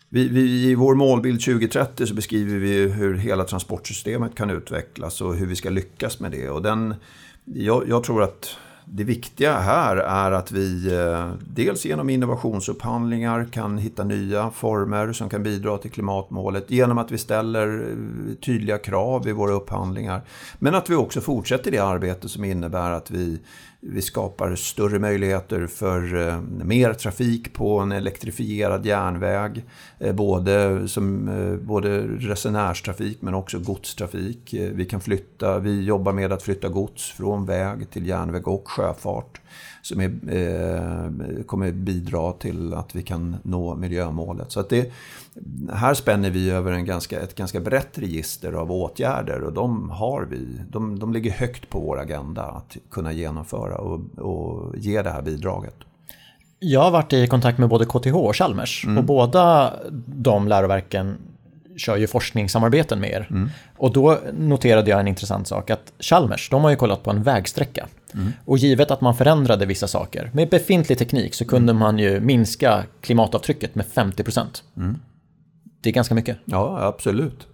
vi, 0.09 0.27
vi, 0.27 0.69
I 0.69 0.75
vår 0.75 0.95
målbild 0.95 1.41
2030 1.41 2.05
så 2.05 2.13
beskriver 2.13 2.57
vi 2.57 2.87
hur 2.87 3.15
hela 3.15 3.43
transportsystemet 3.43 4.35
kan 4.35 4.49
utvecklas 4.49 5.21
och 5.21 5.35
hur 5.35 5.45
vi 5.45 5.55
ska 5.55 5.69
lyckas 5.69 6.19
med 6.19 6.31
det. 6.31 6.49
Och 6.49 6.61
den, 6.61 6.95
jag, 7.45 7.83
jag 7.87 8.03
tror 8.03 8.23
att 8.23 8.57
det 8.85 9.03
viktiga 9.03 9.59
här 9.59 9.97
är 9.97 10.31
att 10.31 10.51
vi 10.51 10.93
eh, 10.93 11.31
dels 11.49 11.85
genom 11.85 12.09
innovationsupphandlingar 12.09 13.47
kan 13.51 13.77
hitta 13.77 14.03
nya 14.03 14.51
former 14.51 15.13
som 15.13 15.29
kan 15.29 15.43
bidra 15.43 15.77
till 15.77 15.91
klimatmålet 15.91 16.71
genom 16.71 16.97
att 16.97 17.11
vi 17.11 17.17
ställer 17.17 17.79
eh, 17.79 18.35
tydliga 18.35 18.77
krav 18.77 19.27
i 19.27 19.31
våra 19.31 19.51
upphandlingar. 19.51 20.21
Men 20.59 20.75
att 20.75 20.89
vi 20.89 20.95
också 20.95 21.21
fortsätter 21.21 21.71
det 21.71 21.79
arbete 21.79 22.29
som 22.29 22.43
innebär 22.43 22.91
att 22.91 23.11
vi 23.11 23.39
vi 23.79 24.01
skapar 24.01 24.55
större 24.55 24.99
möjligheter 24.99 25.67
för 25.67 26.27
eh, 26.27 26.41
mer 26.41 26.93
trafik 26.93 27.53
på 27.53 27.79
en 27.79 27.91
elektrifierad 27.91 28.85
järnväg. 28.85 29.63
Eh, 29.99 30.15
både, 30.15 30.87
som, 30.87 31.27
eh, 31.27 31.67
både 31.67 32.01
resenärstrafik 32.01 33.21
men 33.21 33.33
också 33.33 33.59
godstrafik. 33.59 34.53
Vi 34.53 34.85
kan 34.85 35.01
flytta, 35.01 35.59
vi 35.59 35.83
jobbar 35.83 36.13
med 36.13 36.31
att 36.33 36.43
flytta 36.43 36.69
gods 36.69 37.11
från 37.11 37.45
väg 37.45 37.89
till 37.89 38.07
järnväg 38.07 38.47
och 38.47 38.67
sjöfart. 38.69 39.41
Som 39.81 40.01
är, 40.01 41.43
kommer 41.43 41.71
bidra 41.71 42.31
till 42.33 42.73
att 42.73 42.95
vi 42.95 43.03
kan 43.03 43.35
nå 43.43 43.75
miljömålet. 43.75 44.51
Så 44.51 44.59
att 44.59 44.69
det, 44.69 44.91
här 45.73 45.93
spänner 45.93 46.29
vi 46.29 46.49
över 46.49 46.71
en 46.71 46.85
ganska, 46.85 47.19
ett 47.19 47.35
ganska 47.35 47.59
brett 47.59 47.97
register 47.97 48.53
av 48.53 48.71
åtgärder 48.71 49.43
och 49.43 49.53
de 49.53 49.89
har 49.89 50.27
vi. 50.31 50.61
De, 50.69 50.99
de 50.99 51.13
ligger 51.13 51.31
högt 51.31 51.69
på 51.69 51.79
vår 51.79 51.99
agenda 51.99 52.43
att 52.43 52.77
kunna 52.91 53.11
genomföra 53.11 53.77
och, 53.77 53.99
och 54.17 54.77
ge 54.77 55.01
det 55.01 55.09
här 55.09 55.21
bidraget. 55.21 55.75
Jag 56.59 56.81
har 56.81 56.91
varit 56.91 57.13
i 57.13 57.27
kontakt 57.27 57.57
med 57.57 57.69
både 57.69 57.85
KTH 57.85 58.15
och 58.15 58.35
Chalmers 58.35 58.85
mm. 58.85 58.97
och 58.97 59.03
båda 59.03 59.73
de 60.05 60.47
läroverken 60.47 61.17
kör 61.77 61.97
ju 61.97 62.07
forskningssamarbeten 62.07 62.99
med 62.99 63.11
er. 63.11 63.27
Mm. 63.29 63.49
Och 63.77 63.93
då 63.93 64.19
noterade 64.33 64.89
jag 64.89 64.99
en 64.99 65.07
intressant 65.07 65.47
sak 65.47 65.69
att 65.69 65.93
Chalmers, 65.99 66.49
de 66.49 66.63
har 66.63 66.69
ju 66.69 66.75
kollat 66.75 67.03
på 67.03 67.11
en 67.11 67.23
vägsträcka. 67.23 67.87
Mm. 68.13 68.33
Och 68.45 68.57
givet 68.57 68.91
att 68.91 69.01
man 69.01 69.15
förändrade 69.15 69.65
vissa 69.65 69.87
saker 69.87 70.29
med 70.33 70.49
befintlig 70.49 70.97
teknik 70.97 71.33
så 71.33 71.45
kunde 71.45 71.71
mm. 71.71 71.79
man 71.79 71.99
ju 71.99 72.19
minska 72.19 72.83
klimatavtrycket 73.01 73.75
med 73.75 73.85
50%. 73.85 74.45
Mm. 74.77 74.99
Det 75.81 75.89
är 75.89 75.93
ganska 75.93 76.15
mycket. 76.15 76.37
Ja, 76.45 76.79
absolut. 76.81 77.47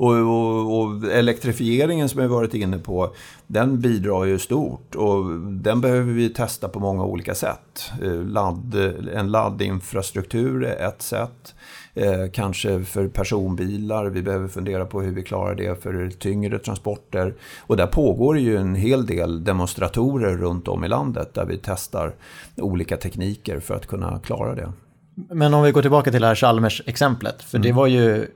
Och, 0.00 0.14
och, 0.14 0.80
och, 0.80 1.12
elektrifieringen 1.12 2.08
som 2.08 2.20
vi 2.20 2.26
varit 2.26 2.54
inne 2.54 2.78
på, 2.78 3.14
den 3.46 3.80
bidrar 3.80 4.24
ju 4.24 4.38
stort 4.38 4.94
och 4.94 5.24
den 5.40 5.80
behöver 5.80 6.12
vi 6.12 6.28
testa 6.28 6.68
på 6.68 6.80
många 6.80 7.04
olika 7.04 7.34
sätt. 7.34 7.90
Eh, 8.02 8.24
ladd, 8.24 8.74
en 9.14 9.30
laddinfrastruktur 9.30 10.64
är 10.64 10.88
ett 10.88 11.02
sätt. 11.02 11.54
Eh, 11.94 12.30
kanske 12.32 12.84
för 12.84 13.08
personbilar, 13.08 14.06
vi 14.06 14.22
behöver 14.22 14.48
fundera 14.48 14.84
på 14.84 15.00
hur 15.00 15.12
vi 15.12 15.22
klarar 15.22 15.54
det 15.54 15.82
för 15.82 16.10
tyngre 16.18 16.58
transporter. 16.58 17.34
Och 17.60 17.76
där 17.76 17.86
pågår 17.86 18.38
ju 18.38 18.56
en 18.56 18.74
hel 18.74 19.06
del 19.06 19.44
demonstratorer 19.44 20.36
runt 20.36 20.68
om 20.68 20.84
i 20.84 20.88
landet 20.88 21.34
där 21.34 21.44
vi 21.44 21.60
testar 21.62 22.14
olika 22.56 22.96
tekniker 22.96 23.60
för 23.60 23.74
att 23.74 23.86
kunna 23.86 24.18
klara 24.18 24.54
det. 24.54 24.72
Men 25.28 25.54
om 25.54 25.62
vi 25.62 25.70
går 25.70 25.82
tillbaka 25.82 26.10
till 26.10 26.20
det 26.20 26.26
här 26.26 26.34
Chalmers-exemplet, 26.34 27.42
för 27.42 27.58
mm. 27.58 27.68
det 27.68 27.72
var 27.72 27.86
ju 27.86 28.26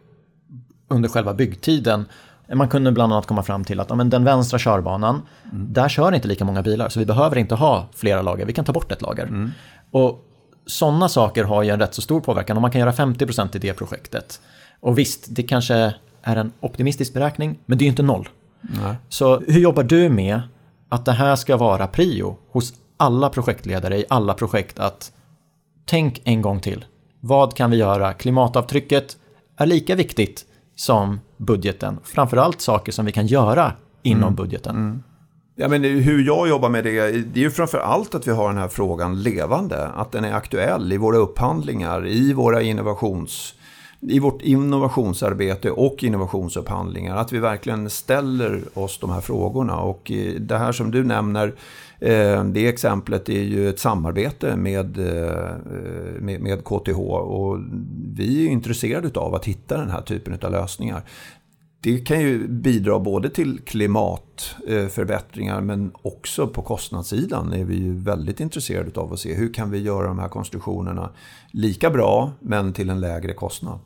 under 0.89 1.09
själva 1.09 1.35
byggtiden 1.35 2.05
man 2.53 2.69
kunde 2.69 2.93
bland 2.93 3.13
annat 3.13 3.27
komma 3.27 3.43
fram 3.43 3.65
till 3.65 3.81
att 3.81 3.91
ja, 3.91 3.97
men 3.97 4.11
den 4.11 4.25
vänstra 4.25 4.59
körbanan, 4.59 5.23
mm. 5.53 5.73
där 5.73 5.89
kör 5.89 6.15
inte 6.15 6.29
lika 6.29 6.45
många 6.45 6.63
bilar, 6.63 6.89
så 6.89 6.99
vi 6.99 7.07
behöver 7.07 7.39
inte 7.39 7.55
ha 7.55 7.89
flera 7.95 8.23
lager, 8.23 8.47
vi 8.47 8.53
kan 8.53 8.65
ta 8.65 8.73
bort 8.73 8.93
ett 8.93 9.03
lager. 9.03 9.23
Mm. 9.23 9.51
Och 9.91 10.25
sådana 10.67 11.09
saker 11.09 11.45
har 11.45 11.63
ju 11.63 11.71
en 11.71 11.81
rätt 11.81 11.95
så 11.95 12.03
stor 12.03 12.21
påverkan 12.21 12.57
och 12.57 12.63
man 12.63 12.71
kan 12.71 12.81
göra 12.81 12.93
50% 12.93 13.57
i 13.57 13.59
det 13.59 13.75
projektet. 13.75 14.41
Och 14.81 14.99
visst, 14.99 15.27
det 15.29 15.43
kanske 15.43 15.95
är 16.23 16.37
en 16.37 16.53
optimistisk 16.61 17.15
beräkning, 17.15 17.59
men 17.67 17.79
det 17.79 17.83
är 17.83 17.87
ju 17.87 17.91
inte 17.91 18.03
noll. 18.03 18.29
Nej. 18.61 18.97
Så 19.09 19.41
hur 19.41 19.61
jobbar 19.61 19.83
du 19.83 20.09
med 20.09 20.41
att 20.89 21.05
det 21.05 21.13
här 21.13 21.37
ska 21.37 21.57
vara 21.57 21.87
prio 21.87 22.37
hos 22.51 22.73
alla 22.97 23.29
projektledare 23.29 23.99
i 23.99 24.05
alla 24.09 24.35
projekt 24.35 24.79
att 24.79 25.13
tänk 25.85 26.23
en 26.25 26.43
gång 26.43 26.61
till. 26.61 26.85
Vad 27.21 27.57
kan 27.57 27.71
vi 27.71 27.77
göra? 27.77 28.13
Klimatavtrycket 28.13 29.17
är 29.57 29.67
lika 29.67 29.95
viktigt 29.95 30.45
som 30.77 31.21
budgeten. 31.37 31.99
Framförallt 32.05 32.61
saker 32.61 32.93
som 32.93 33.07
vi 33.07 33.13
kan 33.13 33.27
göra 33.27 33.73
inom 34.03 34.23
mm. 34.23 34.35
budgeten. 34.35 34.77
Mm. 34.77 35.03
Ja, 35.57 35.69
men 35.69 35.85
hur 35.85 36.27
jag 36.27 36.49
jobbar 36.49 36.69
med 36.69 36.85
det, 36.85 37.11
det 37.11 37.41
är 37.41 37.45
ju 37.45 37.51
framför 37.51 37.79
allt 37.79 38.15
att 38.15 38.27
vi 38.27 38.33
har 38.33 38.49
den 38.49 38.59
här 38.59 38.69
frågan 38.69 39.23
levande. 39.23 39.87
Att 39.87 40.13
den 40.13 40.25
är 40.25 40.33
aktuell 40.33 40.93
i 40.93 40.97
våra 40.97 41.17
upphandlingar, 41.17 42.07
i 42.07 42.33
våra 42.33 42.63
innovations 42.63 43.55
i 44.09 44.19
vårt 44.19 44.43
innovationsarbete 44.43 45.71
och 45.71 46.05
innovationsupphandlingar. 46.05 47.17
Att 47.17 47.33
vi 47.33 47.39
verkligen 47.39 47.91
ställer 47.91 48.63
oss 48.75 48.99
de 48.99 49.11
här 49.11 49.21
frågorna. 49.21 49.81
Och 49.81 50.13
eh, 50.13 50.35
det 50.41 50.59
här 50.59 50.73
som 50.73 50.91
du 50.91 51.05
nämner, 51.05 51.55
eh, 51.99 52.45
det 52.45 52.69
exemplet 52.69 53.29
är 53.29 53.43
ju 53.43 53.69
ett 53.69 53.79
samarbete 53.79 54.57
med, 54.57 54.99
eh, 54.99 55.57
med, 56.21 56.41
med 56.41 56.65
KTH. 56.65 56.99
Och 56.99 57.59
vi 58.15 58.47
är 58.47 58.51
intresserade 58.51 59.21
av 59.21 59.35
att 59.35 59.45
hitta 59.45 59.77
den 59.77 59.91
här 59.91 60.03
typen 60.03 60.39
av 60.43 60.51
lösningar 60.51 61.03
det 61.85 61.99
kan 61.99 62.21
ju 62.21 62.49
bidra 62.49 62.99
både 62.99 63.31
till 63.31 63.61
klimatförbättringar 63.65 65.61
men 65.61 65.93
också 66.03 66.47
på 66.47 66.63
kostnadssidan 66.63 67.53
är 67.53 67.65
vi 67.65 67.77
ju 67.77 67.95
väldigt 67.95 68.41
intresserade 68.41 69.01
av 69.01 69.13
att 69.13 69.19
se 69.19 69.35
hur 69.35 69.55
kan 69.55 69.71
vi 69.71 69.79
göra 69.79 70.07
de 70.07 70.19
här 70.19 70.29
konstruktionerna 70.29 71.11
lika 71.51 71.91
bra 71.91 72.33
men 72.41 72.73
till 72.73 72.91
en 72.91 73.01
lägre 73.01 73.33
kostnad. 73.33 73.79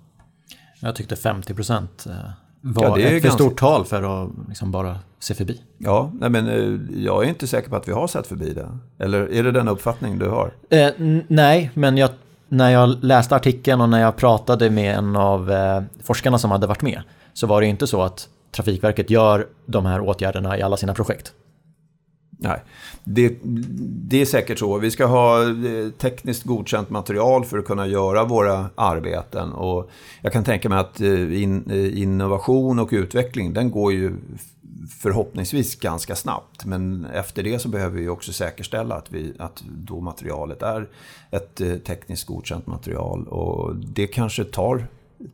Jag 0.80 0.96
tyckte 0.96 1.16
50 1.16 1.54
procent 1.54 2.06
eh, 2.06 2.12
var 2.60 2.84
ja, 2.84 2.94
det 2.94 3.02
är 3.02 3.06
ett 3.06 3.22
för 3.22 3.28
ganska... 3.28 3.44
stort 3.44 3.58
tal 3.58 3.84
för 3.84 4.22
att 4.22 4.30
liksom 4.48 4.70
bara 4.70 4.98
se 5.18 5.34
förbi. 5.34 5.60
Ja, 5.78 6.10
nej, 6.14 6.30
men 6.30 6.46
eh, 6.46 7.02
jag 7.04 7.24
är 7.24 7.28
inte 7.28 7.46
säker 7.46 7.70
på 7.70 7.76
att 7.76 7.88
vi 7.88 7.92
har 7.92 8.06
sett 8.06 8.26
förbi 8.26 8.52
det. 8.52 8.78
Eller 8.98 9.32
är 9.32 9.42
det 9.42 9.52
den 9.52 9.68
uppfattning 9.68 10.18
du 10.18 10.28
har? 10.28 10.52
Eh, 10.70 10.90
nej, 11.28 11.70
men 11.74 11.96
jag, 11.96 12.10
när 12.48 12.70
jag 12.70 13.04
läste 13.04 13.36
artikeln 13.36 13.80
och 13.80 13.88
när 13.88 14.00
jag 14.00 14.16
pratade 14.16 14.70
med 14.70 14.98
en 14.98 15.16
av 15.16 15.50
eh, 15.50 15.82
forskarna 16.02 16.38
som 16.38 16.50
hade 16.50 16.66
varit 16.66 16.82
med 16.82 17.02
så 17.32 17.46
var 17.46 17.60
det 17.60 17.66
inte 17.66 17.86
så 17.86 18.02
att 18.02 18.28
Trafikverket 18.52 19.10
gör 19.10 19.46
de 19.66 19.86
här 19.86 20.00
åtgärderna 20.00 20.58
i 20.58 20.62
alla 20.62 20.76
sina 20.76 20.94
projekt. 20.94 21.32
Nej, 22.40 22.62
det, 23.04 23.38
det, 24.08 24.20
är 24.20 24.24
säkert 24.24 24.58
så. 24.58 24.78
Vi 24.78 24.90
ska 24.90 25.06
ha 25.06 25.42
eh, 25.42 25.90
tekniskt 25.98 26.44
godkänt 26.44 26.90
material 26.90 27.44
för 27.44 27.58
att 27.58 27.64
kunna 27.64 27.86
göra 27.86 28.24
våra 28.24 28.70
arbeten. 28.74 29.52
Och 29.52 29.90
jag 30.22 30.32
kan 30.32 30.44
tänka 30.44 30.68
mig 30.68 30.78
att 30.78 31.00
eh, 31.00 31.42
in, 31.42 31.70
eh, 31.70 32.02
innovation 32.02 32.78
och 32.78 32.88
utveckling, 32.92 33.52
den 33.52 33.70
går 33.70 33.92
ju 33.92 34.12
förhoppningsvis 35.00 35.76
ganska 35.76 36.14
snabbt. 36.14 36.64
Men 36.64 37.04
efter 37.04 37.42
det 37.42 37.58
så 37.58 37.68
behöver 37.68 38.00
vi 38.00 38.08
också 38.08 38.32
säkerställa 38.32 38.94
att, 38.94 39.12
vi, 39.12 39.32
att 39.38 39.64
då 39.66 40.00
materialet 40.00 40.62
är 40.62 40.88
ett 41.30 41.84
tekniskt 41.84 42.26
godkänt 42.26 42.66
material. 42.66 43.28
Och 43.28 43.76
det 43.76 44.06
kanske 44.06 44.44
tar 44.44 44.86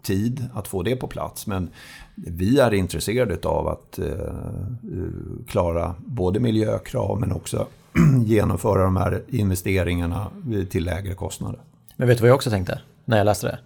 tid 0.02 0.46
att 0.54 0.68
få 0.68 0.82
det 0.82 0.96
på 0.96 1.06
plats. 1.06 1.46
Men 1.46 1.70
vi 2.14 2.58
är 2.58 2.74
intresserade 2.74 3.48
av 3.48 3.68
att 3.68 3.98
eh, 3.98 4.06
klara 5.48 5.94
både 5.98 6.40
miljökrav 6.40 7.20
men 7.20 7.32
också 7.32 7.66
genomföra 8.24 8.82
de 8.82 8.96
här 8.96 9.22
investeringarna 9.28 10.26
till 10.70 10.84
lägre 10.84 11.14
kostnader. 11.14 11.60
Men 11.96 12.08
vet 12.08 12.18
du 12.18 12.22
vad 12.22 12.28
jag 12.28 12.34
också 12.34 12.50
tänkte 12.50 12.80
när 13.04 13.16
jag 13.16 13.24
läste 13.24 13.46
det? 13.46 13.58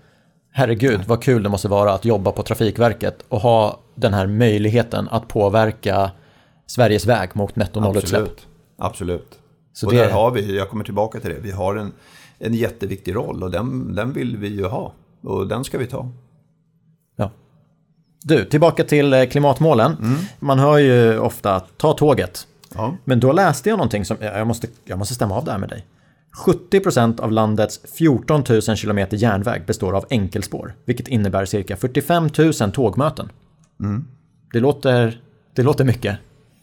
Herregud, 0.50 1.00
vad 1.06 1.22
kul 1.22 1.42
det 1.42 1.48
måste 1.48 1.68
vara 1.68 1.92
att 1.92 2.04
jobba 2.04 2.32
på 2.32 2.42
Trafikverket 2.42 3.24
och 3.28 3.40
ha 3.40 3.80
den 3.94 4.14
här 4.14 4.26
möjligheten 4.26 5.08
att 5.10 5.28
påverka 5.28 6.10
Sveriges 6.66 7.06
väg 7.06 7.30
mot 7.32 7.56
netto 7.56 7.80
nollutsläpp. 7.80 8.20
Absolut. 8.20 8.46
Absolut. 8.76 9.38
Så 9.72 9.86
och 9.86 9.92
det... 9.92 9.98
där 9.98 10.10
har 10.10 10.30
vi, 10.30 10.56
jag 10.56 10.68
kommer 10.70 10.84
tillbaka 10.84 11.20
till 11.20 11.30
det, 11.30 11.40
vi 11.40 11.50
har 11.50 11.76
en, 11.76 11.92
en 12.38 12.54
jätteviktig 12.54 13.14
roll 13.14 13.42
och 13.42 13.50
den, 13.50 13.94
den 13.94 14.12
vill 14.12 14.36
vi 14.36 14.48
ju 14.48 14.64
ha. 14.64 14.92
Och 15.22 15.48
den 15.48 15.64
ska 15.64 15.78
vi 15.78 15.86
ta. 15.86 16.10
Du, 18.22 18.44
tillbaka 18.44 18.84
till 18.84 19.12
eh, 19.12 19.24
klimatmålen. 19.24 19.96
Mm. 20.00 20.18
Man 20.38 20.58
hör 20.58 20.78
ju 20.78 21.18
ofta 21.18 21.60
ta 21.60 21.92
tåget. 21.92 22.46
Ja. 22.74 22.96
Men 23.04 23.20
då 23.20 23.32
läste 23.32 23.68
jag 23.68 23.76
någonting 23.76 24.04
som, 24.04 24.16
jag 24.20 24.46
måste, 24.46 24.66
jag 24.84 24.98
måste 24.98 25.14
stämma 25.14 25.36
av 25.36 25.44
det 25.44 25.50
här 25.50 25.58
med 25.58 25.68
dig. 25.68 25.86
70% 26.46 27.20
av 27.20 27.32
landets 27.32 27.80
14 27.98 28.44
000 28.48 28.76
km 28.76 28.98
järnväg 29.10 29.62
består 29.66 29.96
av 29.96 30.04
enkelspår, 30.10 30.74
vilket 30.84 31.08
innebär 31.08 31.44
cirka 31.44 31.76
45 31.76 32.28
000 32.60 32.72
tågmöten. 32.72 33.28
Mm. 33.80 34.04
Det, 34.52 34.60
låter, 34.60 35.20
det 35.54 35.62
låter 35.62 35.84
mycket. 35.84 36.18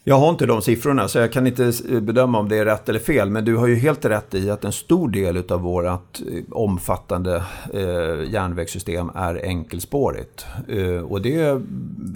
Jag 0.08 0.20
har 0.20 0.30
inte 0.30 0.46
de 0.46 0.62
siffrorna 0.62 1.08
så 1.08 1.18
jag 1.18 1.32
kan 1.32 1.48
inte 1.48 1.72
bedöma 2.02 2.40
om 2.40 2.50
det 2.50 2.58
är 2.58 2.66
rätt 2.66 2.90
eller 2.90 3.00
fel. 3.00 3.30
Men 3.30 3.46
du 3.46 3.56
har 3.56 3.68
ju 3.68 3.76
helt 3.76 4.06
rätt 4.06 4.34
i 4.34 4.50
att 4.50 4.66
en 4.66 4.72
stor 4.72 5.10
del 5.10 5.52
av 5.52 5.62
vårt 5.62 6.20
eh, 6.20 6.44
omfattande 6.52 7.44
eh, 7.74 8.32
järnvägssystem 8.32 9.12
är 9.16 9.46
enkelspårigt. 9.46 10.46
Eh, 10.68 10.98
och 10.98 11.22
det, 11.22 11.62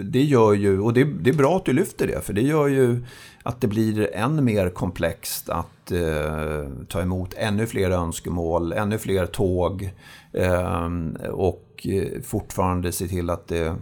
det 0.04 0.24
gör 0.24 0.54
ju, 0.54 0.80
och 0.80 0.94
det, 0.94 1.04
det, 1.04 1.30
är 1.30 1.34
bra 1.34 1.58
att 1.58 1.66
du 1.66 1.74
lyfter 1.74 2.08
det. 2.08 2.26
För 2.26 2.34
det 2.34 2.42
gör 2.42 2.68
ju 2.68 3.04
att 3.44 3.62
det 3.62 3.68
blir 3.68 4.16
än 4.16 4.46
mer 4.46 4.70
komplext 4.70 5.50
att 5.50 5.92
eh, 5.92 6.70
ta 6.88 7.02
emot 7.02 7.34
ännu 7.38 7.68
fler 7.68 7.92
önskemål, 7.92 8.74
ännu 8.74 8.98
fler 8.98 9.26
tåg. 9.26 9.90
Eh, 10.34 10.90
och 11.30 11.88
fortfarande 12.24 12.92
se 12.92 13.08
till 13.08 13.30
att 13.30 13.48
det 13.48 13.76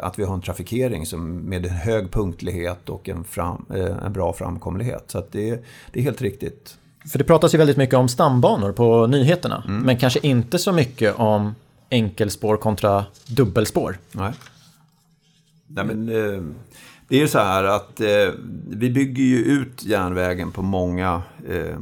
att 0.00 0.18
vi 0.18 0.24
har 0.24 0.34
en 0.34 0.42
trafikering 0.42 1.06
som 1.06 1.36
med 1.36 1.66
en 1.66 1.72
hög 1.72 2.10
punktlighet 2.10 2.88
och 2.88 3.08
en, 3.08 3.24
fram, 3.24 3.66
eh, 3.74 4.04
en 4.04 4.12
bra 4.12 4.32
framkomlighet. 4.32 5.04
Så 5.06 5.24
det, 5.30 5.64
det, 5.92 6.00
är 6.00 6.04
helt 6.04 6.22
riktigt. 6.22 6.78
För 7.10 7.18
det 7.18 7.24
pratas 7.24 7.54
ju 7.54 7.58
väldigt 7.58 7.76
mycket 7.76 7.94
om 7.94 8.08
stambanor 8.08 8.72
på 8.72 9.06
nyheterna. 9.06 9.64
Mm. 9.68 9.82
Men 9.82 9.98
kanske 9.98 10.20
inte 10.22 10.58
så 10.58 10.72
mycket 10.72 11.18
om 11.18 11.54
enkelspår 11.90 12.56
kontra 12.56 13.04
dubbelspår. 13.26 13.98
Nej. 14.12 14.32
Nej 15.66 15.84
men, 15.84 16.08
eh, 16.08 16.42
det 17.08 17.16
är 17.16 17.20
ju 17.20 17.28
så 17.28 17.38
här 17.38 17.64
att 17.64 18.00
vi 18.68 18.90
bygger 18.90 19.24
ju 19.24 19.36
ut 19.36 19.84
järnvägen 19.84 20.52
på 20.52 20.62
många, 20.62 21.22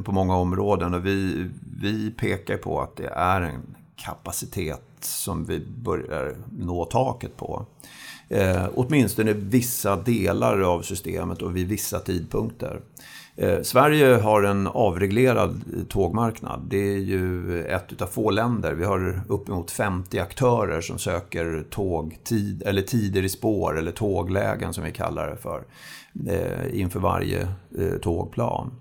på 0.03 0.11
många 0.11 0.35
områden. 0.35 0.93
Och 0.93 1.05
vi, 1.05 1.49
vi 1.81 2.11
pekar 2.11 2.57
på 2.57 2.81
att 2.81 2.95
det 2.95 3.07
är 3.07 3.41
en 3.41 3.75
kapacitet 3.95 4.81
som 4.99 5.45
vi 5.45 5.59
börjar 5.59 6.35
nå 6.59 6.85
taket 6.85 7.37
på. 7.37 7.65
Eh, 8.31 8.65
åtminstone 8.75 9.33
vissa 9.33 9.95
delar 9.95 10.59
av 10.59 10.81
systemet 10.81 11.41
och 11.41 11.55
vid 11.55 11.67
vissa 11.67 11.99
tidpunkter. 11.99 12.81
Eh, 13.35 13.61
Sverige 13.61 14.15
har 14.15 14.43
en 14.43 14.67
avreglerad 14.67 15.49
eh, 15.49 15.83
tågmarknad. 15.83 16.67
Det 16.69 16.93
är 16.93 16.97
ju 16.97 17.63
ett 17.65 18.01
av 18.01 18.07
få 18.07 18.31
länder. 18.31 18.73
Vi 18.73 18.85
har 18.85 19.21
uppemot 19.27 19.71
50 19.71 20.19
aktörer 20.19 20.81
som 20.81 20.99
söker 20.99 21.65
tågtid, 21.69 22.63
eller 22.65 22.81
tider 22.81 23.23
i 23.23 23.29
spår 23.29 23.77
eller 23.77 23.91
tåglägen 23.91 24.73
som 24.73 24.83
vi 24.83 24.91
kallar 24.91 25.29
det 25.29 25.37
för. 25.37 25.63
Eh, 26.27 26.79
inför 26.79 26.99
varje 26.99 27.41
eh, 27.77 27.97
tågplan. 28.01 28.71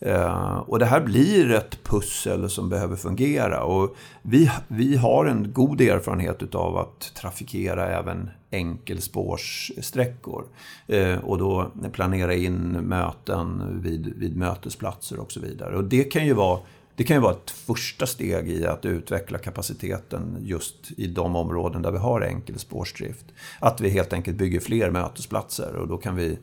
Eh, 0.00 0.56
och 0.56 0.78
det 0.78 0.86
här 0.86 1.00
blir 1.00 1.50
ett 1.50 1.84
pussel 1.84 2.50
som 2.50 2.68
behöver 2.68 2.96
fungera. 2.96 3.62
Och 3.62 3.96
vi, 4.22 4.50
vi 4.68 4.96
har 4.96 5.26
en 5.26 5.52
god 5.52 5.80
erfarenhet 5.80 6.54
av 6.54 6.76
att 6.76 7.14
trafikera 7.14 7.88
även 7.88 8.30
enkelspårssträckor. 8.50 10.44
Eh, 10.86 11.18
och 11.18 11.38
då 11.38 11.72
planera 11.92 12.34
in 12.34 12.70
möten 12.70 13.80
vid, 13.82 14.14
vid 14.16 14.36
mötesplatser 14.36 15.18
och 15.18 15.32
så 15.32 15.40
vidare. 15.40 15.76
Och 15.76 15.84
det 15.84 16.04
kan 16.04 16.26
ju 16.26 16.34
vara 16.34 16.60
det 16.96 17.04
kan 17.04 17.16
ju 17.16 17.22
vara 17.22 17.32
ett 17.32 17.50
första 17.50 18.06
steg 18.06 18.48
i 18.48 18.66
att 18.66 18.84
utveckla 18.84 19.38
kapaciteten 19.38 20.36
just 20.40 20.74
i 20.96 21.06
de 21.06 21.36
områden 21.36 21.82
där 21.82 21.92
vi 21.92 21.98
har 21.98 22.20
enkelspårsdrift. 22.20 23.24
Att 23.58 23.80
vi 23.80 23.88
helt 23.88 24.12
enkelt 24.12 24.36
bygger 24.36 24.60
fler 24.60 24.90
mötesplatser 24.90 25.76
och 25.76 25.88
då 25.88 25.96
kan 25.96 26.16
vi, 26.16 26.38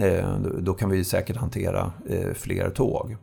Eh, 0.00 0.38
då 0.38 0.74
kan 0.74 0.90
vi 0.90 1.04
säkert 1.04 1.36
hantera 1.36 1.92
eh, 2.08 2.32
fler 2.34 2.70
tåg. 2.70 3.16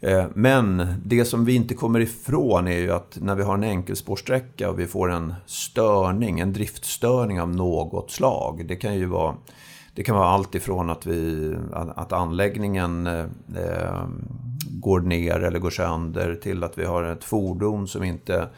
Eh, 0.00 0.24
men 0.34 0.94
det 1.04 1.24
som 1.24 1.44
vi 1.44 1.54
inte 1.54 1.74
kommer 1.74 2.00
ifrån 2.00 2.68
är 2.68 2.78
ju 2.78 2.92
att 2.92 3.18
när 3.20 3.34
vi 3.34 3.42
har 3.42 3.54
en 3.54 3.64
enkelspårsträcka 3.64 4.70
och 4.70 4.78
vi 4.78 4.86
får 4.86 5.10
en 5.10 5.34
störning, 5.46 6.40
en 6.40 6.52
driftstörning 6.52 7.40
av 7.40 7.48
något 7.48 8.10
slag. 8.10 8.64
Det 8.68 8.76
kan 8.76 8.94
ju 8.94 9.06
vara, 9.06 9.34
det 9.94 10.02
kan 10.02 10.16
vara 10.16 10.28
allt 10.28 10.54
ifrån 10.54 10.90
att, 10.90 11.06
vi, 11.06 11.54
att 11.72 12.12
anläggningen 12.12 13.08
går 14.70 15.00
ner 15.00 15.40
eller 15.40 15.58
går 15.58 15.70
sönder 15.70 16.34
till 16.34 16.64
att 16.64 16.78
vi 16.78 16.84
har 16.84 17.04
ett 17.04 17.24
fordon 17.24 17.88
som 17.88 18.04
inte 18.04 18.48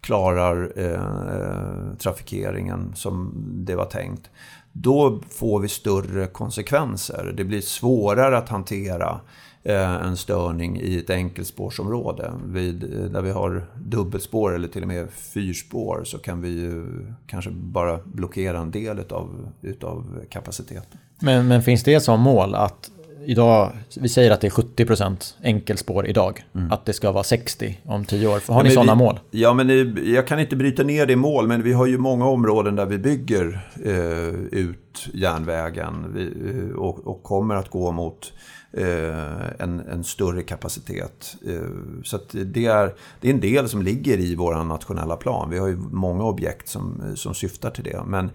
klarar 0.00 0.72
eh, 0.76 1.96
trafikeringen 1.98 2.92
som 2.94 3.32
det 3.66 3.74
var 3.74 3.84
tänkt. 3.84 4.30
Då 4.72 5.20
får 5.30 5.60
vi 5.60 5.68
större 5.68 6.26
konsekvenser. 6.26 7.34
Det 7.36 7.44
blir 7.44 7.60
svårare 7.60 8.38
att 8.38 8.48
hantera 8.48 9.20
eh, 9.62 9.94
en 9.94 10.16
störning 10.16 10.80
i 10.80 10.98
ett 10.98 11.10
enkelspårsområde. 11.10 12.32
Vid, 12.46 12.84
eh, 12.84 13.04
där 13.04 13.22
vi 13.22 13.30
har 13.30 13.66
dubbelspår 13.74 14.54
eller 14.54 14.68
till 14.68 14.82
och 14.82 14.88
med 14.88 15.10
fyrspår 15.10 16.02
så 16.04 16.18
kan 16.18 16.40
vi 16.40 16.48
ju 16.48 16.86
kanske 17.26 17.50
bara 17.50 17.98
blockera 18.04 18.58
en 18.58 18.70
del 18.70 18.98
utav, 18.98 19.48
utav 19.62 20.20
kapaciteten. 20.30 20.98
Men, 21.18 21.48
men 21.48 21.62
finns 21.62 21.84
det 21.84 22.00
som 22.00 22.20
mål 22.20 22.54
att 22.54 22.90
idag, 23.24 23.72
vi 24.00 24.08
säger 24.08 24.30
att 24.30 24.40
det 24.40 24.46
är 24.46 24.50
70% 24.50 25.34
enkelspår 25.42 26.06
idag. 26.06 26.44
Mm. 26.54 26.72
Att 26.72 26.86
det 26.86 26.92
ska 26.92 27.12
vara 27.12 27.24
60 27.24 27.78
om 27.84 28.04
10 28.04 28.26
år. 28.26 28.52
Har 28.52 28.60
ja, 28.60 28.62
ni 28.62 28.70
sådana 28.70 28.94
mål? 28.94 29.20
Ja, 29.30 29.54
men 29.54 29.96
jag 30.14 30.26
kan 30.26 30.40
inte 30.40 30.56
bryta 30.56 30.82
ner 30.82 31.06
det 31.06 31.12
i 31.12 31.16
mål, 31.16 31.48
men 31.48 31.62
vi 31.62 31.72
har 31.72 31.86
ju 31.86 31.98
många 31.98 32.26
områden 32.26 32.76
där 32.76 32.86
vi 32.86 32.98
bygger 32.98 33.60
eh, 33.84 34.60
ut 34.60 35.08
järnvägen 35.14 36.12
vi, 36.14 36.22
eh, 36.22 36.76
och, 36.76 37.06
och, 37.06 37.22
kommer 37.22 37.54
att 37.54 37.70
gå 37.70 37.92
mot 37.92 38.32
Eh, 38.72 39.48
en, 39.58 39.80
en 39.80 40.04
större 40.04 40.42
kapacitet. 40.42 41.36
Eh, 41.46 42.02
så 42.04 42.18
det, 42.30 42.66
är, 42.66 42.94
det 43.20 43.28
är 43.28 43.34
en 43.34 43.40
del 43.40 43.68
som 43.68 43.82
ligger 43.82 44.18
i 44.18 44.34
vår 44.34 44.64
nationella 44.64 45.16
plan. 45.16 45.50
Vi 45.50 45.58
har 45.58 45.68
ju 45.68 45.76
många 45.76 46.24
objekt 46.24 46.68
som, 46.68 47.02
som 47.16 47.34
syftar 47.34 47.70
till 47.70 47.84
det. 47.84 48.02
Men 48.06 48.30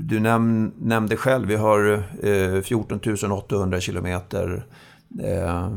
du 0.00 0.20
näm, 0.20 0.72
nämnde 0.78 1.16
själv, 1.16 1.48
vi 1.48 1.56
har 1.56 2.04
eh, 2.22 2.60
14 2.60 3.32
800 3.32 3.80
kilometer 3.80 4.66
Eh, 5.20 5.70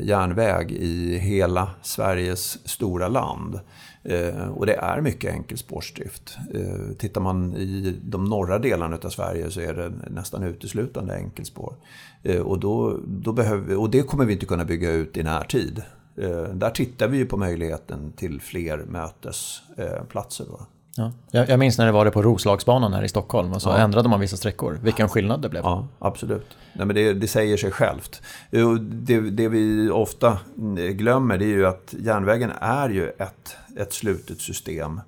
järnväg 0.00 0.72
i 0.72 1.18
hela 1.18 1.70
Sveriges 1.82 2.68
stora 2.68 3.08
land. 3.08 3.60
Eh, 4.04 4.48
och 4.48 4.66
det 4.66 4.74
är 4.74 5.00
mycket 5.00 5.34
enkelspårsdrift. 5.34 6.36
Eh, 6.54 6.96
tittar 6.98 7.20
man 7.20 7.56
i 7.56 7.98
de 8.02 8.24
norra 8.24 8.58
delarna 8.58 8.98
av 9.04 9.08
Sverige 9.08 9.50
så 9.50 9.60
är 9.60 9.74
det 9.74 9.92
nästan 10.10 10.42
uteslutande 10.42 11.14
enkelspår. 11.14 11.74
Eh, 12.22 12.40
och, 12.40 12.58
då, 12.58 12.98
då 13.06 13.32
behöver, 13.32 13.76
och 13.76 13.90
det 13.90 14.02
kommer 14.02 14.24
vi 14.24 14.32
inte 14.32 14.46
kunna 14.46 14.64
bygga 14.64 14.90
ut 14.90 15.16
i 15.16 15.22
närtid. 15.22 15.82
Eh, 16.16 16.42
där 16.42 16.70
tittar 16.70 17.08
vi 17.08 17.24
på 17.24 17.36
möjligheten 17.36 18.12
till 18.12 18.40
fler 18.40 18.84
mötesplatser. 18.88 20.44
Då. 20.48 20.66
Ja. 20.96 21.12
Jag, 21.30 21.48
jag 21.48 21.58
minns 21.58 21.78
när 21.78 21.86
det 21.86 21.92
var 21.92 22.04
det 22.04 22.10
på 22.10 22.22
Roslagsbanan 22.22 22.92
här 22.92 23.02
i 23.02 23.08
Stockholm 23.08 23.52
och 23.52 23.62
så 23.62 23.68
ja. 23.68 23.76
ändrade 23.76 24.08
man 24.08 24.20
vissa 24.20 24.36
sträckor. 24.36 24.78
Vilken 24.82 25.08
skillnad 25.08 25.42
det 25.42 25.48
blev. 25.48 25.62
Ja, 25.64 25.86
absolut. 25.98 26.46
Nej, 26.72 26.86
men 26.86 26.96
det, 26.96 27.12
det 27.12 27.28
säger 27.28 27.56
sig 27.56 27.70
självt. 27.70 28.22
Det, 28.90 29.20
det, 29.20 29.48
vi 29.48 29.90
ofta 29.90 30.38
glömmer 30.92 31.38
det 31.38 31.44
är 31.44 31.56
ju 31.56 31.66
att 31.66 31.94
järnvägen 31.98 32.50
är 32.60 32.88
ju 32.88 33.08
ett, 33.08 33.56
ett 33.76 33.92
slutet 33.92 34.40
system. 34.40 35.00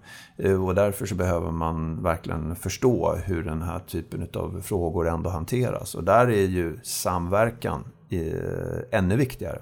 Och 0.66 0.74
därför 0.74 1.07
så 1.07 1.14
behöver 1.14 1.51
man 1.51 2.03
verkligen 2.03 2.57
förstå 2.57 3.14
hur 3.24 3.43
den 3.43 3.62
här 3.62 3.78
typen 3.78 4.28
av 4.35 4.61
frågor 4.64 5.09
ändå 5.09 5.30
hanteras. 5.30 5.95
Och 5.95 6.05
där 6.05 6.26
är 6.26 6.47
ju 6.47 6.78
samverkan 6.82 7.85
ännu 8.91 9.16
viktigare. 9.16 9.59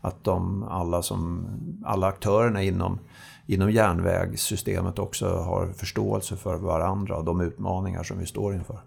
Att 0.00 0.24
de, 0.24 0.62
alla, 0.62 1.02
som, 1.02 1.46
alla 1.84 2.06
aktörerna 2.06 2.62
inom 2.62 2.98
inom 3.46 3.70
järnvägssystemet 3.70 4.98
också 4.98 5.26
har 5.26 5.72
förståelse 5.76 6.36
för 6.36 6.56
varandra 6.56 7.16
och 7.16 7.24
de 7.24 7.40
utmaningar 7.40 8.02
som 8.02 8.18
vi 8.18 8.26
står 8.26 8.54
inför. 8.54 8.78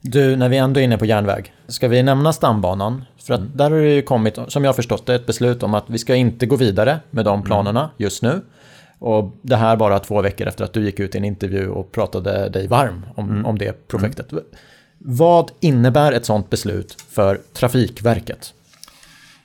Du, 0.00 0.36
när 0.36 0.48
vi 0.48 0.56
ändå 0.56 0.80
är 0.80 0.84
inne 0.84 0.98
på 0.98 1.06
järnväg, 1.06 1.54
ska 1.66 1.88
vi 1.88 2.02
nämna 2.02 2.32
stambanan? 2.32 3.04
För 3.16 3.34
att 3.34 3.40
mm. 3.40 3.52
där 3.54 3.70
har 3.70 3.78
det 3.78 3.94
ju 3.94 4.02
kommit, 4.02 4.38
som 4.48 4.64
jag 4.64 4.68
har 4.68 4.74
förstått 4.74 5.06
det, 5.06 5.14
ett 5.14 5.26
beslut 5.26 5.62
om 5.62 5.74
att 5.74 5.84
vi 5.86 5.98
ska 5.98 6.14
inte 6.14 6.46
gå 6.46 6.56
vidare 6.56 7.00
med 7.10 7.24
de 7.24 7.42
planerna 7.42 7.80
mm. 7.80 7.92
just 7.96 8.22
nu. 8.22 8.40
Och 8.98 9.36
det 9.42 9.56
här 9.56 9.76
bara 9.76 9.98
två 9.98 10.22
veckor 10.22 10.46
efter 10.46 10.64
att 10.64 10.72
du 10.72 10.84
gick 10.84 11.00
ut 11.00 11.14
i 11.14 11.18
en 11.18 11.24
intervju 11.24 11.68
och 11.68 11.92
pratade 11.92 12.48
dig 12.48 12.66
varm 12.66 13.06
om, 13.14 13.30
mm. 13.30 13.46
om 13.46 13.58
det 13.58 13.88
projektet. 13.88 14.32
Mm. 14.32 14.44
Vad 14.98 15.50
innebär 15.60 16.12
ett 16.12 16.24
sådant 16.24 16.50
beslut 16.50 16.92
för 17.08 17.40
Trafikverket? 17.52 18.54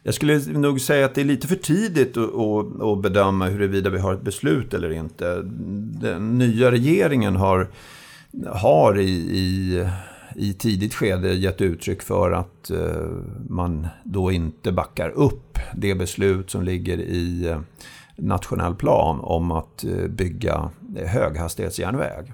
Jag 0.07 0.13
skulle 0.13 0.39
nog 0.39 0.81
säga 0.81 1.05
att 1.05 1.15
det 1.15 1.21
är 1.21 1.25
lite 1.25 1.47
för 1.47 1.55
tidigt 1.55 2.17
att, 2.17 3.01
bedöma 3.01 3.45
huruvida 3.45 3.89
vi 3.89 3.99
har 3.99 4.13
ett 4.13 4.21
beslut 4.21 4.73
eller 4.73 4.89
inte. 4.89 5.41
Den 6.01 6.37
nya 6.37 6.71
regeringen 6.71 7.35
har, 7.35 7.67
har 8.47 8.99
i, 8.99 9.11
i, 9.11 9.85
i 10.35 10.53
tidigt 10.53 10.93
skede 10.93 11.33
gett 11.33 11.61
uttryck 11.61 12.01
för 12.01 12.31
att 12.31 12.69
eh, 12.69 13.07
man 13.49 13.87
då 14.03 14.31
inte 14.31 14.71
backar 14.71 15.09
upp 15.09 15.59
det 15.75 15.95
beslut 15.95 16.49
som 16.49 16.63
ligger 16.63 16.97
i 16.97 17.47
eh, 17.47 17.59
nationell 18.15 18.75
plan 18.75 19.19
om 19.19 19.51
att 19.51 19.83
eh, 19.83 20.07
bygga 20.07 20.69
höghastighetsjärnväg. 21.05 22.33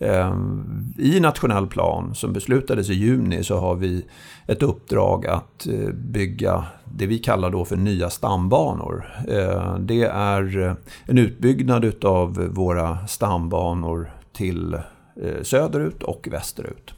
Ehm, 0.00 0.94
I 0.98 1.20
nationell 1.20 1.66
plan 1.66 2.14
som 2.14 2.32
beslutades 2.32 2.90
i 2.90 2.94
juni 2.94 3.44
så 3.44 3.58
har 3.58 3.74
vi 3.74 4.04
ett 4.46 4.62
uppdrag 4.62 5.26
att 5.26 5.66
eh, 5.66 5.88
bygga 5.94 6.64
det 6.84 7.06
vi 7.06 7.18
kallar 7.18 7.50
då 7.50 7.64
för 7.64 7.76
nya 7.76 8.10
stambanor. 8.10 9.06
Ehm, 9.28 9.86
det 9.86 10.02
är 10.02 10.58
eh, 10.58 10.74
en 11.06 11.18
utbyggnad 11.18 12.04
av 12.04 12.34
våra 12.34 13.06
stambanor 13.06 14.10
till 14.32 14.74
eh, 14.74 15.42
söderut 15.42 16.02
och 16.02 16.28
västerut. 16.30 16.94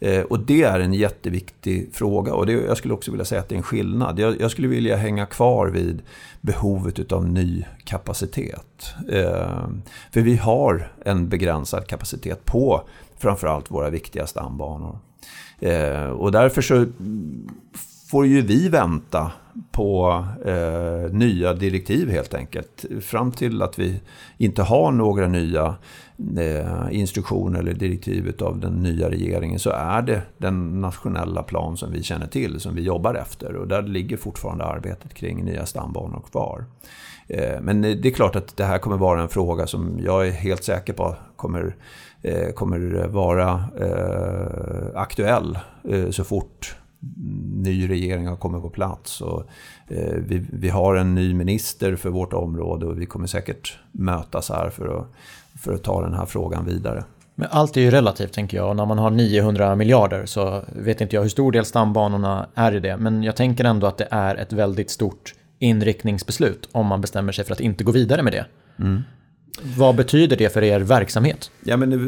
Eh, 0.00 0.22
och 0.22 0.40
det 0.40 0.62
är 0.62 0.80
en 0.80 0.94
jätteviktig 0.94 1.90
fråga 1.92 2.34
och 2.34 2.46
det, 2.46 2.52
jag 2.52 2.76
skulle 2.76 2.94
också 2.94 3.10
vilja 3.10 3.24
säga 3.24 3.40
att 3.40 3.48
det 3.48 3.54
är 3.54 3.56
en 3.56 3.62
skillnad. 3.62 4.18
Jag, 4.18 4.40
jag 4.40 4.50
skulle 4.50 4.68
vilja 4.68 4.96
hänga 4.96 5.26
kvar 5.26 5.66
vid 5.66 6.02
behovet 6.40 7.12
av 7.12 7.28
ny 7.28 7.64
kapacitet. 7.84 8.94
Eh, 9.08 9.68
för 10.12 10.20
vi 10.20 10.36
har 10.36 10.92
en 11.04 11.28
begränsad 11.28 11.86
kapacitet 11.86 12.44
på 12.44 12.82
framförallt 13.18 13.70
våra 13.70 13.90
viktiga 13.90 14.26
stambanor. 14.26 14.98
Eh, 15.58 16.04
och 16.04 16.32
därför 16.32 16.62
så 16.62 16.86
får 18.10 18.26
ju 18.26 18.42
vi 18.42 18.68
vänta 18.68 19.32
på 19.70 20.24
eh, 20.44 21.12
nya 21.12 21.54
direktiv 21.54 22.10
helt 22.10 22.34
enkelt. 22.34 22.84
Fram 23.00 23.32
till 23.32 23.62
att 23.62 23.78
vi 23.78 24.00
inte 24.38 24.62
har 24.62 24.92
några 24.92 25.28
nya 25.28 25.76
Eh, 26.38 26.86
instruktion 26.90 27.56
eller 27.56 27.74
direktiv 27.74 28.34
av 28.40 28.58
den 28.60 28.72
nya 28.82 29.10
regeringen 29.10 29.58
så 29.58 29.70
är 29.70 30.02
det 30.02 30.22
den 30.38 30.80
nationella 30.80 31.42
plan 31.42 31.76
som 31.76 31.92
vi 31.92 32.02
känner 32.02 32.26
till, 32.26 32.60
som 32.60 32.74
vi 32.74 32.82
jobbar 32.82 33.14
efter. 33.14 33.56
Och 33.56 33.68
där 33.68 33.82
ligger 33.82 34.16
fortfarande 34.16 34.64
arbetet 34.64 35.14
kring 35.14 35.44
nya 35.44 35.66
stambanor 35.66 36.22
kvar. 36.30 36.64
Eh, 37.28 37.60
men 37.60 37.82
det 37.82 38.06
är 38.06 38.10
klart 38.10 38.36
att 38.36 38.56
det 38.56 38.64
här 38.64 38.78
kommer 38.78 38.96
vara 38.96 39.22
en 39.22 39.28
fråga 39.28 39.66
som 39.66 40.00
jag 40.04 40.28
är 40.28 40.32
helt 40.32 40.64
säker 40.64 40.92
på 40.92 41.16
kommer, 41.36 41.76
eh, 42.22 42.50
kommer 42.50 43.06
vara 43.08 43.64
aktuell 44.94 45.58
så 46.10 46.24
fort 46.24 46.76
ny 47.54 47.90
regering 47.90 48.26
har 48.26 48.36
kommit 48.36 48.62
på 48.62 48.70
plats. 48.70 49.20
Och, 49.20 49.44
vi, 50.16 50.46
vi, 50.52 50.68
har 50.68 50.94
en 50.94 51.14
ny 51.14 51.34
minister 51.34 51.96
för 51.96 52.10
vårt 52.10 52.32
område 52.32 52.86
och 52.86 53.00
vi 53.00 53.06
kommer 53.06 53.26
säkert 53.26 53.78
mötas 53.92 54.48
här 54.48 54.70
för 54.70 54.98
att, 54.98 55.06
för 55.60 55.72
att 55.72 55.82
ta 55.82 56.02
den 56.02 56.14
här 56.14 56.26
frågan 56.26 56.66
vidare. 56.66 57.04
Men 57.34 57.48
allt 57.50 57.76
är 57.76 57.80
ju 57.80 57.90
relativt 57.90 58.32
tänker 58.32 58.56
jag. 58.56 58.68
Och 58.68 58.76
när 58.76 58.86
man 58.86 58.98
har 58.98 59.10
900 59.10 59.76
miljarder 59.76 60.26
så 60.26 60.62
vet 60.76 61.00
inte 61.00 61.16
jag 61.16 61.22
hur 61.22 61.28
stor 61.28 61.52
del 61.52 61.64
stambanorna 61.64 62.46
är 62.54 62.74
i 62.74 62.80
det. 62.80 62.96
Men 62.96 63.22
jag 63.22 63.36
tänker 63.36 63.64
ändå 63.64 63.86
att 63.86 63.98
det 63.98 64.08
är 64.10 64.34
ett 64.34 64.52
väldigt 64.52 64.90
stort 64.90 65.34
inriktningsbeslut 65.58 66.68
om 66.72 66.86
man 66.86 67.00
bestämmer 67.00 67.32
sig 67.32 67.44
för 67.44 67.52
att 67.52 67.60
inte 67.60 67.84
gå 67.84 67.92
vidare 67.92 68.22
med 68.22 68.32
det. 68.32 68.46
Mm. 68.78 69.02
Vad 69.62 69.96
betyder 69.96 70.36
det 70.36 70.52
för 70.52 70.62
er 70.62 70.80
verksamhet? 70.80 71.50
Ja, 71.64 71.76
men 71.76 71.92
eh, 71.92 71.98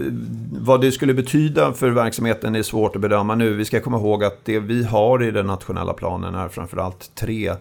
vad 0.65 0.81
det 0.81 0.93
skulle 0.93 1.15
betyda 1.15 1.73
för 1.73 1.91
verksamheten 1.91 2.55
är 2.55 2.63
svårt 2.63 2.97
att 2.97 3.03
bedöma 3.03 3.35
nu. 3.35 3.55
Vi 3.55 3.65
ska 3.65 3.81
komma 3.81 3.97
ihåg 3.97 4.25
att 4.25 4.45
det 4.45 4.59
vi 4.59 4.85
har 4.85 5.23
i 5.23 5.31
den 5.31 5.47
nationella 5.47 5.93
planen 5.93 6.35
är 6.35 6.49
framförallt 6.49 7.15
tre, 7.15 7.53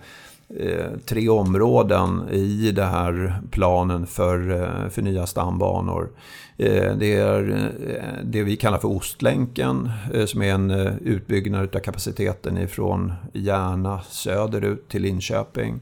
Eh, 0.60 0.98
tre 1.06 1.30
områden 1.30 2.30
i 2.32 2.72
den 2.72 2.90
här 2.90 3.42
planen 3.52 4.08
för, 4.08 4.52
eh, 4.52 4.90
för 4.90 5.02
nya 5.02 5.26
stambanor. 5.26 6.10
Eh, 6.58 6.96
det 6.96 7.16
är 7.16 7.72
det 8.24 8.44
vi 8.44 8.56
kallar 8.56 8.78
för 8.78 8.88
Ostlänken 8.88 9.92
som 10.26 10.42
är 10.42 10.54
en 10.54 10.72
utbyggnad 11.02 11.76
av 11.76 11.80
kapaciteten 11.80 12.58
ifrån 12.58 13.14
Järna 13.34 14.02
söderut 14.02 14.90
till 14.90 15.02
Linköping. 15.02 15.80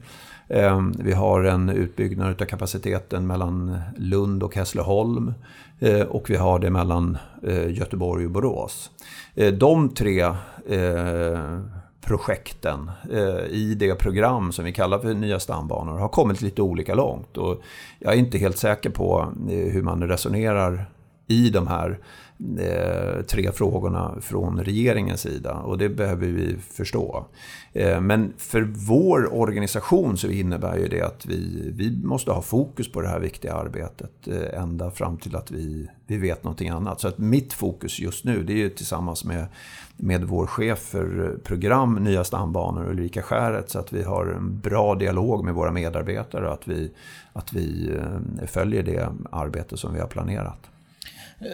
Ehm, 0.48 0.94
vi 0.98 1.12
har 1.12 1.44
en 1.44 1.68
utbyggnad 1.68 2.42
av 2.42 2.46
kapaciteten 2.46 3.26
mellan 3.26 3.78
Lund 3.96 4.42
och 4.42 4.54
Hässleholm 4.54 5.34
och 6.08 6.30
vi 6.30 6.36
har 6.36 6.58
det 6.58 6.70
mellan 6.70 7.18
Göteborg 7.68 8.24
och 8.24 8.30
Borås. 8.30 8.90
De 9.58 9.88
tre 9.88 10.34
projekten 12.00 12.90
eh, 13.12 13.44
i 13.50 13.74
det 13.78 13.94
program 13.94 14.52
som 14.52 14.64
vi 14.64 14.72
kallar 14.72 14.98
för 14.98 15.14
Nya 15.14 15.40
stambanor 15.40 15.98
har 15.98 16.08
kommit 16.08 16.42
lite 16.42 16.62
olika 16.62 16.94
långt. 16.94 17.36
Och 17.36 17.62
jag 17.98 18.12
är 18.14 18.18
inte 18.18 18.38
helt 18.38 18.58
säker 18.58 18.90
på 18.90 19.32
eh, 19.50 19.72
hur 19.72 19.82
man 19.82 20.08
resonerar 20.08 20.90
i 21.26 21.50
de 21.50 21.66
här 21.66 21.98
eh, 22.58 23.22
tre 23.22 23.52
frågorna 23.52 24.14
från 24.20 24.64
regeringens 24.64 25.20
sida 25.20 25.54
och 25.54 25.78
det 25.78 25.88
behöver 25.88 26.26
vi 26.26 26.56
förstå. 26.70 27.26
Men 28.00 28.32
för 28.36 28.62
vår 28.62 29.34
organisation 29.34 30.16
så 30.16 30.28
innebär 30.28 30.76
ju 30.76 30.88
det 30.88 31.02
att 31.02 31.26
vi, 31.26 31.70
vi 31.74 31.96
måste 32.04 32.30
ha 32.30 32.42
fokus 32.42 32.92
på 32.92 33.00
det 33.00 33.08
här 33.08 33.20
viktiga 33.20 33.54
arbetet 33.54 34.28
ända 34.52 34.90
fram 34.90 35.16
till 35.16 35.36
att 35.36 35.50
vi, 35.50 35.88
vi 36.06 36.16
vet 36.16 36.44
någonting 36.44 36.68
annat. 36.68 37.00
Så 37.00 37.08
att 37.08 37.18
mitt 37.18 37.52
fokus 37.52 37.98
just 37.98 38.24
nu 38.24 38.42
det 38.42 38.52
är 38.52 38.56
ju 38.56 38.70
tillsammans 38.70 39.24
med, 39.24 39.46
med 40.02 40.24
vår 40.24 40.46
chef 40.46 40.78
för 40.78 41.38
program 41.44 41.94
Nya 41.94 42.24
stambanor 42.24 42.90
Ulrika 42.90 43.22
Skäret 43.22 43.70
så 43.70 43.78
att 43.78 43.92
vi 43.92 44.02
har 44.02 44.26
en 44.26 44.60
bra 44.60 44.94
dialog 44.94 45.44
med 45.44 45.54
våra 45.54 45.72
medarbetare 45.72 46.46
och 46.46 46.54
att 46.54 46.68
vi, 46.68 46.90
att 47.32 47.52
vi 47.52 47.94
följer 48.46 48.82
det 48.82 49.08
arbete 49.30 49.76
som 49.76 49.94
vi 49.94 50.00
har 50.00 50.08
planerat. 50.08 50.70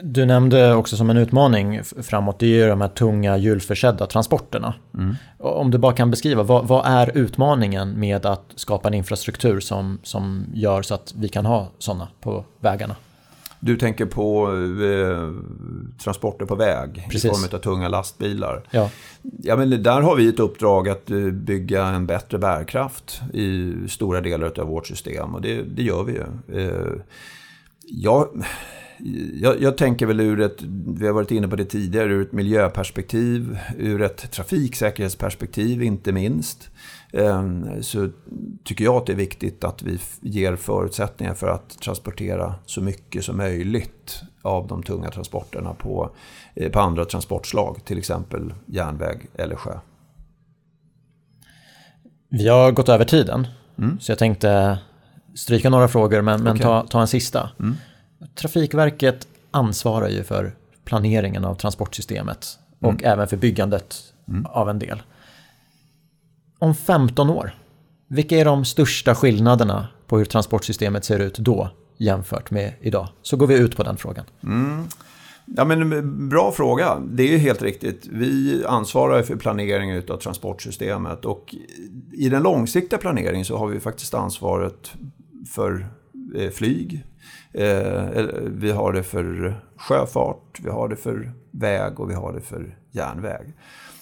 Du 0.02 0.26
nämnde 0.26 0.74
också 0.74 0.96
som 0.96 1.10
en 1.10 1.16
utmaning 1.16 1.82
framåt, 1.82 2.38
det 2.38 2.46
är 2.46 2.50
ju 2.50 2.68
de 2.68 2.80
här 2.80 2.88
tunga 2.88 3.36
hjulförsedda 3.36 4.06
transporterna. 4.06 4.74
Mm. 4.94 5.16
Om 5.38 5.70
du 5.70 5.78
bara 5.78 5.92
kan 5.92 6.10
beskriva, 6.10 6.42
vad, 6.42 6.66
vad, 6.66 6.86
är 6.86 7.16
utmaningen 7.18 8.00
med 8.00 8.26
att 8.26 8.44
skapa 8.54 8.88
en 8.88 8.94
infrastruktur 8.94 9.60
som, 9.60 9.98
som 10.02 10.44
gör 10.54 10.82
så 10.82 10.94
att 10.94 11.14
vi 11.16 11.28
kan 11.28 11.46
ha 11.46 11.68
sådana 11.78 12.08
på 12.20 12.44
vägarna? 12.60 12.96
Du 13.60 13.76
tänker 13.76 14.06
på 14.06 14.52
eh, 14.84 15.32
transporter 16.04 16.46
på 16.46 16.54
väg 16.54 17.06
Precis. 17.10 17.24
i 17.24 17.28
form 17.28 17.48
av 17.52 17.58
tunga 17.62 17.88
lastbilar. 17.88 18.62
Ja. 18.70 18.90
Ja, 19.42 19.56
men 19.56 19.82
där 19.82 20.00
har 20.00 20.16
vi 20.16 20.28
ett 20.28 20.40
uppdrag 20.40 20.88
att 20.88 21.10
eh, 21.10 21.18
bygga 21.18 21.86
en 21.86 22.06
bättre 22.06 22.38
bärkraft 22.38 23.20
i 23.32 23.74
stora 23.88 24.20
delar 24.20 24.60
av 24.60 24.66
vårt 24.66 24.86
system 24.86 25.34
och 25.34 25.40
det, 25.40 25.62
det 25.62 25.82
gör 25.82 26.02
vi 26.02 26.12
ju. 26.12 26.24
Eh, 26.60 26.92
jag 27.88 28.44
jag, 29.40 29.62
jag, 29.62 29.76
tänker 29.76 30.06
väl 30.06 30.20
ur 30.20 30.40
ett, 30.40 30.62
vi 30.98 31.06
har 31.06 31.14
varit 31.14 31.30
inne 31.30 31.48
på 31.48 31.56
det 31.56 31.64
tidigare, 31.64 32.12
ur 32.12 32.22
ett 32.22 32.32
miljöperspektiv, 32.32 33.58
ur 33.78 34.02
ett 34.02 34.30
trafiksäkerhetsperspektiv 34.30 35.82
inte 35.82 36.12
minst. 36.12 36.70
Ehm, 37.12 37.82
så 37.82 38.10
tycker 38.64 38.84
jag 38.84 38.96
att 38.96 39.06
det 39.06 39.12
är 39.12 39.16
viktigt 39.16 39.64
att 39.64 39.82
vi 39.82 39.98
ger 40.20 40.56
förutsättningar 40.56 41.34
för 41.34 41.48
att 41.48 41.80
transportera 41.80 42.54
så 42.66 42.80
mycket 42.80 43.24
som 43.24 43.36
möjligt 43.36 44.22
av 44.42 44.66
de 44.66 44.82
tunga 44.82 45.10
transporterna 45.10 45.74
på, 45.74 46.10
eh, 46.54 46.70
på 46.70 46.80
andra 46.80 47.04
transportslag, 47.04 47.80
till 47.84 47.98
exempel 47.98 48.54
järnväg 48.66 49.26
eller 49.34 49.56
sjö. 49.56 49.78
Vi 52.28 52.48
har 52.48 52.72
gått 52.72 52.88
över 52.88 53.04
tiden, 53.04 53.46
mm. 53.78 54.00
så 54.00 54.12
jag 54.12 54.18
tänkte 54.18 54.78
stryka 55.34 55.70
några 55.70 55.88
frågor 55.88 56.22
men, 56.22 56.42
men 56.42 56.52
okay. 56.52 56.62
ta, 56.62 56.86
ta 56.86 57.00
en 57.00 57.08
sista. 57.08 57.50
Mm. 57.60 57.76
Trafikverket 58.34 59.28
ansvarar 59.50 60.08
ju 60.08 60.24
för 60.24 60.54
planeringen 60.84 61.44
av 61.44 61.54
transportsystemet 61.54 62.58
och 62.80 62.90
mm. 62.90 63.04
även 63.04 63.28
för 63.28 63.36
byggandet 63.36 63.96
mm. 64.28 64.46
av 64.46 64.70
en 64.70 64.78
del. 64.78 65.02
Om 66.58 66.74
15 66.74 67.30
år, 67.30 67.54
vilka 68.08 68.36
är 68.36 68.44
de 68.44 68.64
största 68.64 69.14
skillnaderna 69.14 69.88
på 70.06 70.18
hur 70.18 70.24
transportsystemet 70.24 71.04
ser 71.04 71.18
ut 71.18 71.38
då 71.38 71.70
jämfört 71.96 72.50
med 72.50 72.72
idag? 72.80 73.08
Så 73.22 73.36
går 73.36 73.46
vi 73.46 73.58
ut 73.58 73.76
på 73.76 73.82
den 73.82 73.96
frågan. 73.96 74.24
Mm. 74.42 74.84
Ja, 75.56 75.64
men, 75.64 76.28
bra 76.28 76.52
fråga. 76.52 77.02
Det 77.10 77.34
är 77.34 77.38
helt 77.38 77.62
riktigt. 77.62 78.06
Vi 78.06 78.64
ansvarar 78.66 79.22
för 79.22 79.36
planeringen 79.36 80.02
av 80.08 80.16
transportsystemet 80.16 81.24
och 81.24 81.54
i 82.12 82.28
den 82.28 82.42
långsiktiga 82.42 82.98
planeringen 82.98 83.44
så 83.44 83.56
har 83.56 83.66
vi 83.66 83.80
faktiskt 83.80 84.14
ansvaret 84.14 84.92
för 85.50 85.88
eh, 86.36 86.50
flyg, 86.50 87.04
Eh, 87.56 88.24
vi 88.42 88.70
har 88.70 88.92
det 88.92 89.02
för 89.02 89.54
sjöfart, 89.76 90.60
vi 90.62 90.70
har 90.70 90.88
det 90.88 90.96
för 90.96 91.32
väg 91.50 92.00
och 92.00 92.10
vi 92.10 92.14
har 92.14 92.32
det 92.32 92.40
för 92.40 92.76
järnväg. 92.90 93.52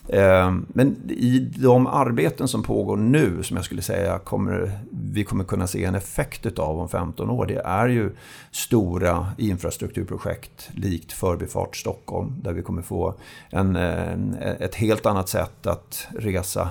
Eh, 0.08 0.54
men 0.68 1.10
i 1.10 1.38
de 1.38 1.86
arbeten 1.86 2.48
som 2.48 2.62
pågår 2.62 2.96
nu, 2.96 3.42
som 3.42 3.56
jag 3.56 3.64
skulle 3.64 3.82
säga 3.82 4.18
kommer, 4.18 4.72
vi 4.90 5.24
kommer 5.24 5.44
kunna 5.44 5.66
se 5.66 5.84
en 5.84 5.94
effekt 5.94 6.58
av 6.58 6.80
om 6.80 6.88
15 6.88 7.30
år, 7.30 7.46
det 7.46 7.62
är 7.64 7.88
ju 7.88 8.10
stora 8.50 9.26
infrastrukturprojekt 9.38 10.70
likt 10.72 11.12
Förbifart 11.12 11.76
Stockholm, 11.76 12.34
där 12.42 12.52
vi 12.52 12.62
kommer 12.62 12.82
få 12.82 13.14
en, 13.50 13.76
ett 13.76 14.74
helt 14.74 15.06
annat 15.06 15.28
sätt 15.28 15.66
att 15.66 16.06
resa 16.18 16.68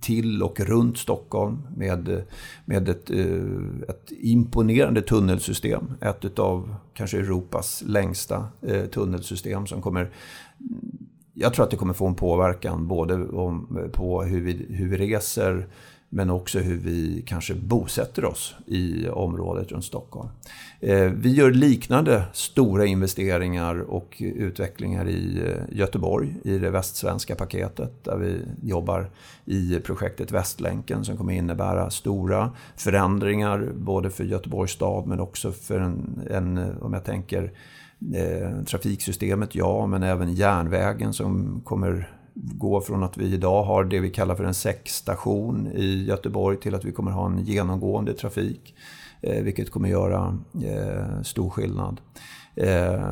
till 0.00 0.42
och 0.42 0.60
runt 0.60 0.98
Stockholm 0.98 1.58
med, 1.76 2.22
med 2.64 2.88
ett, 2.88 3.10
eh, 3.10 3.88
ett 3.88 4.12
imponerande 4.20 5.02
tunnelsystem. 5.02 5.92
Ett 6.00 6.38
av 6.38 6.74
kanske 6.94 7.18
Europas 7.18 7.82
längsta 7.86 8.46
eh, 8.62 8.84
tunnelsystem 8.84 9.66
som 9.66 9.82
kommer 9.82 10.10
jag 11.40 11.54
tror 11.54 11.64
att 11.64 11.70
det 11.70 11.76
kommer 11.76 11.94
få 11.94 12.06
en 12.06 12.14
påverkan 12.14 12.88
både 12.88 13.14
om, 13.28 13.90
på 13.92 14.22
hur 14.22 14.40
vi, 14.40 14.66
hur 14.68 14.88
vi 14.88 14.96
reser 14.96 15.66
men 16.08 16.30
också 16.30 16.58
hur 16.58 16.76
vi 16.76 17.22
kanske 17.26 17.54
bosätter 17.54 18.24
oss 18.24 18.54
i 18.66 19.08
området 19.08 19.72
runt 19.72 19.84
Stockholm. 19.84 20.28
Eh, 20.80 21.04
vi 21.04 21.34
gör 21.34 21.50
liknande 21.50 22.24
stora 22.32 22.86
investeringar 22.86 23.80
och 23.80 24.16
utvecklingar 24.18 25.08
i 25.08 25.42
eh, 25.46 25.76
Göteborg 25.78 26.34
i 26.44 26.58
det 26.58 26.70
västsvenska 26.70 27.34
paketet 27.34 28.04
där 28.04 28.16
vi 28.16 28.40
jobbar 28.62 29.10
i 29.44 29.78
projektet 29.78 30.32
Västlänken 30.32 31.04
som 31.04 31.16
kommer 31.16 31.32
innebära 31.32 31.90
stora 31.90 32.50
förändringar 32.76 33.72
både 33.74 34.10
för 34.10 34.24
Göteborgs 34.24 34.72
stad 34.72 35.06
men 35.06 35.20
också 35.20 35.52
för 35.52 35.80
en, 35.80 36.22
en 36.30 36.78
om 36.80 36.92
jag 36.92 37.04
tänker 37.04 37.52
eh, 38.14 38.64
trafiksystemet, 38.64 39.54
ja, 39.54 39.86
men 39.86 40.02
även 40.02 40.34
järnvägen 40.34 41.12
som 41.12 41.60
kommer 41.64 42.17
gå 42.42 42.80
från 42.80 43.02
att 43.02 43.16
vi 43.16 43.34
idag 43.34 43.62
har 43.62 43.84
det 43.84 44.00
vi 44.00 44.10
kallar 44.10 44.34
för 44.34 44.44
en 44.44 44.54
säckstation 44.54 45.68
i 45.74 46.04
Göteborg 46.04 46.60
till 46.60 46.74
att 46.74 46.84
vi 46.84 46.92
kommer 46.92 47.10
ha 47.10 47.26
en 47.26 47.44
genomgående 47.44 48.14
trafik. 48.14 48.74
Eh, 49.20 49.42
vilket 49.42 49.70
kommer 49.70 49.88
göra 49.88 50.38
eh, 50.64 51.22
stor 51.22 51.50
skillnad. 51.50 52.00
Eh, 52.54 53.02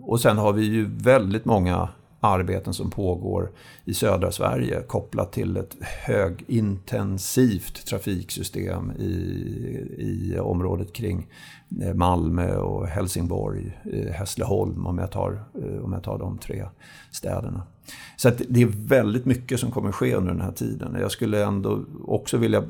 och 0.00 0.20
sen 0.20 0.38
har 0.38 0.52
vi 0.52 0.64
ju 0.64 0.90
väldigt 0.96 1.44
många 1.44 1.88
arbeten 2.20 2.74
som 2.74 2.90
pågår 2.90 3.50
i 3.84 3.94
södra 3.94 4.32
Sverige 4.32 4.82
kopplat 4.82 5.32
till 5.32 5.56
ett 5.56 5.76
högintensivt 6.06 7.86
trafiksystem 7.86 8.92
i, 8.98 9.12
i 9.98 10.38
området 10.38 10.92
kring 10.92 11.26
eh, 11.82 11.94
Malmö 11.94 12.56
och 12.56 12.86
Helsingborg, 12.86 13.78
eh, 13.92 14.12
Hässleholm 14.12 14.86
om 14.86 14.98
jag 14.98 15.10
tar, 15.10 15.44
eh, 15.62 15.84
om 15.84 15.92
jag 15.92 16.02
tar 16.02 16.18
de 16.18 16.38
tre 16.38 16.66
städerna. 17.10 17.62
Så 18.16 18.30
det 18.48 18.62
är 18.62 18.66
väldigt 18.66 19.24
mycket 19.24 19.60
som 19.60 19.70
kommer 19.70 19.92
ske 19.92 20.14
under 20.14 20.32
den 20.32 20.40
här 20.40 20.52
tiden. 20.52 20.96
Jag 21.00 21.10
skulle 21.10 21.44
ändå 21.44 21.84
också 22.04 22.36
vilja 22.36 22.64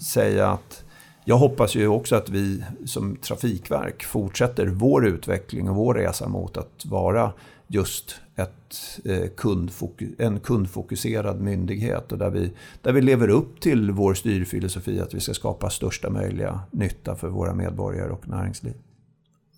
säga 0.00 0.48
att 0.50 0.84
jag 1.24 1.36
hoppas 1.36 1.74
ju 1.74 1.88
också 1.88 2.16
att 2.16 2.28
vi 2.28 2.64
som 2.84 3.16
trafikverk 3.16 4.04
fortsätter 4.04 4.66
vår 4.66 5.06
utveckling 5.06 5.68
och 5.68 5.76
vår 5.76 5.94
resa 5.94 6.28
mot 6.28 6.56
att 6.56 6.86
vara 6.86 7.32
just 7.66 8.20
ett, 8.36 9.00
eh, 9.04 9.28
kundfokus, 9.36 10.08
en 10.18 10.40
kundfokuserad 10.40 11.40
myndighet 11.40 12.12
och 12.12 12.18
där 12.18 12.30
vi, 12.30 12.52
där 12.82 12.92
vi 12.92 13.00
lever 13.00 13.28
upp 13.28 13.60
till 13.60 13.90
vår 13.90 14.14
styrfilosofi 14.14 15.00
att 15.00 15.14
vi 15.14 15.20
ska 15.20 15.34
skapa 15.34 15.70
största 15.70 16.10
möjliga 16.10 16.60
nytta 16.70 17.16
för 17.16 17.28
våra 17.28 17.54
medborgare 17.54 18.10
och 18.10 18.28
näringsliv. 18.28 18.74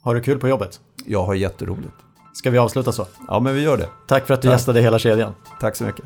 Har 0.01 0.14
du 0.14 0.20
kul 0.20 0.38
på 0.38 0.48
jobbet? 0.48 0.80
Jag 1.07 1.24
har 1.24 1.34
jätteroligt. 1.34 1.94
Ska 2.32 2.50
vi 2.50 2.58
avsluta 2.58 2.92
så? 2.92 3.06
Ja, 3.28 3.40
men 3.40 3.54
vi 3.54 3.62
gör 3.62 3.76
det. 3.76 3.88
Tack 4.06 4.26
för 4.26 4.34
att 4.34 4.42
du 4.42 4.48
Tack. 4.48 4.54
gästade 4.54 4.80
hela 4.80 4.98
kedjan. 4.98 5.34
Tack 5.60 5.76
så 5.76 5.84
mycket. 5.84 6.04